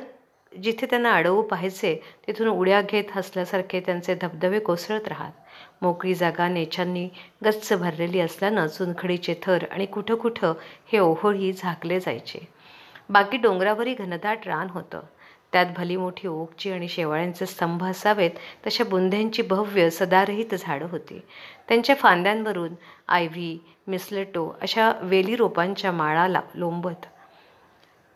जिथे 0.61 0.86
त्यांना 0.86 1.13
अडवू 1.13 1.41
पाहायचे 1.41 1.93
तिथून 2.28 2.47
उड्या 2.47 2.82
घेत 2.82 3.03
हसल्यासारखे 3.11 3.80
त्यांचे 3.80 4.15
धबधबे 4.22 4.59
कोसळत 4.59 5.07
राहत. 5.07 5.32
मोकळी 5.82 6.13
जागा 6.15 6.47
नेछांनी 6.47 7.07
गच्च 7.45 7.74
भरलेली 7.74 8.20
असल्यानं 8.20 8.68
चुनखडीचे 8.68 9.36
थर 9.43 9.65
आणि 9.72 9.86
कुठं 9.86 10.15
कुठं 10.15 10.53
हे 10.91 10.99
ओहोळी 10.99 11.51
झाकले 11.53 11.99
जायचे. 11.99 12.39
बाकी 13.09 13.38
डोंगरावरही 13.38 13.93
घनदाट 13.93 14.47
रान 14.47 14.70
होतं. 14.70 15.01
त्यात 15.53 15.65
भली 15.78 15.95
मोठी 15.95 16.28
ओकची 16.28 16.72
आणि 16.72 16.88
शेवाळ्यांचे 16.88 17.45
स्तंभ 17.45 17.84
असावेत 17.84 18.32
तशा 18.68 18.84
बुंध्यांची 18.84 19.41
भव्य 19.41 19.89
सदारहित 19.89 20.55
झाडं 20.59 20.88
होती. 20.91 21.22
त्यांच्या 21.68 21.95
फांद्यांवरून 21.95 22.74
आयव्ही 23.07 23.59
मिसलेटो 23.88 24.47
अशा 24.61 24.91
वेली 25.01 25.36
रोपांच्या 25.36 25.91
माळा 25.91 26.28
ला 26.28 26.41
लोंबत 26.55 27.05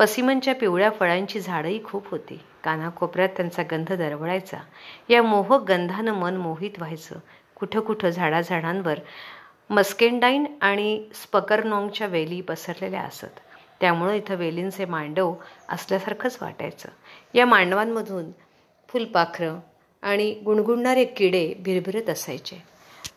पसिमनच्या 0.02 0.56
पिवळ्या 0.56 0.90
फळांची 0.90 1.40
झाडंही 1.40 1.84
खूप 1.84 2.10
होती. 2.10 2.40
कानाकोपऱ्यात 2.64 3.30
त्यांचा 3.30 3.64
गंध 3.72 3.94
दरवळायचा. 3.94 4.58
या 5.10 5.24
मोहक 5.24 5.64
गंधानं 5.64 6.12
मन 6.12 6.38
मोहित 6.38 6.72
व्हायचं. 6.78 7.16
कुठं 7.56 7.80
कुठं 7.80 8.10
झाडाझाडांवर 8.10 9.00
मस्केंडाईन 9.70 10.46
आणि 10.62 11.06
स्पकरनॉंगच्या 11.14 12.08
वेली 12.08 12.42
पसरलेल्या 12.42 13.02
असत. 13.02 13.40
त्यामुळं 13.82 14.14
इथं 14.14 14.36
वेलींचे 14.36 14.86
मांडव 14.86 15.34
असल्यासारखंच 15.70 16.38
वाटायचं. 16.42 16.90
या 17.34 17.46
मांडवांमधून 17.46 18.32
फुलपाखरं 18.90 19.60
आणि 20.02 20.34
गुणगुणणारे 20.46 21.06
किडे 21.06 21.54
भिरभिरत 21.60 22.10
असायचे. 22.10 22.64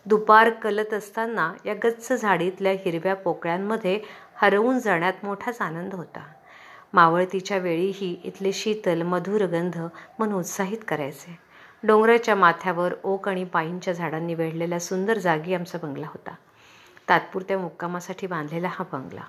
दुपार 0.07 0.51
कलत 0.51 0.95
असताना 0.95 1.53
या 1.66 1.74
गच्च 1.74 2.12
झाडीतल्या 2.12 2.72
हिरव्या 2.72 3.14
पोकळ्यांमध्ये 3.14 4.01
हरवून 4.35 4.78
जाण्यात 4.78 5.12
मोठाच 5.22 5.61
आनंद 5.61 5.95
होता. 5.95 6.20
मावळतीच्या 6.95 7.59
वेळीही 7.59 8.16
इथले 8.24 8.53
शीतल 8.53 9.03
मधुर 9.03 9.47
गंध 9.47 9.78
मन 10.18 10.32
उत्साहित 10.32 10.78
करायचे. 10.88 11.38
डोंगराच्या 11.82 12.34
माथ्यावर 12.34 12.95
ओक 13.05 13.28
आणि 13.28 13.45
पाईंच्या 13.45 13.95
झाडांनी 13.95 14.34
वेढलेल्या 14.34 14.80
सुंदर 14.80 15.18
जागी 15.18 15.55
आमचा 15.55 15.78
बंगला 15.82 16.07
होता. 16.07 16.34
तात्पुरत्या 17.09 17.59
मुक्कामासाठी 17.59 18.26
बांधलेला 18.26 18.68
हा 18.68 18.84
बंगला. 18.92 19.20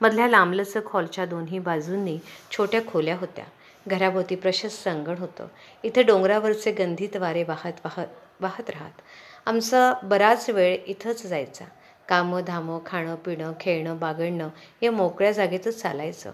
मधल्या 0.00 0.28
लांबलचक 0.28 0.80
हॉलच्या 0.86 1.26
दोन्ही 1.26 1.58
बाजूंनी 1.58 2.18
छोट्या 2.50 2.80
खोल्या 2.86 3.16
होत्या. 3.16 3.44
घराभोवती 3.88 4.34
प्रशस्त 4.34 4.88
अंगण 4.88 5.14
होतं. 5.18 5.46
इथे 5.82 6.02
डोंगरावरचे 6.02 6.72
गंधित 6.72 7.16
वारे 7.16 7.42
वाहत 7.42 7.72
वाहत 7.84 8.06
वाहत 8.40 8.70
राहत. 8.70 9.02
आमचा 9.46 9.94
बराच 10.02 10.50
वेळ 10.50 10.76
इथंच 10.86 11.26
जायचा. 11.26 11.64
कामं 12.08 12.40
धामं 12.46 12.78
खाणं 12.86 13.14
पिणं 13.14 13.52
खेळणं 13.60 13.98
बागडणं 13.98 14.48
या 14.82 14.92
मोकळ्या 14.92 15.32
जागेतच 15.32 15.82
चालायचं. 15.82 16.32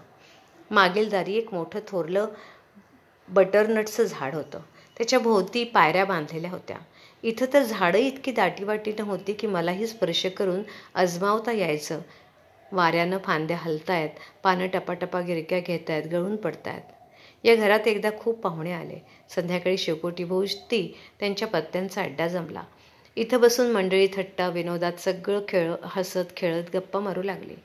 मागील 0.71 1.09
दारी 1.09 1.33
एक 1.33 1.53
मोठं 1.53 1.79
थोरलं 1.87 2.27
बटरनटचं 3.29 4.03
झाड 4.03 4.35
होतं. 4.35 4.59
त्याच्या 4.97 5.19
भोवती 5.19 5.63
पायऱ्या 5.63 6.05
बांधलेल्या 6.05 6.51
होत्या. 6.51 6.77
इथं 7.23 7.45
तर 7.53 7.63
झाडं 7.63 7.97
इतकी 7.97 8.31
दाटीवाटीनं 8.31 9.03
होती 9.03 9.33
की 9.33 9.47
मलाही 9.47 9.87
स्पर्श 9.87 10.25
करून 10.25 10.61
अजमावता 10.95 11.51
यायचं. 11.51 11.99
वाऱ्यानं 12.71 13.17
फांद्या 13.17 13.57
हलतायत 13.57 14.09
पानं 14.43 14.67
टपाटपा 14.67 15.21
गिरक्या 15.21 15.59
घेत 15.59 15.89
आहेत 15.89 16.03
गळून 16.03 16.35
पडतायत. 16.35 16.81
या 17.43 17.55
घरात 17.55 17.87
एकदा 17.87 18.09
खूप 18.19 18.39
पाहुणे 18.39 18.71
आले. 18.71 19.05
संध्याकाळी 19.29 19.77
शेकोटी 19.77 20.23
भोवती 20.23 20.97
त्यांच्या 21.19 21.47
पत्त्यांचा 21.47 22.01
अड्डा 22.01 22.27
जमला. 22.27 22.63
इथं 23.15 23.41
बसून 23.41 23.71
मंडळी 23.71 24.07
थट्टा 24.07 24.49
विनोदात 24.49 24.93
सगळं 24.93 25.41
खेळ 25.47 25.73
हसत 25.83 26.35
खेळत 26.35 26.75
गप्पा 26.75 26.99
मारू 26.99 27.23
लागली. 27.23 27.55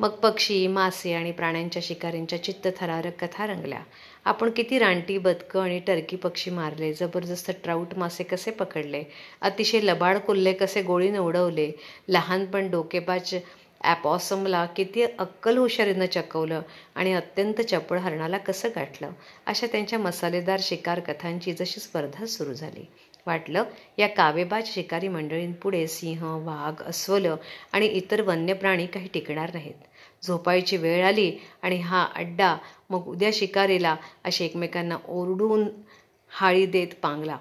मग 0.00 0.14
पक्षी 0.22 0.66
मासे 0.66 1.12
आणि 1.14 1.30
प्राण्यांच्या 1.32 1.82
शिकारींच्या 1.84 2.42
चित्तथरारक 2.44 3.18
कथा 3.20 3.46
रंगल्या. 3.46 3.80
आपण 4.24 4.50
किती 4.50 4.78
रानटी 4.78 5.18
बदकं 5.18 5.60
आणि 5.60 5.78
टर्की 5.86 6.16
पक्षी 6.16 6.50
मारले 6.50 6.92
जबरदस्त 6.92 7.50
ट्राऊट 7.64 7.94
मासे 7.98 8.24
कसे 8.24 8.50
पकडले 8.50 9.02
अतिशय 9.40 9.80
लबाड 9.80 10.18
कुल्ले 10.18 10.52
कसे 10.52 10.82
गोळीनं 10.82 11.18
उडवले 11.18 11.70
लहानपण 12.08 12.70
डोकेबाज 12.70 13.34
ॲपॉसमला 13.84 14.64
किती 14.66 15.02
अक्कल 15.02 15.58
हुशारीनं 15.58 16.06
चकवलं 16.06 16.62
आणि 16.94 17.12
अत्यंत 17.12 17.60
चपळ 17.60 17.98
हरणाला 17.98 18.38
कसं 18.38 18.68
गाठलं 18.76 19.10
अशा 19.46 19.66
त्यांच्या 19.66 19.98
मसालेदार 19.98 20.60
शिकार 20.62 21.00
कथांची 21.00 21.52
जशी 21.52 21.80
स्पर्धा 21.80 22.26
सुरू 22.26 22.52
झाली. 22.52 22.86
वाटलं. 23.26 23.64
या 23.98 24.06
कावेबाज 24.06 24.66
शिकारी 24.66 25.08
मंडळींपुढे 25.08 25.86
सिंह 25.86 26.22
वाघ 26.44 26.82
अस्वल 26.82 27.26
आणि 27.72 27.86
इतर 27.86 28.20
वन्य 28.20 28.52
प्राणी 28.52 28.86
काही 28.86 29.08
टिकणार 29.14 29.50
नाहीत. 29.54 29.74
झोपायची 30.22 30.76
वेळ 30.76 31.04
आली 31.04 31.30
आणि 31.62 31.78
हा 31.78 32.06
अड्डा 32.14 32.56
मग 32.90 33.06
उद्या 33.06 33.30
शिकारीला 33.32 33.96
असे 34.24 34.44
एकमेकांना 34.44 34.96
ओरडून 35.08 35.68
हाळी 36.28 36.66
देत 36.66 36.94
पांगला. 37.02 37.38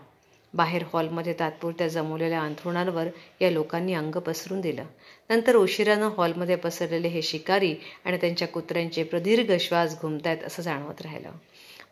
बाहेर 0.53 0.83
हॉलमध्ये 0.93 1.33
तात्पुरत्या 1.39 1.87
जमवलेल्या 1.87 2.41
अंथरुणांवर 2.41 3.07
या 3.41 3.49
लोकांनी 3.51 3.93
अंग 3.93 4.11
पसरून 4.11 4.61
दिलं. 4.61 4.83
नंतर 5.29 5.55
उशिरानं 5.55 6.09
हॉलमध्ये 6.17 6.55
पसरलेले 6.55 7.07
हे 7.07 7.21
शिकारी 7.21 7.75
आणि 8.05 8.17
त्यांच्या 8.17 8.47
कुत्र्यांचे 8.47 9.03
प्रदीर्घ 9.03 9.51
श्वास 9.59 10.01
घुमतायत 10.01 10.43
असं 10.43 10.63
जाणवत 10.63 11.01
राहिलं. 11.01 11.29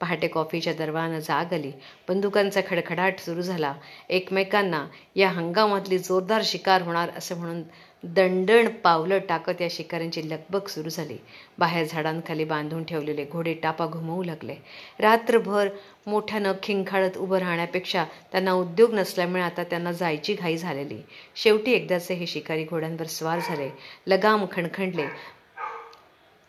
पहाटे 0.02 0.28
कॉफीच्या 0.28 0.74
दरवानं 0.74 1.20
जाग 1.20 1.54
आली. 1.54 1.72
बंदुकांचा 2.10 2.62
खडखडाट 2.68 3.20
सुरू 3.20 3.42
झाला. 3.42 3.74
एकमेकांना 4.10 4.88
या 5.16 5.30
हंगामातली 5.30 5.98
जोरदार 6.00 6.42
शिकार 6.46 6.82
होणार 6.82 7.10
असं 7.18 7.38
म्हणून 7.38 7.64
दंडण 8.04 8.68
पावलं 8.68 9.20
टाकत 9.20 9.62
या 9.62 9.68
शिकाऱ्यांची 9.72 10.30
लगबग 10.30 10.68
सुरू 10.68 10.90
झाली. 10.90 11.18
बाहेर 11.60 11.88
झाडांखाली 11.90 12.44
बांधून 12.44 12.84
ठेवलेले 12.84 13.26
घोडे 13.26 13.54
टापा 13.54 13.86
घुमवू 13.86 14.24
लागले. 14.24 14.56
रात्रभर 15.00 15.70
मोठ्यानं 16.08 16.54
खिंखाळत 16.64 17.18
उभं 17.18 17.38
राहण्यापेक्षा 17.38 18.06
त्यांना 18.32 18.52
उद्योग 18.52 18.94
नसल्यामुळे 18.94 19.44
आता 19.44 19.64
त्यांना 19.64 19.92
जायची 19.92 20.34
घाई 20.34 20.58
झालेली. 20.58 21.02
शेवटी 21.36 21.72
एकदाचे 21.72 22.14
हे 22.14 22.28
शिकारी 22.28 22.64
घोड्यांवर 22.64 23.06
स्वार 23.06 23.40
झाले. 23.40 23.70
लगाम 24.08 24.46
खणखणले. 24.52 25.08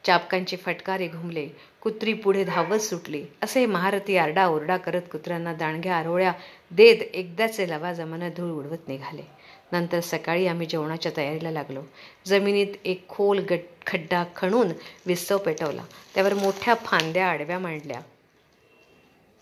चापकांचे 0.07 0.57
फटकारे 0.57 1.09
घुमले. 1.09 1.49
कुत्री 1.83 2.13
पुढे 2.13 2.45
धावत 2.45 2.79
सुटली. 2.79 3.25
असे 3.43 3.67
महारथी 3.67 4.17
आरडा 4.17 4.47
ओरडा 4.47 4.77
करत 4.77 5.03
कुत्र्यांना 5.13 5.55
दांडग्या 5.55 5.97
आरोळ्या 5.97 6.33
देत 6.71 7.03
एकदाचे 7.15 7.71
लवाजमानं 7.71 8.29
धूळ 8.37 8.51
उडवत 8.51 8.89
निघाले. 8.89 9.23
नंतर 9.73 10.01
सकाळी 10.01 10.47
आम्ही 10.47 10.67
जेवणाच्या 10.67 11.13
तयारीला 11.17 11.51
लागलो. 11.51 11.83
जमिनीत 12.27 12.67
एक 12.85 13.09
खोल 13.09 13.39
गट 13.39 13.61
खड्डा 13.87 14.25
खणून 14.37 14.69
विस्तव 15.07 15.39
पेटवला. 15.39 15.83
त्यावर 16.15 16.35
मोठ्या 16.35 16.75
फांद्या 16.75 17.27
आडव्या 17.27 17.59
मांडल्या. 17.59 18.01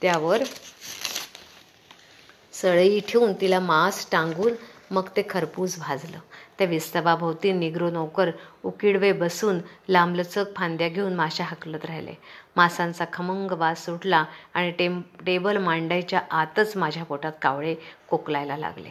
त्यावर 0.03 0.43
सळई 2.53 3.01
ठेवून 3.01 3.33
तिला 3.33 3.61
मांस 3.61 4.07
टांगून 4.13 4.53
मग 4.91 5.09
ते 5.17 5.23
खरपूस 5.31 5.79
भाजलं. 5.79 6.19
त्या 6.61 6.69
विस्तवाभोवती 6.69 7.53
निग्रो 7.53 7.91
नोकर 7.91 8.31
उकिडवे 8.65 9.13
बसून 9.13 9.59
लांबलचक 9.89 10.45
फांद्या 10.57 10.89
घेऊन 10.89 11.15
माशा 11.15 11.45
हकलत 11.45 11.85
राहिले. 11.85 12.15
मासांचा 12.57 13.05
खमंग 13.13 13.51
वास 13.51 13.85
सुटला 13.85 14.25
आणि 14.55 14.71
टेम 14.71 15.01
टेबल 15.27 15.57
मांडायच्या 15.57 16.21
आतच 16.31 16.77
माझ्या 16.77 17.05
पोटात 17.05 17.33
कावळे 17.43 17.75
कोकलायला 18.09 18.57
लागले. 18.57 18.91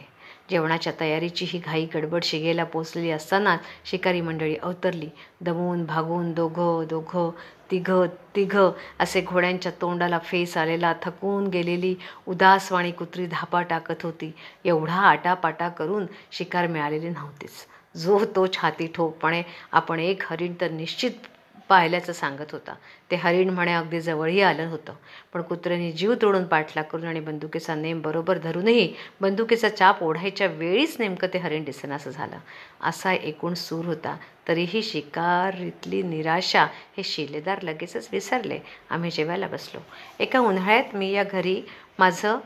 जेवणाच्या 0.50 0.92
तयारीची 1.00 1.46
ही 1.48 1.58
घाई 1.58 1.86
गडबड 1.94 2.24
शिगेला 2.24 2.64
पोचलेली 2.64 3.10
असतानाच 3.10 3.60
शिकारी 3.84 4.20
मंडळी 4.20 4.56
अवतरली. 4.56 5.08
दमून 5.40 5.84
भागून 5.84 6.32
दोघं 6.32 6.86
दोघं 6.90 7.30
तिघं 7.70 8.06
तिघं 8.36 8.70
असे 9.00 9.20
घोड्यांच्या 9.20 9.72
तोंडाला 9.80 10.18
फेस 10.18 10.56
आलेला 10.56 10.92
थकून 11.02 11.46
गेलेली 11.46 11.94
उदासवाणी 12.28 12.90
कुत्री 12.90 13.26
धापा 13.26 13.62
टाकत 13.62 14.02
होती. 14.02 14.32
एवढा 14.64 15.00
आटापाटा 15.00 15.68
करून 15.68 16.06
शिकार 16.32 16.66
मिळालेली 16.66 17.08
नव्हतीच. 17.08 17.66
जो 17.96 18.24
तो 18.36 18.46
छाती 18.46 18.86
ठोकपणे 18.86 19.42
आपण 19.72 20.00
एक 20.00 20.22
हरिण 20.30 20.54
तर 20.60 20.70
निश्चित 20.70 21.26
पाहिल्याचं 21.70 22.12
सांगत 22.12 22.52
होता. 22.52 22.74
ते 23.10 23.16
हरिण 23.16 23.50
म्हणे 23.50 23.72
अगदी 23.72 24.00
जवळही 24.00 24.40
आलं 24.42 24.68
होतं. 24.68 24.92
पण 25.32 25.42
कुत्र्याने 25.42 25.90
जीव 25.92 26.14
तोडून 26.22 26.44
पाठला 26.44 26.82
करून 26.82 27.06
आणि 27.06 27.20
बंदुकीचा 27.20 27.74
नेम 27.74 28.00
बरोबर 28.02 28.38
धरूनही 28.38 28.92
बंदुकीचा 29.20 29.68
चाप 29.68 30.02
ओढायच्या 30.02 30.46
वेळीच 30.46 30.96
नेमकं 30.98 31.28
ते 31.32 31.38
हरिण 31.38 31.64
दिसेनासं 31.64 32.10
झालं. 32.10 32.36
असा 32.84 33.12
एकूण 33.12 33.54
सूर 33.54 33.84
होता. 33.84 34.16
तरीही 34.48 34.82
शिकारीतली 34.82 36.02
निराशा 36.02 36.64
हे 36.96 37.02
शिलेदार 37.02 37.62
लगेचच 37.62 38.08
विसरले. 38.12 38.58
आम्ही 38.90 39.10
जेवायला 39.10 39.46
बसलो. 39.46 39.80
एका 40.20 40.38
उन्हाळ्यात 40.38 40.94
मी 40.94 41.10
या 41.12 41.24
घरी 41.24 41.60
माझं 41.98 42.38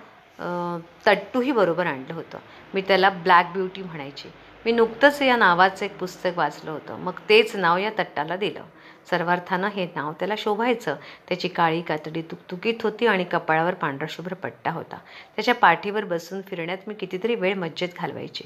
तट्टूही 1.07 1.53
बरोबर 1.53 1.87
आणलं 1.87 2.15
होतं. 2.15 2.39
मी 2.75 2.83
त्याला 2.83 3.11
ब्लॅक 3.11 3.53
ब्युटी 3.53 3.83
म्हणायची. 3.83 4.29
मी 4.65 4.73
नुकतंच 4.73 5.23
या 5.23 5.37
नावाचं 5.37 5.85
एक 5.85 5.99
पुस्तक 5.99 6.39
वाचलं 6.39 6.71
होतं. 6.71 6.99
मग 6.99 7.13
तेच 7.29 7.57
नाव 7.57 7.79
या 7.79 7.91
तट्टाला 7.99 8.37
दिलं. 8.37 8.63
सर्वार्थानं 9.11 9.69
हे 9.69 9.87
नाव 9.97 10.13
त्याला 10.13 10.35
शोभायचं. 10.39 10.97
त्याची 11.29 11.49
काळी 11.49 11.83
कातडी 11.83 12.23
तुकतुकीत 12.23 12.75
होती 12.83 13.07
आणि 13.07 13.25
कपाळावर 13.25 13.75
पांढराशुभ्र 13.75 14.35
पट्टा 14.35 14.71
होता. 14.71 14.97
त्याच्या 15.37 15.55
पाठीवर 15.55 16.05
बसून 16.05 16.41
फिरण्यात 16.41 16.79
मी 16.87 16.95
कितीतरी 16.95 17.35
वेळ 17.35 17.55
मज्जेत 17.55 17.89
घालवायची. 17.99 18.45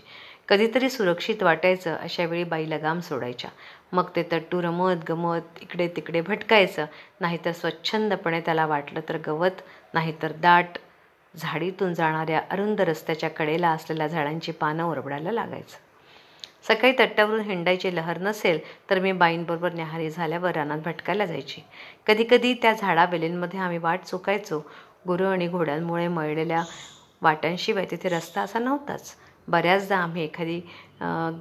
कधीतरी 0.48 0.90
सुरक्षित 0.90 1.42
वाटायचं 1.42 1.96
अशावेळी 1.96 2.44
बाई 2.44 2.70
लगाम 2.70 3.00
सोडायच्या. 3.00 3.50
मग 3.92 4.04
ते 4.16 4.22
तट्टू 4.22 4.62
रमत 4.62 5.04
गमत 5.08 5.58
इकडे 5.60 5.88
तिकडे 5.88 6.20
भटकायचं. 6.20 6.86
नाहीतर 7.20 7.52
स्वच्छंदपणे 7.52 8.40
त्याला 8.40 8.66
वाटलं 8.66 9.00
तर 9.08 9.18
गवत 9.26 9.60
नाहीतर 9.94 10.32
दाट 10.32 10.66
झाडीतून 11.36 11.94
जाणाऱ्या 11.94 12.42
अरुंद 12.50 12.80
रस्त्याच्या 12.80 13.30
कडेला 13.30 13.70
असलेल्या 13.70 14.06
झाडांची 14.06 14.52
पानं 14.52 14.84
ओरबडायला 14.84 15.32
लागायचं. 15.32 15.87
सकाळी 16.64 16.92
तट्टावरून 16.98 17.40
हिंडायची 17.40 17.94
लहर 17.96 18.18
नसेल 18.20 18.58
तर 18.90 18.98
मी 19.00 19.12
बाईंबरोबर 19.12 19.72
न्याहारी 19.74 20.10
झाल्यावर 20.10 20.54
रानात 20.54 20.78
भटकायला 20.84 21.26
जायची. 21.26 21.60
कधीकधी 22.06 22.52
त्या 22.62 22.72
झाडावेलींमध्ये 22.72 23.60
आम्ही 23.60 23.78
वाट 23.78 24.04
चुकायचो. 24.04 24.58
गुरु 25.06 25.26
आणि 25.26 25.48
घोड्यांमुळे 25.48 26.08
मळलेल्या 26.08 26.62
वाट्यांशिवाय 27.22 27.86
तिथे 27.90 28.08
रस्ता 28.08 28.40
असा 28.40 28.58
नव्हताच. 28.58 29.14
बऱ्याचदा 29.48 29.96
आम्ही 29.96 30.24
एखादी 30.24 30.60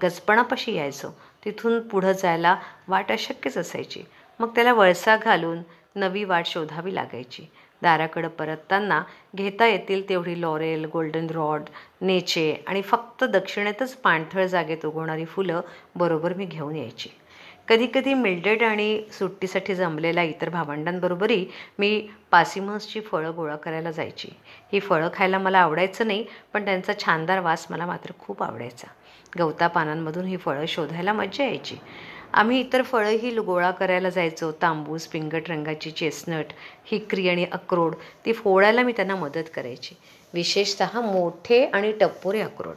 गजपणापाशी 0.01 0.75
यायचो. 0.75 1.09
तिथून 1.45 1.79
पुढं 1.87 2.11
जायला 2.11 2.55
वाट 2.87 3.11
अशक्यच 3.11 3.57
असायची. 3.57 4.03
मग 4.39 4.55
त्याला 4.55 4.73
वळसा 4.73 5.15
घालून 5.17 5.61
नवी 5.95 6.23
वाट 6.23 6.45
शोधावी 6.45 6.95
लागायची. 6.95 7.45
दाराकडं 7.81 8.27
परतताना 8.27 9.01
घेता 9.35 9.67
येतील 9.67 10.09
तेवढी 10.09 10.41
लॉरेल 10.41 10.85
गोल्डन 10.85 11.27
रॉड 11.29 11.61
नेचे 12.01 12.63
आणि 12.67 12.81
फक्त 12.81 13.23
दक्षिणेतच 13.23 13.95
पाणथळ 13.95 14.45
जागेत 14.45 14.85
उगवणारी 14.85 15.25
फुलं 15.25 15.61
बरोबर 15.95 16.33
मी 16.33 16.45
घेऊन 16.45 16.75
यायची. 16.75 17.09
कधीकधी 17.67 18.13
मिल्डेड 18.13 18.63
आणि 18.63 19.01
सुट्टीसाठी 19.11 19.75
जमलेल्या 19.75 20.23
इतर 20.23 20.49
भावंडांबरोबरही 20.49 21.45
मी 21.79 22.07
पासिमसची 22.31 22.99
फळं 23.01 23.31
गोळा 23.35 23.55
करायला 23.55 23.91
जायची. 23.91 24.27
ही 24.73 24.79
फळं 24.79 25.09
खायला 25.13 25.37
मला 25.37 25.59
आवडायचं 25.59 26.07
नाही 26.07 26.25
पण 26.53 26.65
त्यांचा 26.65 26.93
छानदार 26.99 27.39
वास 27.39 27.67
मला 27.69 27.85
मात्र 27.85 28.11
खूप 28.19 28.43
आवडायचा. 28.43 28.87
गवता 29.39 29.67
पानांमधून 29.67 30.25
ही 30.25 30.37
फळं 30.37 30.65
शोधायला 30.65 31.13
मज्जा 31.13 31.43
यायची. 31.43 31.75
आम्ही 32.33 32.59
इतर 32.59 32.81
फळंही 32.81 33.35
गोळा 33.37 33.71
करायला 33.71 34.09
जायचो. 34.09 34.51
तांबूस 34.51 35.07
पिंगट 35.07 35.49
रंगाची 35.49 35.91
चेस्नट 35.91 36.45
हिकरी 36.85 37.29
आणि 37.29 37.45
अक्रोड 37.51 37.95
ती 38.25 38.33
फोडायला 38.33 38.83
मी 38.83 38.91
त्यांना 38.91 39.15
मदत 39.15 39.49
करायची. 39.55 39.95
विशेषतः 40.33 41.01
मोठे 41.01 41.65
आणि 41.65 41.91
टप्पोरे 41.91 42.41
अक्रोड. 42.41 42.75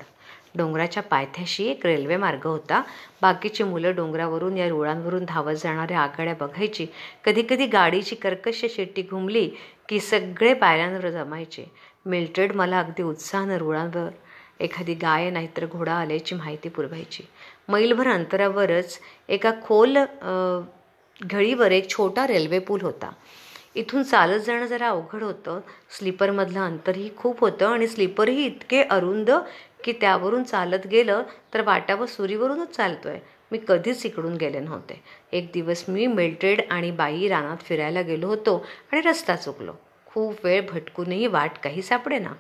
डोंगराच्या 0.55 1.03
पायथ्याशी 1.03 1.67
एक 1.67 1.87
रेल्वे 1.87 2.17
मार्ग 2.17 2.47
होता. 2.47 2.83
बाकीची 3.23 3.65
मुलं 3.65 3.95
डोंगरावरून 3.95 4.57
या 4.57 4.69
रुळांवरून 4.69 5.25
धावत 5.29 5.55
जाणाऱ्या 5.55 6.01
आघाड्या 6.01 6.35
बघायची. 6.35 6.87
कधीकधी 7.25 7.67
गाडीची 7.67 8.15
कर्कश 8.15 8.65
शेट्टी 8.71 9.03
घुमली 9.03 9.51
की 9.89 10.01
सगळे 10.01 10.55
पायऱ्यांवर 10.55 11.11
जमायचे. 11.11 11.71
मिल्टेड 12.07 12.53
मला 12.53 12.79
अगदी 12.79 13.03
उत्साहानं 13.03 13.57
रुळांवर 13.57 14.11
एखादी 14.61 14.95
गाय 14.95 15.31
नाहीतर 15.31 15.67
घोडा 15.67 15.95
आल्याची 15.95 16.35
माहिती 16.35 16.69
पुरवायची. 16.69 17.23
मैलभर 17.69 18.09
अंतरावरच 18.09 18.99
एका 19.29 19.53
खोल 19.63 19.99
घळीवर 21.21 21.71
एक 21.71 21.89
छोटा 21.91 22.27
रेल्वे 22.27 22.59
पूल 22.59 22.81
होता. 22.83 23.11
इथून 23.75 24.03
चालत 24.03 24.41
जाणं 24.47 24.67
जरा 24.67 24.89
अवघड 24.89 25.23
होतं. 25.23 25.61
स्लीपरमधलं 25.99 26.61
अंतरही 26.61 27.11
खूप 27.17 27.41
होतं 27.41 27.67
आणि 27.67 27.87
स्लीपरही 27.89 28.45
इतके 28.47 28.83
अरुंद 28.83 29.31
की 29.85 29.93
त्यावरून 30.01 30.43
चालत 30.45 30.87
गेलं 30.87 31.23
तर 31.55 31.61
वाटावं 31.63 32.07
सुरीवरूनच 32.07 32.77
चालतोय. 32.77 33.19
मी 33.53 33.59
कधीच 33.69 34.05
इकडून 34.07 34.35
गेले 34.37 34.61
नव्हते. 34.61 35.01
एक 35.33 35.51
दिवस 35.55 35.85
मी 35.89 36.07
मिल्ट्रेड 36.07 36.61
आणि 36.71 36.91
बाई 36.91 37.29
रानात 37.29 37.63
फिरायला 37.65 38.03
गेलो 38.03 38.27
होतो 38.29 38.57
आणि 38.93 39.01
रस्ता 39.01 39.37
चुकलो. 39.37 39.73
खूप 40.07 40.45
वेळ 40.45 40.61
भटकूनही 40.71 41.27
वाट 41.27 41.59
काही 41.65 41.83
सापडे 41.83 42.19
ना 42.19 42.33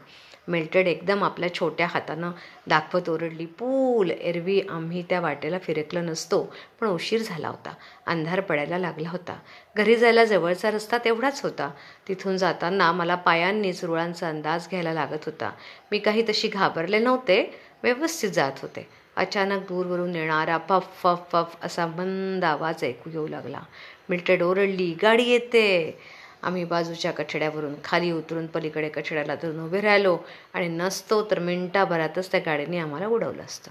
मिल्टेड 0.48 0.86
एकदम 0.86 1.24
आपल्या 1.24 1.54
छोट्या 1.54 1.86
हातानं 1.86 2.30
दाखवत 2.66 3.08
ओरडली 3.08 3.46
पूल 3.46 4.10
एरवी 4.10 4.60
आम्ही 4.60 5.02
त्या 5.02 5.20
वाटेला 5.20 5.58
फिरकलं 5.58 6.06
नसतो 6.06 6.54
पण 6.80 6.86
उशीर 6.86 7.20
झाला 7.20 7.48
होता 7.48 7.74
अंधार 8.06 8.40
पडायला 8.40 8.78
लागला 8.78 9.08
होता. 9.08 9.38
घरी 9.76 9.96
जायला 9.96 10.24
जवळचा 10.24 10.70
रस्ता 10.70 10.98
तेवढाच 10.98 11.42
होता. 11.42 11.70
तिथून 12.08 12.36
जाताना 12.36 12.92
मला 12.92 13.14
पायांनीच 13.14 13.84
रुळांचा 13.84 14.28
अंदाज 14.28 14.68
घ्यायला 14.68 14.92
लागत 14.92 15.24
होता. 15.24 15.50
मी 15.90 15.98
काही 15.98 16.22
तशी 16.28 16.48
घाबरले 16.48 16.98
नव्हते 16.98 17.54
व्यवस्थित 17.82 18.30
जात 18.30 18.52
होते. 18.62 18.88
अचानक 19.16 19.62
दूरवरून 19.62 20.14
येणारा 20.14 20.56
पफ 20.56 20.86
फफ 21.02 21.20
फफ 21.32 21.56
असा 21.62 21.86
मंद 21.86 22.44
आवाज 22.44 22.84
ऐकू 22.84 23.10
येऊ 23.10 23.28
लागला. 23.28 23.60
मिल्टेड 24.08 24.42
ओरडली 24.42 24.96
गाडी 25.02 25.22
येते. 25.22 25.98
आम्ही 26.42 26.64
बाजूच्या 26.64 27.10
कठड्यावरून 27.10 27.74
खाली 27.84 28.10
उतरून 28.12 28.46
पलीकडे 28.46 28.88
कठड्याला 28.88 29.34
धरून 29.34 29.64
उभे 29.64 29.80
राहिलो 29.80 30.18
आणि 30.54 30.68
नसतो 30.68 31.30
तर 31.30 31.38
मिनटाभरातच 31.38 32.30
त्या 32.32 32.40
गाडीने 32.46 32.78
आम्हाला 32.78 33.06
उडवलं 33.06 33.42
असतं. 33.42 33.70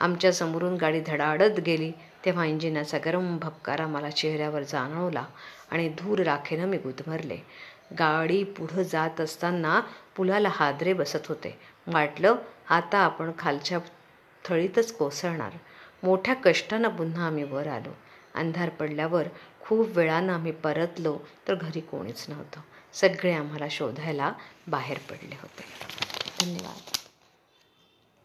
आमच्या 0.00 0.32
समोरून 0.32 0.74
गाडी 0.74 1.00
धडाडत 1.00 1.60
गेली 1.60 1.92
तेव्हा 2.24 2.44
इंजिनाचा 2.44 2.98
गरम 3.04 3.38
भपकारा 3.38 3.86
मला 3.86 4.10
चेहऱ्यावर 4.10 4.62
जाणवला 4.62 5.24
आणि 5.70 5.88
धूर 5.88 6.18
राखेनं 6.18 6.66
मी 6.66 6.76
गुदमरले. 6.76 7.36
गाडी 7.98 8.44
पुढं 8.44 8.82
जात 8.82 9.20
असताना 9.20 9.80
पुलाला 10.16 10.48
हादरे 10.52 10.92
बसत 10.92 11.26
होते. 11.28 11.58
वाटलं 11.86 12.34
आता 12.70 12.98
आपण 12.98 13.30
खालच्या 13.38 13.78
थळीतच 14.44 14.92
कोसळणार. 14.92 15.50
मोठ्या 16.02 16.34
कष्टानं 16.34 16.88
पुन्हा 16.88 17.26
आम्ही 17.26 17.44
वर 17.44 17.66
आलो. 17.66 17.96
अंधार 18.34 18.68
पडल्यावर 18.68 19.24
खूप 19.62 19.96
वेळानं 19.96 20.32
आम्ही 20.32 20.52
परतलो 20.52 21.18
तर 21.48 21.54
घरी 21.54 21.80
कोणीच 21.80 22.24
नव्हतं. 22.28 22.60
सगळे 22.92 23.32
आम्हाला 23.32 23.66
शोधायला 23.70 24.32
बाहेर 24.66 24.98
पडले 24.98 25.36
होते. 25.42 25.64
धन्यवाद. 26.40 26.91